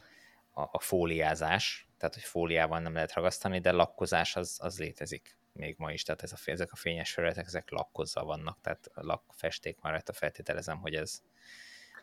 [0.52, 5.76] a, a fóliázás, tehát hogy fóliával nem lehet ragasztani, de lakkozás az, az létezik még
[5.78, 9.91] ma is, tehát ez a, ezek a fényes felületek, ezek lakkozva vannak, tehát lakfesték már
[9.91, 11.22] rajta feltételezem, hogy ez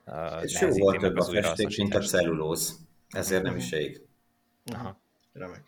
[0.06, 4.06] uh, És jó volt több a festék, mint a cellulóz, ezért nem is ég.
[4.64, 5.00] Aha.
[5.38, 5.62] Remek.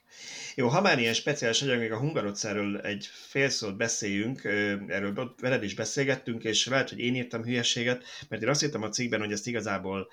[0.55, 4.44] Jó, ha már ilyen speciális anyag, még a hungarocáról egy fél szót beszéljünk,
[4.88, 8.88] erről veled is beszélgettünk, és lehet, hogy én írtam hülyeséget, mert én azt írtam a
[8.88, 10.10] cikkben, hogy ezt igazából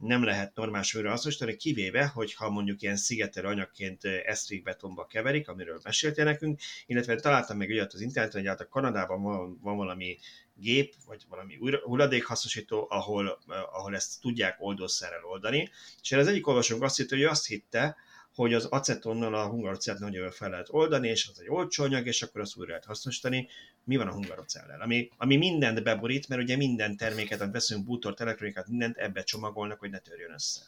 [0.00, 5.80] nem lehet normális újra hasznosítani, kivéve, hogyha mondjuk ilyen szigetelő anyagként esztrik betonba keverik, amiről
[5.82, 10.18] meséltél nekünk, illetve találtam meg olyat az interneten, hogy hát a Kanadában van, van valami
[10.54, 13.38] gép, vagy valami hulladékhasznosító, ahol,
[13.72, 15.70] ahol ezt tudják oldószerrel oldani.
[16.02, 17.96] És az egyik olvasónk azt hitte, hogy azt hitte,
[18.40, 22.22] hogy az acetonnal a hungarocelt nagyon fel lehet oldani, és az egy olcsó anyag, és
[22.22, 23.48] akkor azt újra lehet hasznosítani.
[23.84, 24.80] Mi van a hungarocellel?
[24.80, 29.78] Ami, ami mindent beborít, mert ugye minden terméket, amit veszünk, bútort, elektronikát, mindent ebbe csomagolnak,
[29.78, 30.60] hogy ne törjön össze.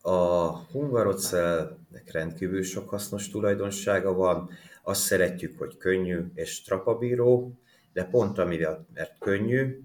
[0.00, 4.50] A hungarocellnek rendkívül sok hasznos tulajdonsága van.
[4.82, 7.58] Azt szeretjük, hogy könnyű és trapabíró,
[7.92, 9.80] de pont amivel, mert könnyű,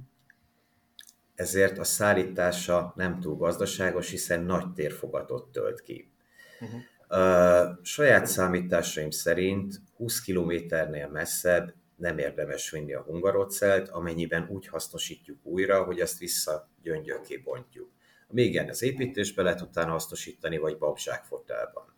[1.35, 6.08] ezért a szállítása nem túl gazdaságos, hiszen nagy térfogatot tölt ki.
[6.59, 6.79] Uh-huh.
[7.09, 15.37] Uh, saját számításaim szerint 20 kilométernél messzebb nem érdemes vinni a hungarocelt, amennyiben úgy hasznosítjuk
[15.43, 17.91] újra, hogy ezt vissza gyöngyökké bontjuk.
[18.27, 21.97] még igen, az építésbe lehet utána hasznosítani, vagy babzsákfotelban.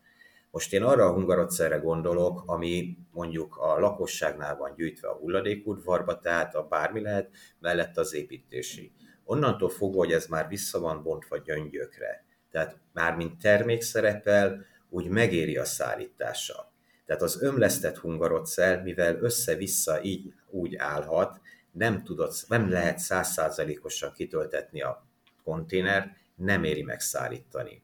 [0.51, 6.55] Most én arra a hungarocszerre gondolok, ami mondjuk a lakosságnál van gyűjtve a hulladékudvarba, tehát
[6.55, 7.29] a bármi lehet,
[7.59, 8.91] mellett az építési.
[9.23, 15.07] Onnantól fogva, hogy ez már vissza van bontva gyöngyökre, tehát már mint termék szerepel, úgy
[15.07, 16.71] megéri a szállítása.
[17.05, 21.39] Tehát az ömlesztett hungarocell, mivel össze-vissza így úgy állhat,
[21.71, 25.07] nem, tudod, nem lehet százszázalékosan kitöltetni a
[25.43, 27.83] konténert, nem éri megszállítani.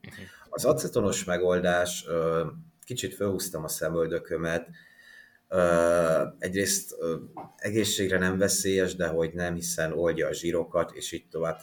[0.49, 2.05] Az acetonos megoldás,
[2.85, 4.67] kicsit felhúztam a szemöldökömet,
[6.39, 6.95] egyrészt
[7.57, 11.59] egészségre nem veszélyes, de hogy nem, hiszen oldja a zsírokat, és így tovább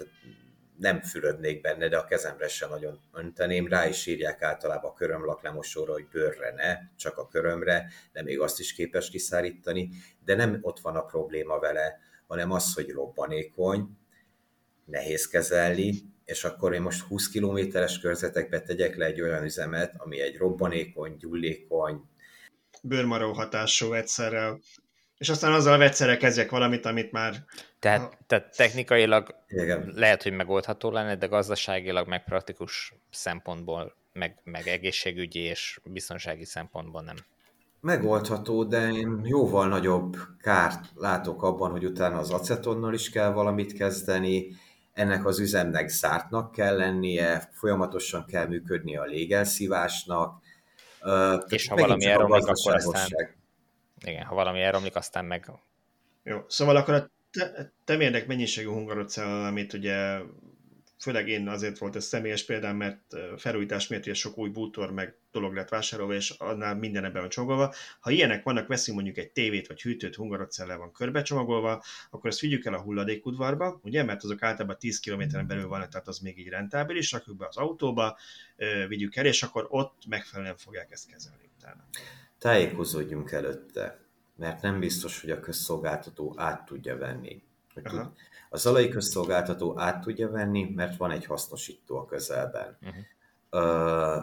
[0.76, 3.68] nem fürödnék benne, de a kezemre sem nagyon önteném.
[3.68, 8.40] Rá is írják általában a körömlak lemosóra, hogy bőrre ne, csak a körömre, de még
[8.40, 9.88] azt is képes kiszárítani,
[10.24, 13.88] de nem ott van a probléma vele, hanem az, hogy robbanékony,
[14.84, 15.92] nehéz kezelni,
[16.24, 21.16] és akkor én most 20 kilométeres körzetekbe tegyek le egy olyan üzemet, ami egy robbanékony,
[21.16, 22.09] gyullékony,
[22.82, 24.59] bőrmaró hatású egyszerre,
[25.24, 27.44] és aztán azzal a vegyszerre kezdjek valamit, amit már...
[27.78, 29.92] Tehát, tehát technikailag Igen.
[29.94, 37.02] lehet, hogy megoldható lenne, de gazdaságilag, meg praktikus szempontból, meg, meg egészségügyi és biztonsági szempontból
[37.02, 37.16] nem.
[37.80, 43.72] Megoldható, de én jóval nagyobb kárt látok abban, hogy utána az acetonnal is kell valamit
[43.72, 44.46] kezdeni,
[44.92, 50.42] ennek az üzemnek zártnak kell lennie, folyamatosan kell működni a légelszívásnak.
[51.48, 53.09] És ha valami elromlik, akkor aztán...
[54.05, 55.51] Igen, ha valami elromlik, aztán meg...
[56.22, 60.18] Jó, szóval akkor a te, temérdek mennyiségű hungarocell, amit ugye
[60.98, 63.01] főleg én azért volt ez személyes példám, mert
[63.36, 67.31] felújítás miatt ugye sok új bútor meg dolog lett vásárolva, és annál minden ebben van
[67.31, 67.74] csomagolva.
[68.01, 72.64] Ha ilyenek vannak, veszünk mondjuk egy tévét vagy hűtőt hungarocellel van körbecsomagolva, akkor ezt vigyük
[72.64, 76.48] el a hulladékudvarba, ugye, mert azok általában 10 kilométeren belül vannak, tehát az még így
[76.48, 78.18] rentábilis, rakjuk be az autóba,
[78.89, 81.85] vigyük el, és akkor ott megfelelően fogják ezt kezelni utána.
[82.44, 84.00] Tájékozódjunk előtte,
[84.36, 87.42] mert nem biztos, hogy a közszolgáltató át tudja venni.
[87.74, 88.10] Hogy tud,
[88.50, 92.78] a zalai közszolgáltató át tudja venni, mert van egy hasznosító a közelben.
[92.82, 93.04] Uh-huh.
[93.50, 94.22] Uh,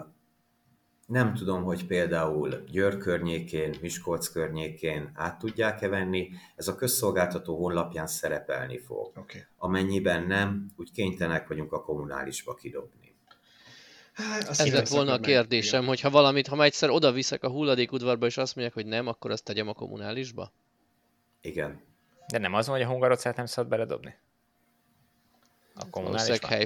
[1.06, 8.06] nem tudom, hogy például Győr környékén, Miskolc környékén át tudják-e venni, ez a közszolgáltató honlapján
[8.06, 9.12] szerepelni fog.
[9.16, 9.44] Okay.
[9.56, 13.11] Amennyiben nem, úgy kénytelenek vagyunk a kommunálisba kidobni.
[14.12, 18.26] Hát, Ez lett volna a kérdésem, hogy ha valamit, ha egyszer oda viszek a hulladékudvarba,
[18.26, 20.52] és azt mondják, hogy nem, akkor azt tegyem a kommunálisba?
[21.40, 21.80] Igen.
[22.26, 24.14] De nem az van, hogy a hungarocát nem szabad beledobni?
[25.74, 26.48] A kommunálisba?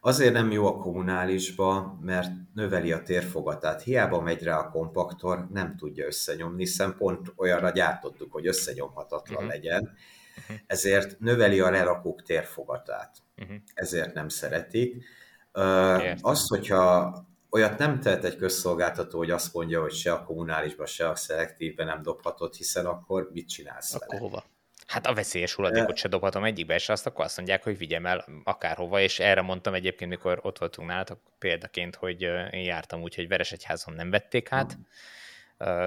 [0.00, 3.82] Azért nem jó a kommunálisba, mert növeli a térfogatát.
[3.82, 9.52] Hiába megy rá a kompaktor, nem tudja összenyomni, hiszen pont olyanra gyártottuk, hogy összenyomhatatlan uh-huh.
[9.52, 9.96] legyen.
[10.38, 10.56] Uh-huh.
[10.66, 13.16] Ezért növeli a lerakók térfogatát.
[13.36, 13.56] Uh-huh.
[13.74, 15.04] Ezért nem szeretik.
[15.52, 17.12] Uh, az, hogyha
[17.50, 21.86] olyat nem tehet egy közszolgáltató, hogy azt mondja, hogy se a kommunálisban, se a szelektívben
[21.86, 24.20] nem dobhatod, hiszen akkor mit csinálsz Akkor vele?
[24.20, 24.44] hova?
[24.86, 28.24] Hát a veszélyes hulladékot se dobhatom egyikbe, és azt akkor azt mondják, hogy vigyem el
[28.44, 33.28] akárhova, és erre mondtam egyébként, mikor ott voltunk nálatok példaként, hogy én jártam úgy, hogy
[33.28, 34.78] Veresegyházon nem vették át, uh,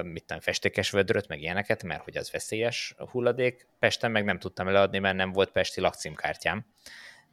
[0.02, 3.66] mit tudom, festékes vödröt, meg ilyeneket, mert hogy az veszélyes hulladék.
[3.78, 6.66] Pesten meg nem tudtam leadni, mert nem volt pesti lakcímkártyám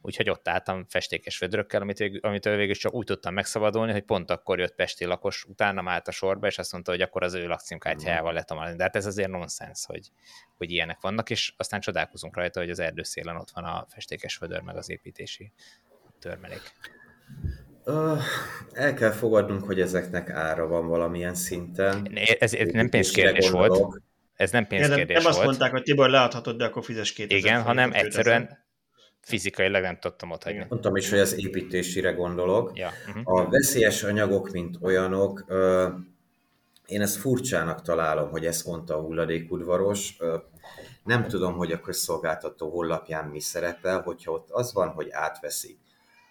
[0.06, 4.30] úgyhogy ott álltam festékes vödrökkel, amit, végül, amitől végül csak úgy tudtam megszabadulni, hogy pont
[4.30, 7.46] akkor jött pesti lakos, utána állt a sorba, és azt mondta, hogy akkor az ő
[7.46, 8.76] lakcímkártyájával letamalni.
[8.76, 10.10] De hát ez azért nonsens, hogy,
[10.56, 14.60] hogy ilyenek vannak, és aztán csodálkozunk rajta, hogy az erdőszélen ott van a festékes vödör,
[14.60, 15.52] meg az építési
[16.18, 16.72] törmelék.
[18.72, 22.08] El kell fogadnunk, hogy ezeknek ára van valamilyen szinten.
[22.38, 24.02] Ez, ez nem pénzkérdés volt.
[24.34, 27.62] Ez nem pénzkérdés nem, nem azt mondták, hogy Tibor leadhatod, de akkor fizes két Igen,
[27.62, 28.64] hanem egyszerűen
[29.20, 30.66] fizikailag nem tudtam ott hagyni.
[30.68, 32.78] Mondtam is, hogy az építésére gondolok.
[32.78, 32.90] Ja.
[33.08, 33.38] Uh-huh.
[33.38, 35.44] A veszélyes anyagok, mint olyanok,
[36.86, 40.16] én ezt furcsának találom, hogy ezt mondta a hulladékudvaros.
[41.04, 45.78] Nem tudom, hogy a közszolgáltató honlapján mi szerepel, hogyha ott az van, hogy átveszik,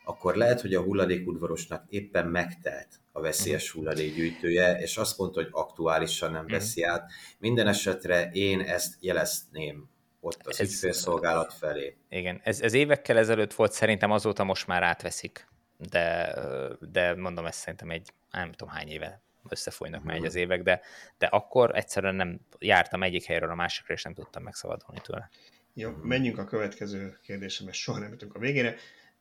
[0.06, 3.77] akkor lehet, hogy a hulladékudvarosnak éppen megtelt a veszélyes mhm.
[3.77, 6.52] hulladékgyűjtője, és azt mondta, hogy aktuálisan nem mhm.
[6.52, 7.11] veszi át.
[7.40, 11.98] Minden esetre én ezt jelezném ott az ez, ügyfélszolgálat felé.
[12.10, 15.48] Igen, ez, ez évekkel ezelőtt volt, szerintem azóta most már átveszik,
[15.90, 16.36] de,
[16.80, 20.82] de mondom, ezt szerintem egy, nem tudom hány éve összefolynak már az évek, de,
[21.18, 25.30] de akkor egyszerűen nem jártam egyik helyről a másikra, és nem tudtam megszabadulni tőle.
[25.73, 28.76] Jó, menjünk a következő kérdésre, mert soha nem jutunk a végére.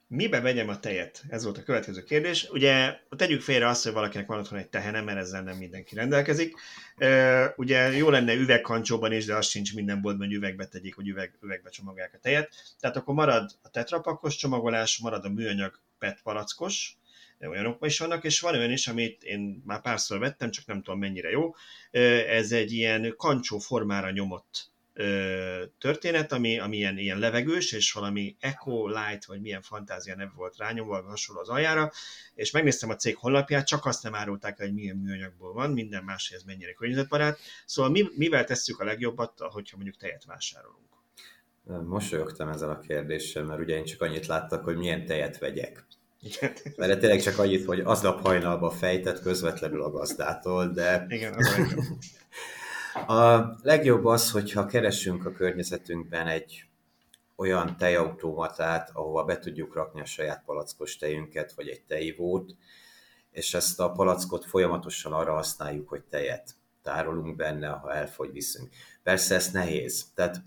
[0.09, 1.23] Mibe vegyem a tejet?
[1.29, 2.49] Ez volt a következő kérdés.
[2.51, 6.55] Ugye tegyük félre azt, hogy valakinek van otthon egy tehene, mert ezzel nem mindenki rendelkezik.
[7.57, 11.39] Ugye jó lenne üvegkancsóban is, de az sincs minden boltban, hogy üvegbe tegyék, hogy üveg,
[11.43, 12.75] üvegbe csomagolják a tejet.
[12.81, 16.97] Tehát akkor marad a tetrapakos csomagolás, marad a műanyag PET palackos,
[17.41, 20.99] olyanok is vannak, és van olyan is, amit én már párszor vettem, csak nem tudom
[20.99, 21.55] mennyire jó.
[22.29, 24.73] Ez egy ilyen kancsó formára nyomott
[25.79, 30.57] történet, ami, ami ilyen, ilyen levegős, és valami Eco Light, vagy milyen fantázia nev volt
[30.57, 31.93] rányomva, hasonló az aljára,
[32.35, 36.05] és megnéztem a cég honlapját, csak azt nem árulták el, hogy milyen műanyagból van, minden
[36.09, 37.39] ez mennyire környezetbarát.
[37.67, 40.83] Szóval mi, mivel tesszük a legjobbat, hogyha mondjuk tejet vásárolunk?
[41.87, 45.87] Mosolyogtam ezzel a kérdéssel, mert ugye én csak annyit láttak, hogy milyen tejet vegyek.
[46.77, 51.07] Mert tényleg csak annyit, hogy aznap hajnalba fejtett közvetlenül a gazdától, de...
[51.09, 51.55] Igen, az
[52.95, 56.65] A legjobb az, hogyha keresünk a környezetünkben egy
[57.37, 62.57] olyan tejautomatát, ahova be tudjuk rakni a saját palackos tejünket, vagy egy tejivót,
[63.31, 68.69] és ezt a palackot folyamatosan arra használjuk, hogy tejet tárolunk benne, ha elfogy, viszünk.
[69.03, 70.05] Persze ez nehéz.
[70.15, 70.43] Tehát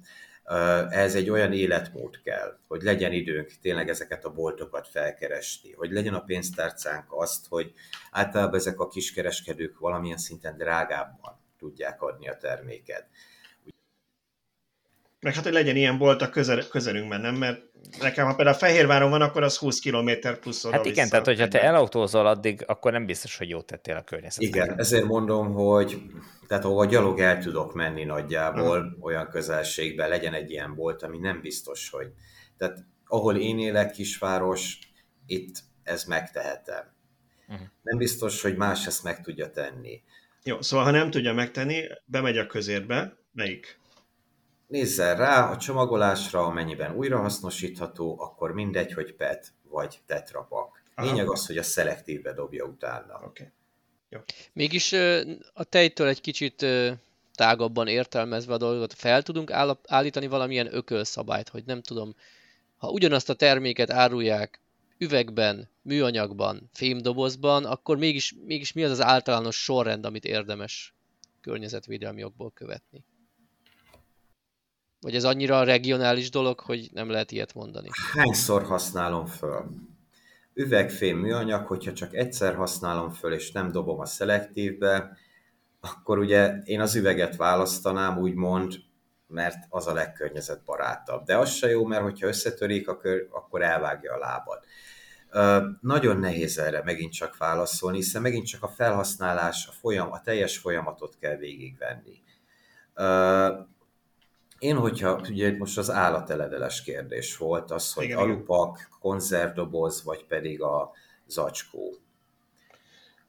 [0.90, 6.14] ez egy olyan életmód kell, hogy legyen időnk tényleg ezeket a boltokat felkeresni, hogy legyen
[6.14, 7.74] a pénztárcánk azt, hogy
[8.12, 13.08] általában ezek a kiskereskedők valamilyen szinten drágábban tudják adni a terméket.
[15.20, 17.36] Meg hát, hogy legyen ilyen bolt a közel, közelünkben, nem?
[17.36, 17.62] Mert
[18.00, 21.48] nekem, ha például Fehérváron van, akkor az 20 km plusz oda Hát igen, tehát hogyha
[21.48, 24.50] te elautózol addig, akkor nem biztos, hogy jót tettél a környezetnek.
[24.50, 26.02] Igen, ezért mondom, hogy
[26.48, 29.04] tehát ahova gyalog el tudok menni nagyjából, uh-huh.
[29.04, 32.12] olyan közelségben legyen egy ilyen bolt, ami nem biztos, hogy...
[32.58, 34.80] Tehát ahol én élek, kisváros,
[35.26, 36.96] itt ez megtehetem.
[37.48, 37.68] Uh-huh.
[37.82, 40.02] Nem biztos, hogy más ezt meg tudja tenni.
[40.44, 43.80] Jó, szóval ha nem tudja megtenni, bemegy a közérbe, melyik?
[44.68, 50.84] Nézzel rá a csomagolásra, amennyiben újrahasznosítható, akkor mindegy, hogy PET vagy tetrapak.
[50.96, 53.14] Lényeg az, hogy a szelektívbe dobja utána.
[53.14, 53.26] Oké.
[53.26, 53.48] Okay.
[54.10, 54.20] Jó.
[54.54, 54.94] Mégis
[55.54, 56.66] a tejtől egy kicsit
[57.34, 59.52] tágabban értelmezve a dolgot, fel tudunk
[59.86, 62.16] állítani valamilyen ökölszabályt, hogy nem tudom,
[62.78, 64.60] ha ugyanazt a terméket árulják
[64.98, 70.96] üvegben, műanyagban, fémdobozban, akkor mégis, mégis mi az az általános sorrend, amit érdemes
[71.42, 73.04] környezetvédelmi jogból követni?
[75.02, 77.88] Vagy ez annyira regionális dolog, hogy nem lehet ilyet mondani?
[78.14, 79.66] Hányszor használom föl?
[80.54, 85.18] Üvegfém műanyag, hogyha csak egyszer használom föl, és nem dobom a szelektívbe,
[85.80, 88.76] akkor ugye én az üveget választanám, úgymond,
[89.28, 91.26] mert az a legkörnyezetbarátabb.
[91.26, 92.88] De az se jó, mert hogyha összetörik,
[93.30, 94.64] akkor elvágja a lábad.
[95.82, 100.58] Nagyon nehéz erre megint csak válaszolni, hiszen megint csak a felhasználás, a, folyam, a teljes
[100.58, 102.22] folyamatot kell végigvenni.
[104.60, 110.62] Én, hogyha ugye most az állateledeles kérdés volt, az, hogy igen, alupak, konzervdoboz, vagy pedig
[110.62, 110.92] a
[111.28, 111.98] zacskó.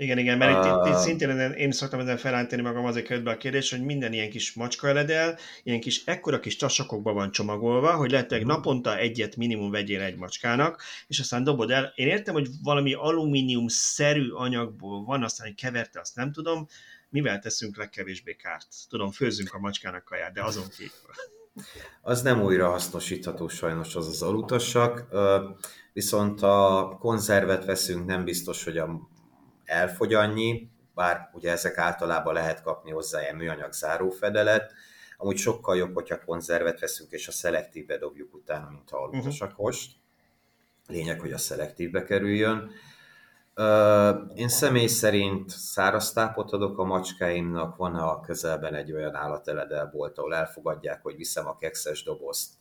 [0.01, 3.31] Igen, igen, mert uh, itt, itt, szintén én szoktam ezen felállítani magam azért jött be
[3.31, 7.97] a kérdés, hogy minden ilyen kis macska eledel, ilyen kis ekkora kis tasakokba van csomagolva,
[7.97, 8.57] hogy lehetőleg uh-huh.
[8.57, 11.93] naponta egyet minimum vegyél egy macskának, és aztán dobod el.
[11.95, 16.69] Én értem, hogy valami alumínium-szerű anyagból van, aztán egy keverte, azt nem tudom,
[17.09, 18.67] mivel teszünk legkevésbé kárt?
[18.89, 20.91] Tudom, főzünk a macskának kaját, de azon kívül.
[22.03, 25.07] Az nem újra hasznosítható sajnos az az alutasak,
[25.93, 29.09] viszont a konzervet veszünk, nem biztos, hogy a
[29.69, 34.73] elfogy annyi, bár ugye ezek általában lehet kapni hozzá ilyen műanyag zárófedelet,
[35.17, 39.93] amúgy sokkal jobb, hogyha konzervet veszünk, és a szelektívbe dobjuk utána, mint a alutasakost.
[40.87, 42.71] Lényeg, hogy a szelektívbe kerüljön.
[44.35, 50.35] Én személy szerint száraz tápot adok a macskáimnak, van a közelben egy olyan állateledelbolt, ahol
[50.35, 52.55] elfogadják, hogy viszem a kekszes dobozt,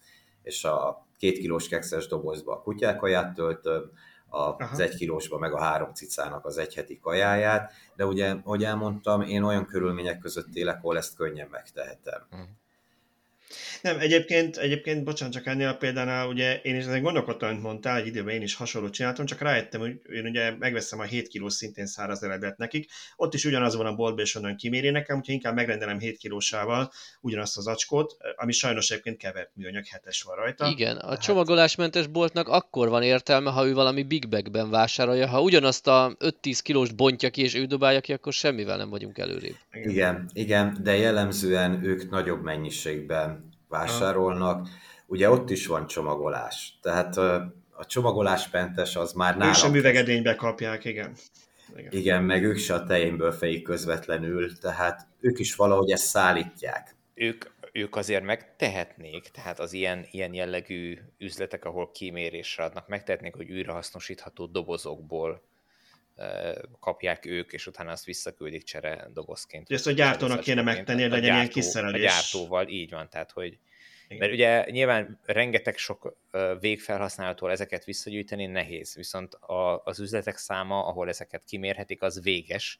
[0.44, 3.92] és a két kilós kekszes dobozba a kutyákaját töltöm,
[4.30, 9.44] az egy kilósba, meg a három cicának az egyheti kajáját, de ugye, ahogy elmondtam, én
[9.44, 12.28] olyan körülmények között élek, ahol ezt könnyen megtehetem.
[12.32, 12.48] Uh-huh.
[13.82, 17.98] Nem, egyébként, egyébként, bocsánat, csak ennél a példánál, ugye én is ezen gondolkodtam, amit mondtál,
[17.98, 21.54] egy időben én is hasonlót csináltam, csak rájöttem, hogy én ugye megveszem a 7 kilós
[21.54, 25.34] szintén száraz eredet nekik, ott is ugyanaz van a boltban, és onnan kiméri nekem, úgyhogy
[25.34, 26.92] inkább megrendelem 7 kilósával
[27.22, 30.68] ugyanazt az acskót, ami sajnos egyébként kevert műanyag, hetes van rajta.
[30.68, 31.22] Igen, a Tehát...
[31.22, 36.60] csomagolásmentes boltnak akkor van értelme, ha ő valami big bagben vásárolja, ha ugyanazt a 5-10
[36.64, 39.56] kilós bontja ki, és ő dobálja ki, akkor semmivel nem vagyunk előrébb.
[39.72, 43.37] Igen, igen, igen de jellemzően ők nagyobb mennyiségben
[43.68, 44.68] vásárolnak.
[45.06, 47.18] Ugye ott is van csomagolás, tehát
[47.78, 49.50] a csomagolásmentes az már nálam...
[49.50, 51.14] Ők sem üvegedénybe kapják, igen.
[51.76, 51.92] igen.
[51.92, 56.96] Igen, meg ők se a tejénből fejik közvetlenül, tehát ők is valahogy ezt szállítják.
[57.14, 63.52] Ők, ők azért megtehetnék, tehát az ilyen, ilyen jellegű üzletek, ahol kimérésre adnak, megtehetnék, hogy
[63.52, 65.42] újrahasznosítható dobozokból
[66.80, 69.72] kapják ők, és utána azt visszaküldik csere dobozként.
[69.72, 72.02] Ezt a gyártónak kéne megtenni, hogy legyen ilyen kiszerelés.
[72.02, 73.60] A gyártóval, így van, tehát hogy
[74.08, 74.20] igen.
[74.20, 76.18] Mert ugye nyilván rengeteg sok
[76.60, 82.80] végfelhasználótól ezeket visszagyűjteni nehéz, viszont a, az üzletek száma, ahol ezeket kimérhetik, az véges,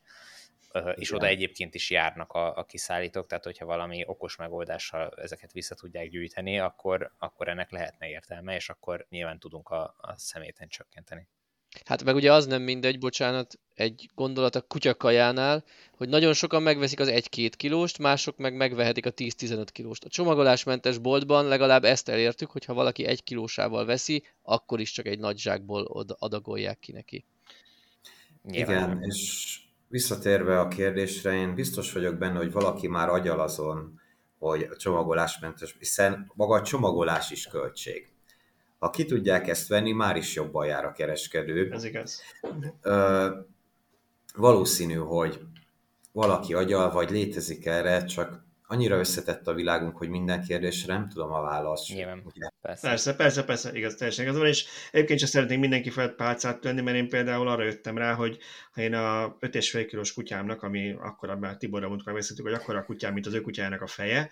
[0.96, 5.76] és oda egyébként is járnak a, a kiszállítók, tehát hogyha valami okos megoldással ezeket vissza
[5.76, 11.28] tudják gyűjteni, akkor, akkor ennek lehetne értelme, és akkor nyilván tudunk a, a szeméten csökkenteni.
[11.86, 15.64] Hát meg ugye az nem mindegy, bocsánat, egy gondolat a kutyakajánál,
[15.98, 20.04] hogy nagyon sokan megveszik az 1-2 kilóst, mások meg megvehetik a 10-15 kilóst.
[20.04, 25.06] A csomagolásmentes boltban legalább ezt elértük, hogy ha valaki 1 kilósával veszi, akkor is csak
[25.06, 27.26] egy nagy zsákból adagolják ki neki.
[28.44, 28.90] Nyilván.
[28.90, 34.00] Igen, és visszatérve a kérdésre, én biztos vagyok benne, hogy valaki már agyal azon,
[34.40, 38.12] hogy a csomagolásmentes, hiszen maga a csomagolás is költség.
[38.80, 41.72] Ha ki tudják ezt venni, már is jobban jár a kereskedő.
[41.72, 42.22] Ez igaz.
[42.82, 43.30] Ö,
[44.36, 45.40] valószínű, hogy
[46.12, 51.32] valaki agyal, vagy létezik erre, csak annyira összetett a világunk, hogy minden kérdésre nem tudom
[51.32, 51.94] a választ.
[51.94, 52.24] Nyilván,
[52.62, 52.88] persze.
[52.88, 53.16] persze.
[53.16, 56.98] Persze, persze, igaz, teljesen igaz van, és egyébként sem szeretnék mindenki felett pálcát tenni, mert
[56.98, 58.38] én például arra jöttem rá, hogy
[58.72, 62.86] ha én a 5,5 kilós kutyámnak, ami akkor abban Tiborra mondtuk, megbeszéltük, hogy akkor a
[62.86, 64.30] kutyám, mint az ő kutyájának a feje,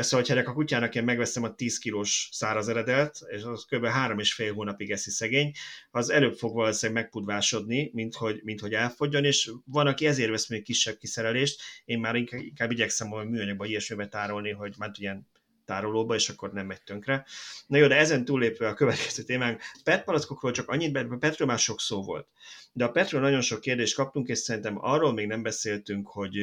[0.00, 3.86] szóval, hogy a kutyának én megveszem a 10 kilós száraz eredet, és az kb.
[3.86, 5.52] három és fél hónapig eszi szegény,
[5.90, 10.48] az előbb fog valószínűleg megpudvásodni, mint hogy, mint hogy elfogjon, és van, aki ezért vesz
[10.48, 15.30] még kisebb kiszerelést, én már inkább, inkább igyekszem hogy műanyagba ilyesmibe tárolni, hogy már ilyen
[15.64, 17.24] tárolóba, és akkor nem megy tönkre.
[17.66, 21.58] Na jó, de ezen túllépve a következő témánk, PET palackokról csak annyit, mert Petről már
[21.58, 22.26] sok szó volt.
[22.72, 26.36] De a Petről nagyon sok kérdést kaptunk, és szerintem arról még nem beszéltünk, hogy,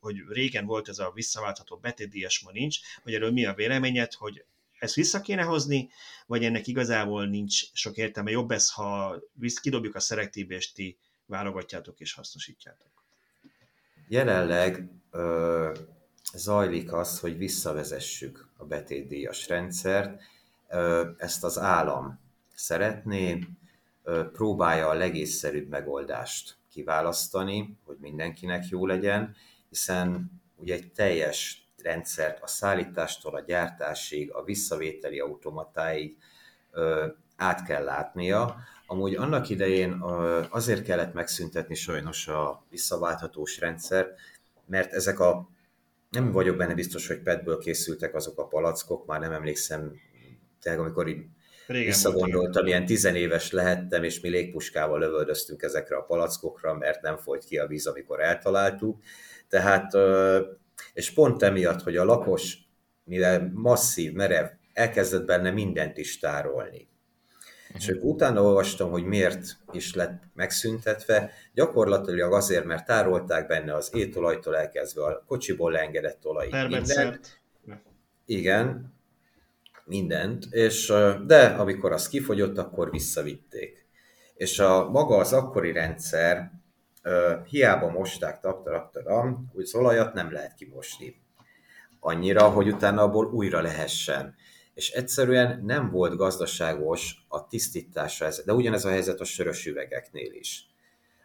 [0.00, 4.44] hogy régen volt ez a visszaváltható betétdíjas, ma nincs, hogy erről mi a véleményed, hogy
[4.78, 5.88] ezt vissza kéne hozni,
[6.26, 8.30] vagy ennek igazából nincs sok értelme.
[8.30, 9.16] Jobb ez, ha
[9.60, 12.92] kidobjuk a szelektívbe, és ti válogatjátok és hasznosítjátok.
[14.08, 14.88] Jelenleg
[16.36, 20.22] zajlik az, hogy visszavezessük a betétdíjas rendszert.
[21.16, 22.20] Ezt az állam
[22.54, 23.38] szeretné,
[24.32, 29.34] próbálja a legészszerűbb megoldást kiválasztani, hogy mindenkinek jó legyen,
[29.68, 36.16] hiszen ugye egy teljes rendszert a szállítástól a gyártásig, a visszavételi automatáig
[37.36, 38.56] át kell látnia.
[38.86, 39.92] Amúgy annak idején
[40.50, 44.18] azért kellett megszüntetni sajnos a visszaválthatós rendszert,
[44.66, 45.48] mert ezek a
[46.14, 49.92] nem vagyok benne biztos, hogy petből készültek azok a palackok, már nem emlékszem,
[50.60, 51.24] tehát amikor így
[51.66, 57.44] Régen visszagondoltam, ilyen tizenéves lehettem, és mi légpuskával lövöldöztünk ezekre a palackokra, mert nem folyt
[57.44, 59.02] ki a víz, amikor eltaláltuk.
[59.48, 59.92] Tehát,
[60.92, 62.58] és pont emiatt, hogy a lakos,
[63.04, 66.88] mivel masszív, merev, elkezdett benne mindent is tárolni.
[67.74, 71.30] És akkor utána olvastam, hogy miért is lett megszüntetve.
[71.54, 76.48] Gyakorlatilag azért, mert tárolták benne az étolajtól elkezdve a kocsiból leengedett olaj.
[76.68, 77.40] Mindent.
[78.26, 78.94] Igen,
[79.84, 80.44] mindent.
[80.50, 80.92] És,
[81.26, 83.86] de amikor az kifogyott, akkor visszavitték.
[84.34, 86.50] És a maga az akkori rendszer,
[87.48, 91.22] hiába mosták taptaraktaram, úgy az olajat nem lehet kimosni.
[92.00, 94.34] Annyira, hogy utána abból újra lehessen
[94.74, 100.66] és egyszerűen nem volt gazdaságos a tisztítása, de ugyanez a helyzet a sörös üvegeknél is.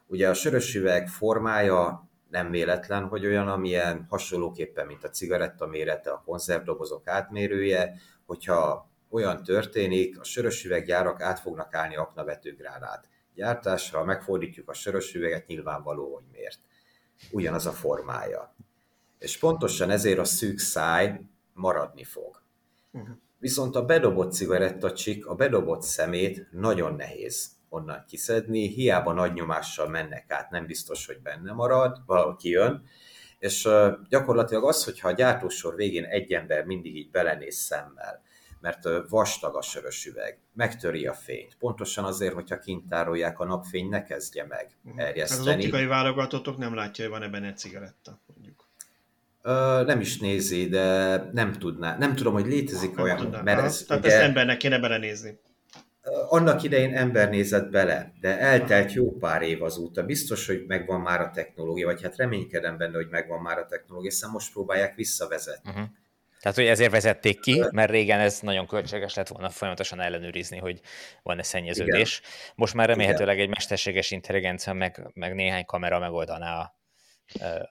[0.08, 6.12] Ugye a sörös üveg formája nem véletlen, hogy olyan, amilyen hasonlóképpen, mint a cigaretta mérete,
[6.12, 7.96] a konzervdobozok átmérője,
[8.26, 13.10] hogyha olyan történik, a sörös üveggyárak át fognak állni aknavetőgránát
[13.40, 16.60] gyártásra, megfordítjuk a sörös üveget, nyilvánvaló, hogy miért.
[17.32, 18.56] Ugyanaz a formája.
[19.20, 21.22] És pontosan ezért a szűk száj
[21.54, 22.42] maradni fog.
[23.40, 30.26] Viszont a bedobott cigarettacsik, a bedobott szemét nagyon nehéz onnan kiszedni, hiába nagy nyomással mennek
[30.32, 32.84] át, nem biztos, hogy benne marad, valaki jön,
[33.40, 33.70] és
[34.10, 38.22] gyakorlatilag az, hogyha a gyártósor végén egy ember mindig így belenéz szemmel,
[38.62, 41.56] mert vastag a sörös üveg, megtöri a fényt.
[41.60, 45.48] Pontosan azért, hogyha kint tárolják, a napfény ne kezdje meg erjeszteni.
[45.48, 48.22] Hát az optikai válogatótok nem látja, hogy van ebben egy cigaretta.
[49.42, 51.98] Ö, nem is nézi, de nem tudná.
[51.98, 53.42] Nem tudom, hogy létezik nem olyan, tudná.
[53.42, 55.40] mert ez Tehát ugye, ezt embernek kéne belenézni.
[56.30, 60.04] Annak idején ember nézett bele, de eltelt jó pár év azóta.
[60.04, 64.10] Biztos, hogy megvan már a technológia, vagy hát reménykedem benne, hogy megvan már a technológia,
[64.10, 65.70] hiszen most próbálják visszavezetni.
[65.70, 65.88] Uh-huh.
[66.40, 70.82] Tehát, hogy ezért vezették ki, mert régen ez nagyon költséges lett volna folyamatosan ellenőrizni, hogy
[71.24, 72.20] van-e szennyeződés.
[72.20, 72.54] Igen.
[72.56, 76.79] Most már remélhetőleg egy mesterséges intelligencia, meg, meg néhány kamera megoldaná a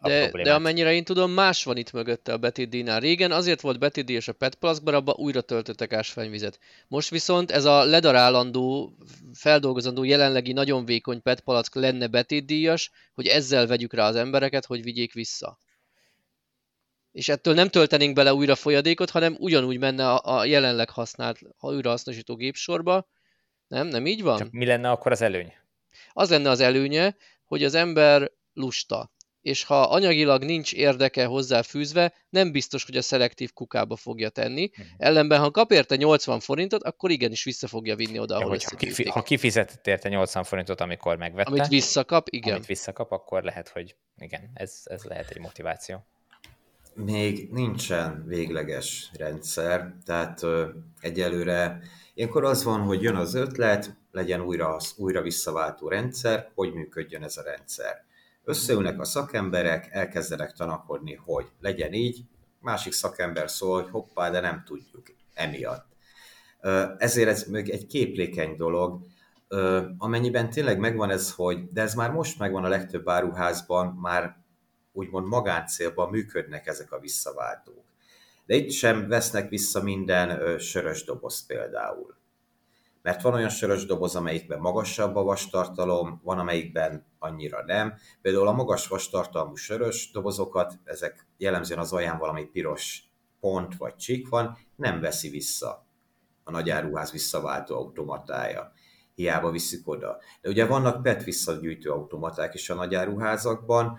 [0.01, 0.45] a de, problémát.
[0.45, 3.01] de amennyire én tudom, más van itt mögötte a betidínál.
[3.01, 6.59] Régen azért volt betidi és a petplask, mert abba újra töltöttek ásványvizet.
[6.89, 8.97] Most viszont ez a ledarálandó,
[9.35, 15.13] feldolgozandó, jelenlegi nagyon vékony petpalack lenne betidíjas, hogy ezzel vegyük rá az embereket, hogy vigyék
[15.13, 15.59] vissza.
[17.13, 21.69] És ettől nem töltenénk bele újra folyadékot, hanem ugyanúgy menne a, a jelenleg használt, ha
[21.69, 23.09] újrahasznosító gépsorba.
[23.69, 23.87] Nem?
[23.87, 24.39] Nem így van?
[24.39, 25.53] Csak mi lenne akkor az előny?
[26.13, 29.11] Az lenne az előnye, hogy az ember lusta
[29.49, 34.71] és ha anyagilag nincs érdeke hozzá fűzve, nem biztos, hogy a szelektív kukába fogja tenni.
[34.71, 34.87] Uh-huh.
[34.99, 38.77] Ellenben, ha kap érte 80 forintot, akkor igenis vissza fogja vinni oda, ahol ja, ha,
[38.77, 42.55] kifi- ha kifizetett érte 80 forintot, amikor megvette, amit visszakap, igen.
[42.55, 46.07] Amit visszakap, akkor lehet, hogy igen, ez, ez lehet egy motiváció.
[46.95, 50.69] Még nincsen végleges rendszer, tehát ö,
[51.01, 51.81] egyelőre
[52.15, 57.37] ilyenkor az van, hogy jön az ötlet, legyen újra, újra visszaváltó rendszer, hogy működjön ez
[57.37, 58.07] a rendszer
[58.49, 62.25] Összeülnek a szakemberek, elkezdenek tanakodni, hogy legyen így,
[62.61, 65.87] másik szakember szól, hogy hoppá, de nem tudjuk emiatt.
[66.99, 69.01] Ezért ez még egy képlékeny dolog,
[69.99, 74.37] amennyiben tényleg megvan ez, hogy, de ez már most megvan a legtöbb áruházban, már
[74.93, 77.85] úgymond magáncélban működnek ezek a visszaváltók.
[78.47, 82.17] De itt sem vesznek vissza minden sörös doboz például
[83.09, 87.95] mert van olyan sörös doboz, amelyikben magasabb a vastartalom, van amelyikben annyira nem.
[88.23, 93.03] Például a magas vastartalmú sörös dobozokat, ezek jellemzően az alján valami piros
[93.41, 95.87] pont vagy csík van, nem veszi vissza
[96.45, 98.73] a nagyáruház visszaváltó automatája.
[99.15, 100.19] Hiába viszik oda.
[100.41, 103.99] De ugye vannak PET visszagyűjtő automaták is a nagyáruházakban,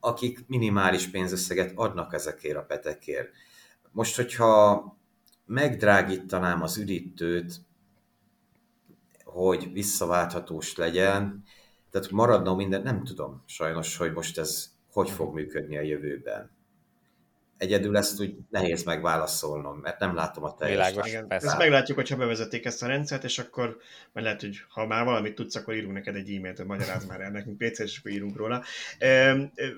[0.00, 3.28] akik minimális pénzösszeget adnak ezekért a petekért.
[3.90, 4.95] Most, hogyha
[5.46, 7.60] megdrágítanám az üdítőt,
[9.24, 11.42] hogy visszaválthatós legyen,
[11.90, 16.55] tehát maradna minden, nem tudom sajnos, hogy most ez hogy fog működni a jövőben
[17.58, 20.88] egyedül ezt úgy nehéz megválaszolnom, mert nem látom a teljes.
[20.88, 23.76] Világos, Igen, ezt meglátjuk, hogyha bevezetik ezt a rendszert, és akkor
[24.12, 27.20] majd lehet, hogy ha már valamit tudsz, akkor írunk neked egy e-mailt, hogy magyaráz már
[27.20, 28.64] el nekünk pc és akkor írunk róla.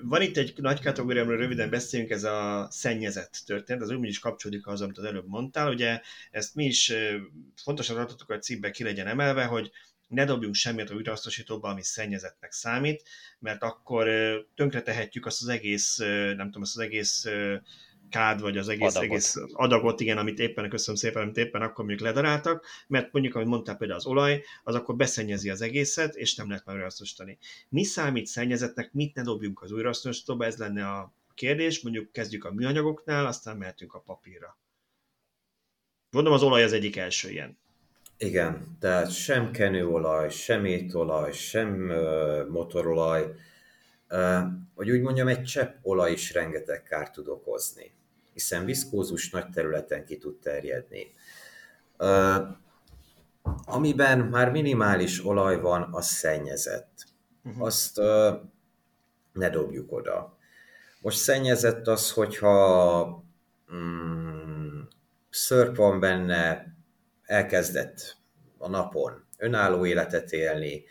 [0.03, 4.19] Van itt egy nagy kategória, amiről röviden beszélünk, ez a szennyezett történet, az úgy is
[4.19, 6.01] kapcsolódik az, amit az előbb mondtál, ugye
[6.31, 6.93] ezt mi is
[7.63, 9.71] fontosan tartottuk, hogy a cikkbe ki legyen emelve, hogy
[10.09, 13.03] ne dobjunk semmit a újrahasznosítóba, ami szennyezettnek számít,
[13.39, 14.07] mert akkor
[14.55, 17.25] tönkretehetjük azt az egész, nem tudom, azt az egész
[18.09, 19.09] kád, vagy az egész adagot.
[19.09, 23.47] egész adagot, igen, amit éppen, köszönöm szépen, amit éppen akkor mondjuk ledaráltak, mert mondjuk, amit
[23.47, 27.37] mondtál például az olaj, az akkor beszennyezi az egészet, és nem lehet már újrahasznosítani.
[27.69, 32.53] Mi számít szennyezetnek, mit ne dobjunk az újrahasznosítóba, ez lenne a kérdés, mondjuk kezdjük a
[32.53, 34.57] műanyagoknál, aztán mehetünk a papírra.
[36.11, 37.57] Gondolom az olaj az egyik első ilyen.
[38.21, 43.33] Igen, tehát sem kenőolaj, sem étolaj, sem uh, motorolaj,
[44.09, 44.41] uh,
[44.75, 47.91] hogy úgy mondjam, egy csepp olaj is rengeteg kárt tud okozni,
[48.33, 51.13] hiszen viszkózus nagy területen ki tud terjedni.
[51.97, 52.47] Uh,
[53.65, 57.05] amiben már minimális olaj van, az szennyezett.
[57.43, 57.63] Uh-huh.
[57.63, 58.33] Azt uh,
[59.33, 60.37] ne dobjuk oda.
[61.01, 63.23] Most szennyezett az, hogyha
[63.73, 64.79] mm,
[65.29, 66.77] szörp van benne,
[67.29, 68.17] elkezdett
[68.57, 70.83] a napon önálló életet élni,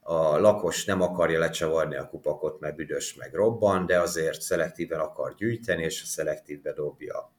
[0.00, 5.34] a lakos nem akarja lecsavarni a kupakot, mert büdös meg robban, de azért szelektíven akar
[5.34, 7.32] gyűjteni, és a szelektívbe dobja.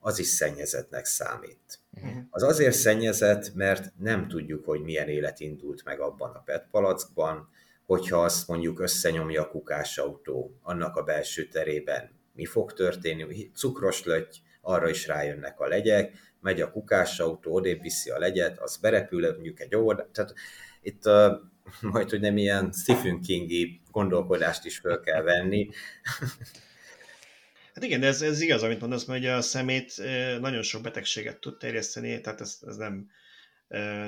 [0.00, 1.78] Az is szennyezetnek számít.
[1.94, 2.22] Uh-huh.
[2.30, 7.48] Az azért szennyezett, mert nem tudjuk, hogy milyen élet indult meg abban a PET palackban,
[7.86, 14.36] hogyha azt mondjuk összenyomja a kukásautó annak a belső terében, mi fog történni, cukros löty,
[14.60, 19.60] arra is rájönnek a legyek, megy a kukásautó, odébb viszi a legyet, az berepül mondjuk
[19.60, 20.34] egy óvodá, tehát
[20.82, 21.32] itt uh,
[21.92, 25.68] majd, hogy nem ilyen Stephen Kingi gondolkodást is föl kell venni.
[27.74, 29.94] Hát igen, de ez, ez igaz, amit mondasz, mert ugye a szemét
[30.40, 33.10] nagyon sok betegséget tud terjeszteni, tehát ez, ez nem,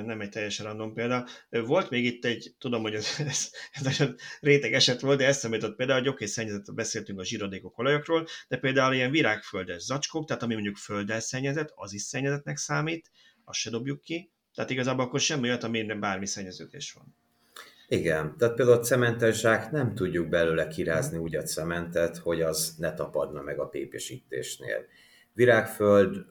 [0.05, 1.27] nem egy teljesen random példa.
[1.49, 4.09] Volt még itt egy, tudom, hogy ez, ez, ez
[4.39, 8.57] réteg eset volt, de eszembe jutott például, hogy oké, szennyezetről beszéltünk a zsíradékok olajokról, de
[8.57, 13.11] például ilyen virágföldes zacskók, tehát ami mondjuk földdel szennyezett, az is szennyezetnek számít,
[13.45, 17.15] azt se dobjuk ki, tehát igazából akkor semmi olyat, amire bármi szennyeződés van.
[17.87, 22.75] Igen, tehát például a cementes zsák nem tudjuk belőle kirázni úgy a cementet, hogy az
[22.77, 24.85] ne tapadna meg a pépesítésnél.
[25.33, 26.25] Virágföld,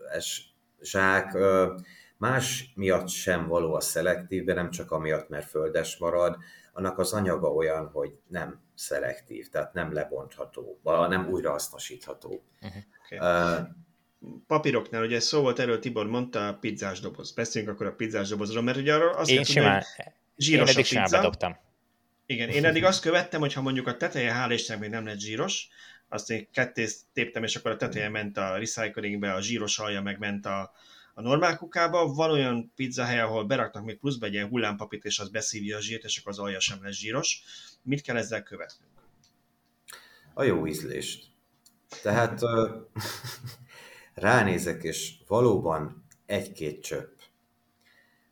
[0.82, 1.36] zsák,
[2.16, 6.36] Más miatt sem való a szelektívbe, nem csak amiatt, mert földes marad,
[6.72, 12.44] annak az anyaga olyan, hogy nem szelektív, tehát nem lebontható, nem újrahasznosítható.
[12.60, 12.82] Uh-huh.
[13.04, 13.18] Okay.
[13.18, 13.66] Uh,
[14.46, 17.32] papíroknál, ugye szó volt erről, Tibor mondta, a pizzás doboz.
[17.32, 20.76] Beszéljünk akkor a pizzás dobozról, mert ugye arra azt Én simán, tudni, hogy zsíros én
[20.76, 21.16] eddig a pizza.
[21.16, 21.56] bedobtam.
[22.26, 25.18] Igen, én eddig azt követtem, hogy ha mondjuk a teteje hál' Istennek még nem lett
[25.18, 25.68] zsíros,
[26.08, 30.18] azt én ketté téptem, és akkor a teteje ment a recyclingbe, a zsíros alja meg
[30.18, 30.72] ment a,
[31.14, 32.06] a normál kukába.
[32.06, 36.04] Van olyan pizzahely, ahol beraknak még pluszba egy ilyen hullámpapit, és az beszívja a zsírt,
[36.04, 37.42] és akkor az alja sem lesz zsíros.
[37.82, 38.92] Mit kell ezzel követnünk?
[40.34, 41.26] A jó ízlést.
[42.02, 42.40] Tehát
[44.14, 47.18] ránézek, és valóban egy-két csöpp.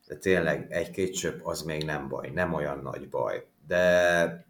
[0.07, 3.47] De tényleg egy-két csöpp az még nem baj, nem olyan nagy baj.
[3.67, 4.47] De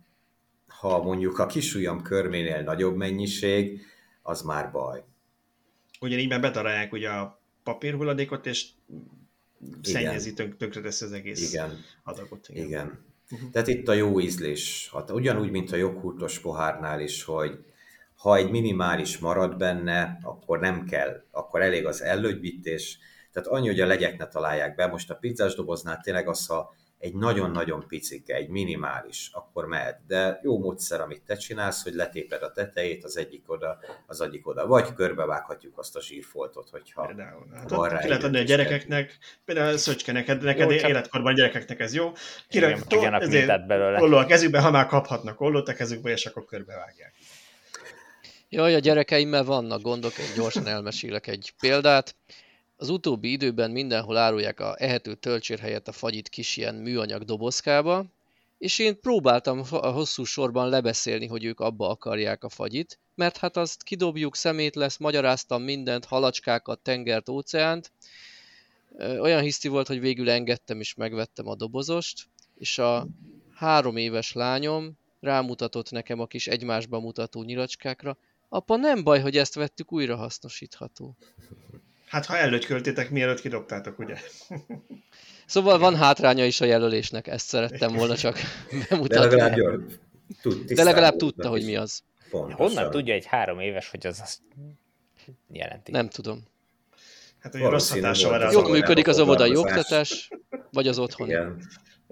[0.66, 3.80] ha mondjuk a kisujjam körménél nagyobb mennyiség,
[4.22, 5.04] az már baj.
[6.00, 8.66] Ugyanígy már betarálják ugye a papírhulladékot, és
[9.82, 11.84] szennyezi, tönk, tönkretesz az egész igen.
[12.02, 12.48] adagot.
[12.48, 12.66] Igen.
[12.66, 13.04] igen.
[13.30, 13.50] Uh-huh.
[13.50, 17.64] Tehát itt a jó ízlés, hát ugyanúgy, mint a joghurtos pohárnál is, hogy
[18.16, 22.98] ha egy minimális marad benne, akkor nem kell, akkor elég az ellögyvítés,
[23.32, 24.86] tehát annyi, hogy a legyek ne találják be.
[24.86, 30.00] Most a pizzás doboznál tényleg az, ha egy nagyon-nagyon picike, egy minimális, akkor mehet.
[30.06, 34.46] De jó módszer, amit te csinálsz, hogy letéped a tetejét, az egyik oda, az egyik
[34.46, 34.66] oda.
[34.66, 37.46] Vagy körbevághatjuk azt a zsírfoltot, hogyha például.
[37.54, 37.98] Hát van rá.
[37.98, 42.12] Ki lehet adni a gyerekeknek, például Szöcske, neked, neked jó, életkorban gyerekeknek ez jó.
[42.88, 44.02] To, ezért, belőle.
[44.02, 47.14] Olló a kezükbe, ha már kaphatnak ollót a kezükbe, és akkor körbevágják.
[48.48, 52.16] Jaj, a gyerekeimmel vannak gondok, egy gyorsan elmesélek egy példát.
[52.82, 58.04] Az utóbbi időben mindenhol árulják a ehető töltsér helyett a fagyit kis ilyen műanyag dobozkába,
[58.58, 63.56] és én próbáltam a hosszú sorban lebeszélni, hogy ők abba akarják a fagyit, mert hát
[63.56, 67.92] azt kidobjuk, szemét lesz, magyaráztam mindent, halacskákat, tengert, óceánt.
[68.98, 72.28] Olyan hiszti volt, hogy végül engedtem és megvettem a dobozost,
[72.58, 73.06] és a
[73.54, 78.16] három éves lányom rámutatott nekem a kis egymásba mutató nyilacskákra,
[78.48, 81.16] apa nem baj, hogy ezt vettük újra hasznosítható.
[82.12, 84.16] Hát ha előtt költétek, mielőtt kidobtátok, ugye?
[85.46, 88.38] Szóval van hátránya is a jelölésnek, ezt szerettem volna csak
[88.88, 89.06] bemutatni.
[89.06, 89.84] De legalább, jól,
[90.42, 92.02] tud, De legalább tudta, hogy mi az.
[92.30, 92.56] Pontosan.
[92.56, 94.40] Honnan tudja egy három éves, hogy az azt
[95.48, 95.90] jelenti?
[95.90, 96.42] Nem tudom.
[97.38, 100.30] Hát, hogy rossz hatása van az Jól működik az óvodai oktatás,
[100.70, 101.28] vagy az otthon.
[101.28, 101.62] Igen.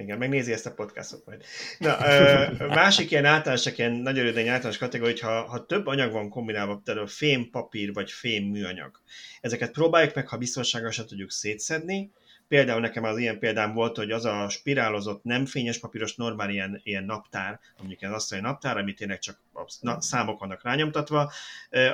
[0.01, 1.45] Igen, megnézi ezt a podcastot majd.
[1.79, 1.99] Na,
[2.83, 6.81] másik ilyen általános, ilyen nagyon röviden általános kategória, hogy ha, ha több anyag van kombinálva,
[6.85, 9.01] például fém papír vagy fém műanyag,
[9.41, 12.11] ezeket próbáljuk meg, ha biztonságosan tudjuk szétszedni,
[12.51, 16.81] Például nekem az ilyen példám volt, hogy az a spirálozott, nem fényes papíros, normál ilyen,
[16.83, 19.41] ilyen naptár, mondjuk ilyen asztali naptár, amit tényleg csak
[19.81, 21.33] a számok vannak rányomtatva,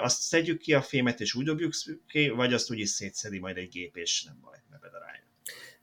[0.01, 1.73] azt szedjük ki a fémet és úgy dobjuk
[2.09, 5.26] ki, vagy azt úgy is szétszedi majd egy gép, és nem baj, ne bedarálja.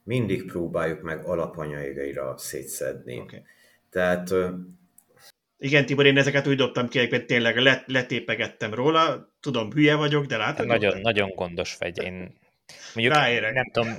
[0.03, 3.19] Mindig próbáljuk meg alapanyagaira szétszedni.
[3.19, 3.41] Okay.
[3.89, 4.33] Tehát
[5.57, 10.25] igen, Tibor, én ezeket úgy dobtam ki, hogy tényleg let, letépegettem róla, tudom, hülye vagyok,
[10.25, 10.65] de látod?
[10.65, 12.03] Nagyon, nagyon gondos vagy.
[12.03, 12.37] Én
[12.93, 13.53] Mondjuk Ráérek.
[13.53, 13.95] nem tudom,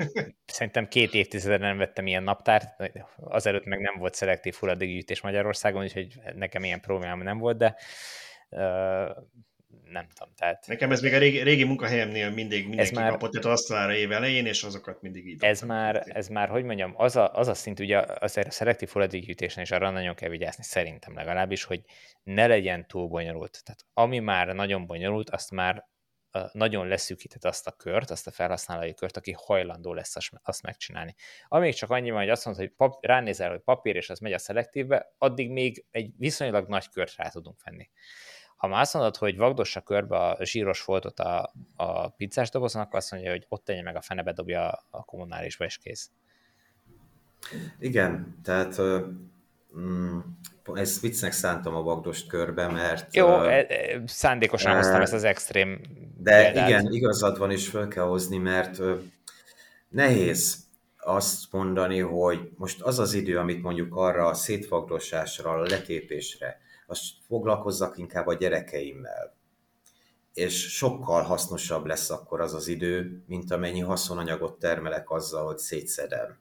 [0.46, 6.20] szerintem két évtizeden nem vettem ilyen naptárt, azelőtt meg nem volt szelektív hulladékgyűjtés Magyarországon, úgyhogy
[6.34, 7.76] nekem ilyen problémám nem volt, de
[8.48, 9.16] uh,
[9.94, 10.32] nem tudom.
[10.36, 10.66] Tehát...
[10.66, 14.46] Nekem ez még a régi, régi munkahelyemnél mindig mindenki már, kapott egy asztalára év elején,
[14.46, 15.44] és azokat mindig így.
[15.44, 18.88] Ez már, ez már, hogy mondjam, az a, az a szint, ugye azért a szelektív
[18.88, 21.80] hulladékgyűjtésnél is arra nagyon kell vigyázni, szerintem legalábbis, hogy
[22.22, 23.62] ne legyen túl bonyolult.
[23.64, 25.84] Tehát ami már nagyon bonyolult, azt már
[26.52, 31.14] nagyon leszűkített azt a kört, azt a felhasználói kört, aki hajlandó lesz azt megcsinálni.
[31.48, 34.32] Amíg csak annyi van, hogy azt mondod, hogy pap, ránézel, hogy papír, és az megy
[34.32, 37.90] a szelektívbe, addig még egy viszonylag nagy kört rá tudunk venni.
[38.64, 42.96] Ha már azt mondod, hogy vagdossa körbe a zsíros foltot a, a pizzás dobozon, akkor
[42.96, 46.10] azt mondja, hogy ott tegye meg a fenebe, dobja a kommunálisba, és kész.
[47.78, 48.80] Igen, tehát
[49.78, 50.18] mm,
[50.74, 53.14] ezt viccnek szántam a vagdost körbe, mert...
[53.14, 53.60] Jó, uh,
[54.06, 55.80] szándékosan uh, hoztam ezt az extrém
[56.16, 56.68] De példát.
[56.68, 59.00] igen, igazad van, és fel kell hozni, mert uh,
[59.88, 60.66] nehéz
[60.96, 66.62] azt mondani, hogy most az az idő, amit mondjuk arra a szétfagdosásra, a letépésre,
[66.94, 69.34] azt foglalkozzak inkább a gyerekeimmel.
[70.34, 76.38] És sokkal hasznosabb lesz akkor az az idő, mint amennyi haszonanyagot termelek azzal, hogy szétszedem.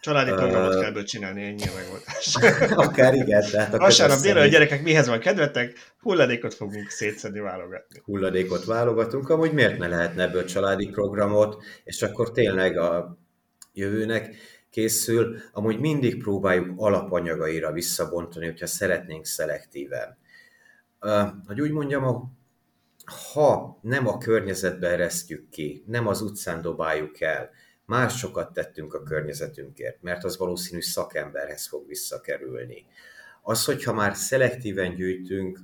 [0.00, 2.36] Családi programot kell ebből csinálni, ennyi a megoldás.
[2.88, 3.50] Akár igen.
[3.50, 8.00] Tehát Vasárnap délre a gyerekek mihez van kedvetek, hulladékot fogunk szétszedni, válogatni.
[8.04, 13.18] Hulladékot válogatunk, amúgy miért ne lehetne ebből családi programot, és akkor tényleg a
[13.72, 14.36] jövőnek
[14.72, 15.36] készül.
[15.52, 20.18] Amúgy mindig próbáljuk alapanyagaira visszabontani, hogyha szeretnénk szelektíven.
[21.00, 22.36] Uh, hogy úgy mondjam,
[23.32, 27.50] ha nem a környezetbe eresztjük ki, nem az utcán dobáljuk el,
[27.92, 32.86] Más sokat tettünk a környezetünkért, mert az valószínű szakemberhez fog visszakerülni.
[33.42, 35.58] Az, hogyha már szelektíven gyűjtünk,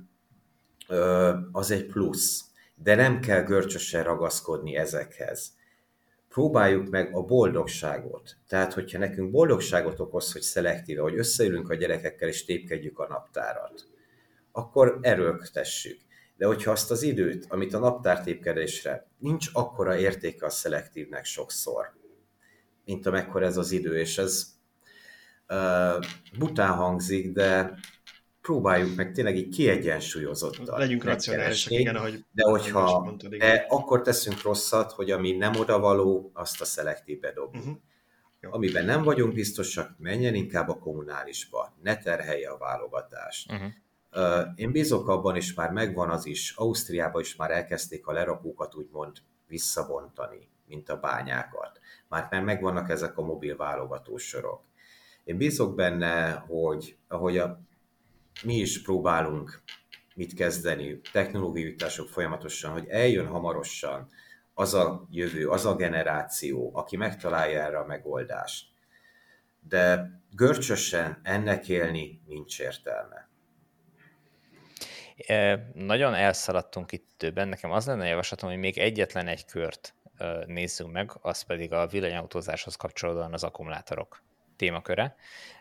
[1.51, 2.43] az egy plusz,
[2.75, 5.57] de nem kell görcsösen ragaszkodni ezekhez.
[6.29, 8.37] Próbáljuk meg a boldogságot.
[8.47, 13.87] Tehát, hogyha nekünk boldogságot okoz, hogy szelektíve, hogy összeülünk a gyerekekkel és tépkedjük a naptárat,
[14.51, 15.99] akkor erőltessük.
[16.37, 21.93] De hogyha azt az időt, amit a naptártépkedésre nincs akkora értéke a szelektívnek sokszor,
[22.85, 24.45] mint amekkor ez az idő, és ez
[25.49, 26.05] uh,
[26.37, 27.73] bután hangzik, de
[28.41, 30.79] próbáljuk meg tényleg így kiegyensúlyozottan.
[30.79, 33.49] Legyünk racionálisak, igen, ahogy De hogyha mondtad, igen.
[33.49, 37.63] de akkor teszünk rosszat, hogy ami nem odavaló, azt a szelektívbe dobjuk.
[37.63, 37.79] Uh-huh.
[38.41, 38.53] Jó.
[38.53, 43.51] Amiben nem vagyunk biztosak, menjen inkább a kommunálisba, ne terhelje a válogatást.
[43.51, 43.71] Uh-huh.
[44.55, 49.17] Én bízok abban, és már megvan az is, Ausztriában is már elkezdték a lerakókat úgymond
[49.47, 51.79] visszavontani, mint a bányákat.
[52.07, 54.61] Már már megvannak ezek a mobil válogatósorok.
[55.23, 57.61] Én bízok benne, hogy ahogy a
[58.43, 59.61] mi is próbálunk
[60.15, 64.09] mit kezdeni, technológiai jutások folyamatosan, hogy eljön hamarosan
[64.53, 68.67] az a jövő, az a generáció, aki megtalálja erre a megoldást.
[69.59, 73.29] De görcsösen ennek élni nincs értelme.
[75.27, 77.47] E, nagyon elszaladtunk itt többen.
[77.47, 79.93] Nekem az lenne a javaslatom, hogy még egyetlen egy kört
[80.45, 84.21] nézzünk meg, az pedig a villanyautózáshoz kapcsolódóan az akkumulátorok
[84.59, 85.15] témaköre.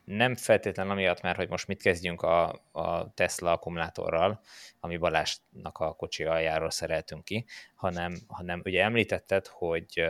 [0.05, 4.41] Nem feltétlenül amiatt már, hogy most mit kezdjünk a, a Tesla akkumulátorral,
[4.81, 7.45] ami Balázsnak a kocsi aljáról szereltünk ki,
[7.75, 10.05] hanem, hanem ugye említetted, hogy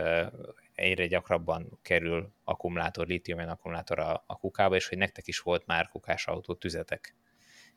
[0.73, 5.87] egyre gyakrabban kerül akkumulátor, litium akkumulátor a, a kukába, és hogy nektek is volt már
[5.87, 7.15] kukás autó tüzetek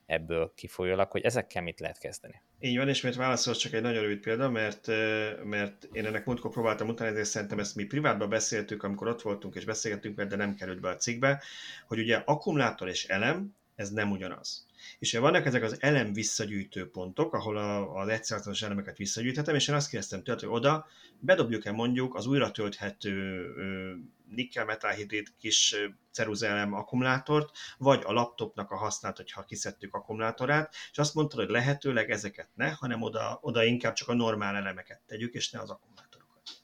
[0.06, 2.42] ebből kifolyólag, hogy ezekkel mit lehet kezdeni.
[2.64, 4.86] Így van, és miért válaszolsz csak egy nagyon rövid példa, mert,
[5.44, 9.54] mert én ennek múltkor próbáltam utána, ezért szerintem ezt mi privátban beszéltük, amikor ott voltunk
[9.54, 11.42] és beszélgettünk, de nem került be a cikkbe,
[11.86, 14.66] hogy ugye akkumulátor és elem, ez nem ugyanaz.
[14.98, 19.74] És vannak ezek az elem visszagyűjtő pontok, ahol a, az egyszerűen elemeket visszagyűjthetem, és én
[19.74, 20.86] azt kérdeztem tőle, hogy oda
[21.18, 23.44] bedobjuk-e mondjuk az újra tölthető
[24.34, 25.76] nikkel-metálhidrid kis
[26.10, 32.10] ceruzelem akkumulátort, vagy a laptopnak a használat, hogyha kiszedtük akkumulátorát, és azt mondta, hogy lehetőleg
[32.10, 36.62] ezeket ne, hanem oda, oda inkább csak a normál elemeket tegyük, és ne az akkumulátorokat.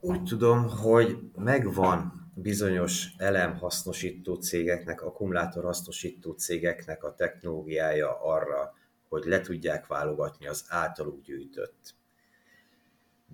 [0.00, 8.74] Úgy tudom, hogy megvan bizonyos elemhasznosító cégeknek, akkumulátorhasznosító cégeknek a technológiája arra,
[9.08, 11.94] hogy le tudják válogatni az általuk gyűjtött.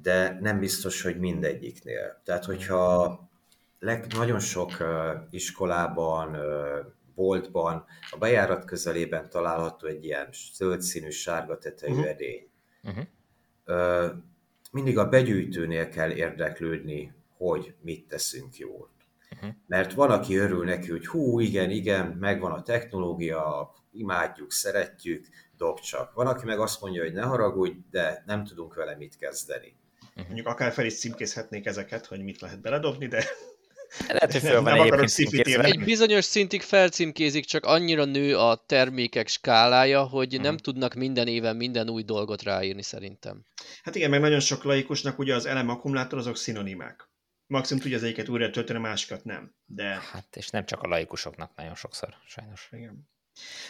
[0.02, 2.20] De nem biztos, hogy mindegyiknél.
[2.24, 3.20] Tehát, hogyha
[3.78, 4.72] leg, nagyon sok
[5.30, 6.36] iskolában,
[7.14, 12.08] boltban, a bejárat közelében található egy ilyen zöld színű, sárga tetejű uh-huh.
[12.08, 12.48] edény.
[12.82, 14.10] Uh-huh.
[14.70, 18.91] Mindig a begyűjtőnél kell érdeklődni, hogy mit teszünk jól.
[19.42, 19.56] Uh-huh.
[19.66, 25.80] Mert van, aki örül neki, hogy hú, igen, igen, megvan a technológia, imádjuk, szeretjük, dob
[25.80, 26.12] csak.
[26.14, 29.76] Van, aki meg azt mondja, hogy ne haragudj, de nem tudunk vele mit kezdeni.
[30.10, 30.24] Uh-huh.
[30.24, 33.24] Mondjuk akár fel is címkézhetnék ezeket, hogy mit lehet beledobni, de
[34.08, 40.02] lehet, hogy föl van egyébként Egy bizonyos szintig felcímkézik, csak annyira nő a termékek skálája,
[40.02, 40.42] hogy hmm.
[40.42, 43.44] nem tudnak minden éven minden új dolgot ráírni szerintem.
[43.82, 47.10] Hát igen, meg nagyon sok laikusnak ugye az elem akkumulátor azok szinonimák.
[47.52, 49.54] Maximum tudja az egyiket újra tölteni, a másikat nem.
[49.66, 49.84] De...
[49.84, 52.68] Hát, és nem csak a laikusoknak nagyon sokszor, sajnos.
[52.72, 53.08] Igen.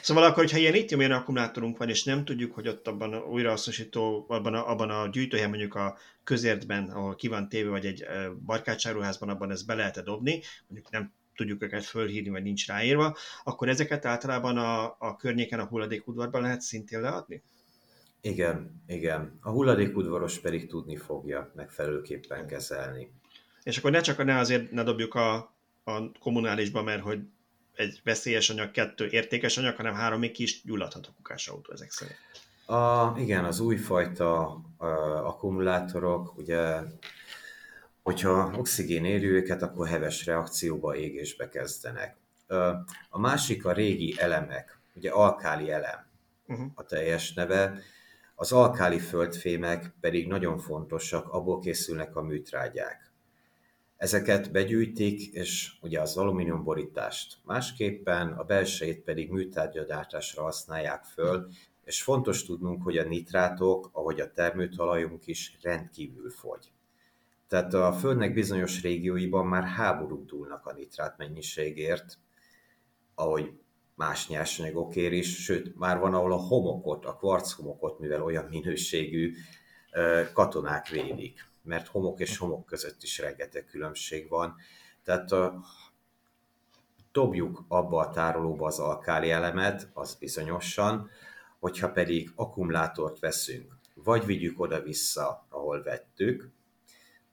[0.03, 4.25] Szóval akkor, hogyha ilyen litium akkumulátorunk van, és nem tudjuk, hogy ott abban a újrahasznosító,
[4.29, 8.07] abban a, abban a gyűjtőhelyen, mondjuk a közértben, ahol ki van téve, vagy egy
[8.45, 13.69] barkácsáruházban, abban ezt be lehet dobni, mondjuk nem tudjuk őket fölhívni, vagy nincs ráírva, akkor
[13.69, 17.43] ezeket általában a, a környéken a hulladékudvarban lehet szintén leadni?
[18.21, 19.39] Igen, igen.
[19.41, 23.21] A hulladékudvaros pedig tudni fogja megfelelőképpen kezelni.
[23.63, 25.35] És akkor ne csak ne azért ne dobjuk a,
[25.85, 27.21] a kommunálisba, mert hogy
[27.75, 31.39] egy veszélyes anyag, kettő értékes anyag, hanem három még kis gyulladhat a
[31.73, 32.19] ezek szerint.
[32.67, 34.87] A, igen, az újfajta a,
[35.27, 36.81] akkumulátorok, ugye,
[38.03, 42.17] hogyha oxigén éri őket, akkor heves reakcióba, égésbe kezdenek.
[43.11, 46.07] A másik a régi elemek, ugye alkáli elem
[46.47, 46.67] uh-huh.
[46.75, 47.79] a teljes neve,
[48.35, 53.12] az alkáli földfémek pedig nagyon fontosak, abból készülnek a műtrágyák.
[54.03, 61.49] Ezeket begyűjtik, és ugye az alumíniumborítást másképpen, a belsejét pedig műtárgyagyártásra használják föl,
[61.85, 66.73] és fontos tudnunk, hogy a nitrátok, ahogy a termőtalajunk is rendkívül fogy.
[67.49, 72.19] Tehát a Földnek bizonyos régióiban már háborúk dúlnak a nitrát mennyiségért,
[73.15, 73.53] ahogy
[73.95, 79.35] más nyersanyagokért is, sőt, már van, ahol a homokot, a kvarchomokot, mivel olyan minőségű,
[80.33, 84.57] katonák védik mert homok és homok között is rengeteg különbség van.
[85.05, 85.65] Tehát a,
[87.13, 91.11] dobjuk abba a tárolóba az alkáli elemet, az bizonyosan,
[91.59, 96.51] hogyha pedig akkumulátort veszünk, vagy vigyük oda-vissza, ahol vettük,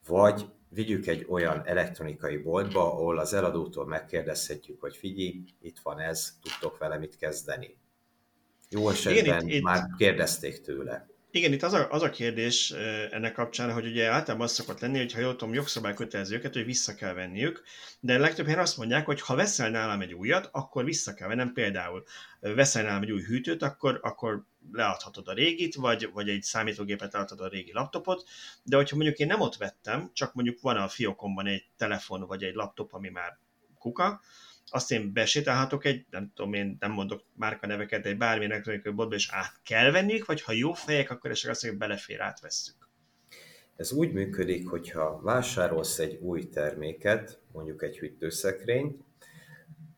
[0.08, 6.38] vagy vigyük egy olyan elektronikai boltba, ahol az eladótól megkérdezhetjük, hogy figyelj, itt van ez,
[6.42, 7.78] tudtok vele mit kezdeni.
[8.70, 11.09] Jó esetben Igen, itt, már kérdezték tőle.
[11.32, 12.72] Igen, itt az a, az a kérdés
[13.12, 16.54] ennek kapcsán, hogy ugye általában az szokott lenni, hogy ha jól tudom, jogszabály kötelező őket,
[16.54, 17.64] hogy vissza kell venniük,
[18.00, 21.54] de legtöbb helyen azt mondják, hogy ha veszel nálam egy újat, akkor vissza kell vennem.
[21.54, 22.04] Például
[22.40, 27.46] veszel nálam egy új hűtőt, akkor, akkor leadhatod a régit, vagy, vagy egy számítógépet leadhatod
[27.46, 28.28] a régi laptopot,
[28.64, 32.44] de hogyha mondjuk én nem ott vettem, csak mondjuk van a fiókomban egy telefon, vagy
[32.44, 33.38] egy laptop, ami már
[33.80, 34.22] kuka,
[34.72, 39.16] azt én besétálhatok egy, nem tudom én, nem mondok márka neveket, egy bármilyen elektronikai boltba,
[39.16, 42.90] és át kell venniük, vagy ha jó fejek, akkor esetleg azt mondjuk, belefér, átvesszük.
[43.76, 49.04] Ez úgy működik, hogyha vásárolsz egy új terméket, mondjuk egy hűtőszekrényt,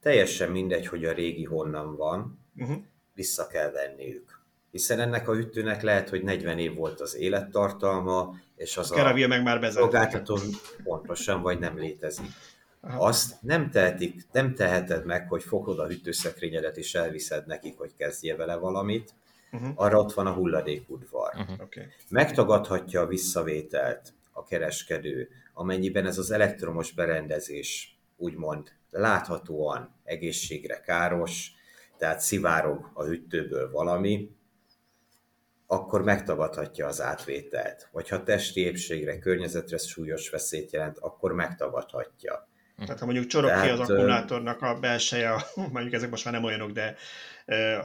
[0.02, 2.78] teljesen mindegy, hogy a régi honnan van, uh-huh.
[3.14, 4.40] vissza kell venniük.
[4.72, 9.28] Hiszen ennek a hűtőnek lehet, hogy 40 év volt az élettartalma, és az a, a
[9.28, 10.40] meg már szolgáltató
[10.84, 12.26] pontosan vagy nem létezik.
[12.82, 13.06] Aha.
[13.06, 18.36] Azt nem tehetik, nem teheted meg, hogy fogod a hűtőszekrényedet és elviszed nekik, hogy kezdje
[18.36, 19.14] vele valamit.
[19.52, 19.70] Uh-huh.
[19.76, 21.32] Arra ott van a hulladékudvar.
[21.36, 21.62] Uh-huh.
[21.62, 21.86] Okay.
[22.10, 31.52] Megtagadhatja a visszavételt a kereskedő, amennyiben ez az elektromos berendezés úgymond láthatóan egészségre káros,
[31.98, 34.30] tehát szivárog a hűtőből valami,
[35.68, 37.90] akkor megtagadhatja az átvételt.
[37.92, 42.50] Vagy ha testi épségre, környezetre súlyos veszélyt jelent, akkor megtagadhatja.
[42.86, 45.36] Tehát ha mondjuk csorog Tehát, ki az akkumulátornak a belseje,
[45.74, 46.96] mondjuk ezek most már nem olyanok, de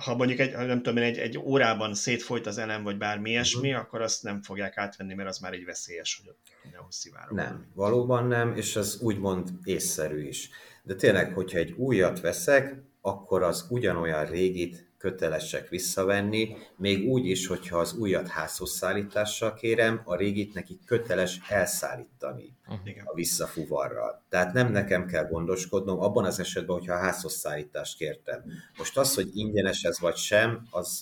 [0.01, 3.85] ha mondjuk egy, nem tudom, egy, egy órában szétfolyt az elem, vagy bármi ilyesmi, uh-huh.
[3.85, 7.37] akkor azt nem fogják átvenni, mert az már egy veszélyes, hogy ott mindenhol szivárog.
[7.37, 10.51] Nem, valóban nem, és ez úgymond észszerű is.
[10.83, 17.47] De tényleg, hogyha egy újat veszek, akkor az ugyanolyan régit kötelesek visszavenni, még úgy is,
[17.47, 22.89] hogyha az újat házhoz szállítással kérem, a régit neki köteles elszállítani uh-huh.
[23.05, 24.25] a visszafuvarral.
[24.29, 28.45] Tehát nem nekem kell gondoskodnom, abban az esetben, hogyha a házhoz szállítást kértem.
[28.79, 31.01] Most az, hogy ingyenes ez vagy sem, az...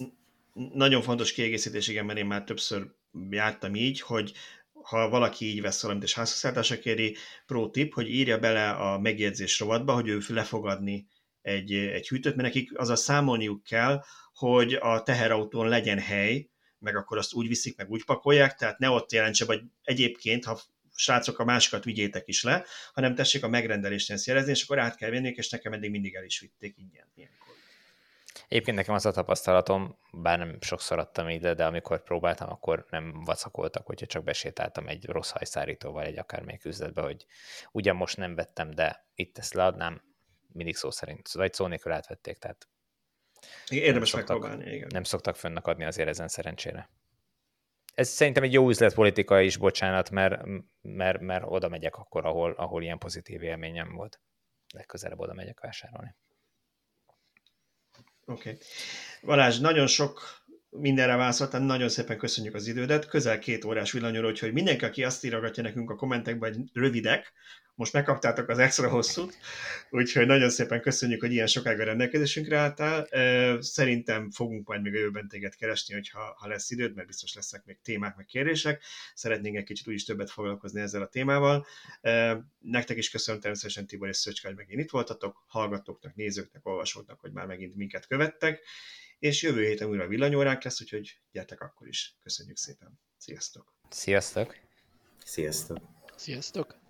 [0.73, 2.87] Nagyon fontos kiegészítés, igen, mert én már többször
[3.31, 4.33] jártam így, hogy
[4.85, 7.17] ha valaki így vesz valamit és házhozszállításra kéri,
[7.47, 11.07] pro tip, hogy írja bele a megjegyzés rovatba, hogy ő le fog adni
[11.45, 14.03] egy, egy hűtőt, mert nekik az a számolniuk kell,
[14.35, 18.91] hogy a teherautón legyen hely, meg akkor azt úgy viszik, meg úgy pakolják, tehát ne
[18.91, 20.61] ott jelentse, vagy egyébként, ha
[20.95, 24.97] srácok, a másikat vigyétek is le, hanem tessék a megrendelést ezt jelezni, és akkor át
[24.97, 27.55] kell venni, és nekem eddig mindig el is vitték ingyen ilyenkor.
[28.49, 33.13] Egyébként nekem az a tapasztalatom, bár nem sokszor adtam ide, de amikor próbáltam, akkor nem
[33.25, 37.27] vacakoltak, hogyha csak besétáltam egy rossz hajszárítóval egy akármelyik üzletbe, hogy
[37.73, 40.14] ugyan most nem vettem, de itt ezt leadnám,
[40.55, 42.69] mindig szó szerint, vagy szó nélkül átvették, tehát
[43.69, 44.89] Érdemes nem szoktak, megpróbálni, igen.
[44.93, 46.91] Nem szoktak fönnek adni azért ezen szerencsére.
[47.95, 50.43] Ez szerintem egy jó üzletpolitika is, bocsánat, mert,
[50.83, 54.21] mert, mert oda megyek akkor, ahol, ahol ilyen pozitív élményem volt.
[54.75, 56.15] Legközelebb oda megyek vásárolni.
[58.25, 58.51] Oké.
[58.51, 58.61] Okay.
[59.23, 63.07] Balázs, nagyon sok mindenre válaszoltam, nagyon szépen köszönjük az idődet.
[63.07, 67.33] Közel két órás villanyról, úgyhogy mindenki, aki azt írogatja nekünk a kommentekben, hogy rövidek,
[67.75, 69.39] most megkaptátok az extra hosszút,
[69.91, 73.09] úgyhogy nagyon szépen köszönjük, hogy ilyen sokáig a rendelkezésünkre álltál.
[73.63, 77.65] Szerintem fogunk majd még a jövőben téged keresni, hogyha ha lesz időd, mert biztos lesznek
[77.65, 78.83] még témák, meg kérdések.
[79.15, 81.67] Szeretnénk egy kicsit úgyis többet foglalkozni ezzel a témával.
[82.59, 87.33] Nektek is köszönöm természetesen Tibor és Szöcske, hogy megint itt voltatok, hallgatóknak, nézőknek, olvasóknak, hogy
[87.33, 88.65] már megint minket követtek,
[89.19, 92.17] és jövő héten újra villanyóránk lesz, úgyhogy gyertek akkor is.
[92.23, 93.01] Köszönjük szépen.
[93.17, 93.75] Sziasztok!
[93.91, 94.57] Sziasztok!
[95.25, 95.79] Sziasztok!
[96.17, 96.84] Sziasztok!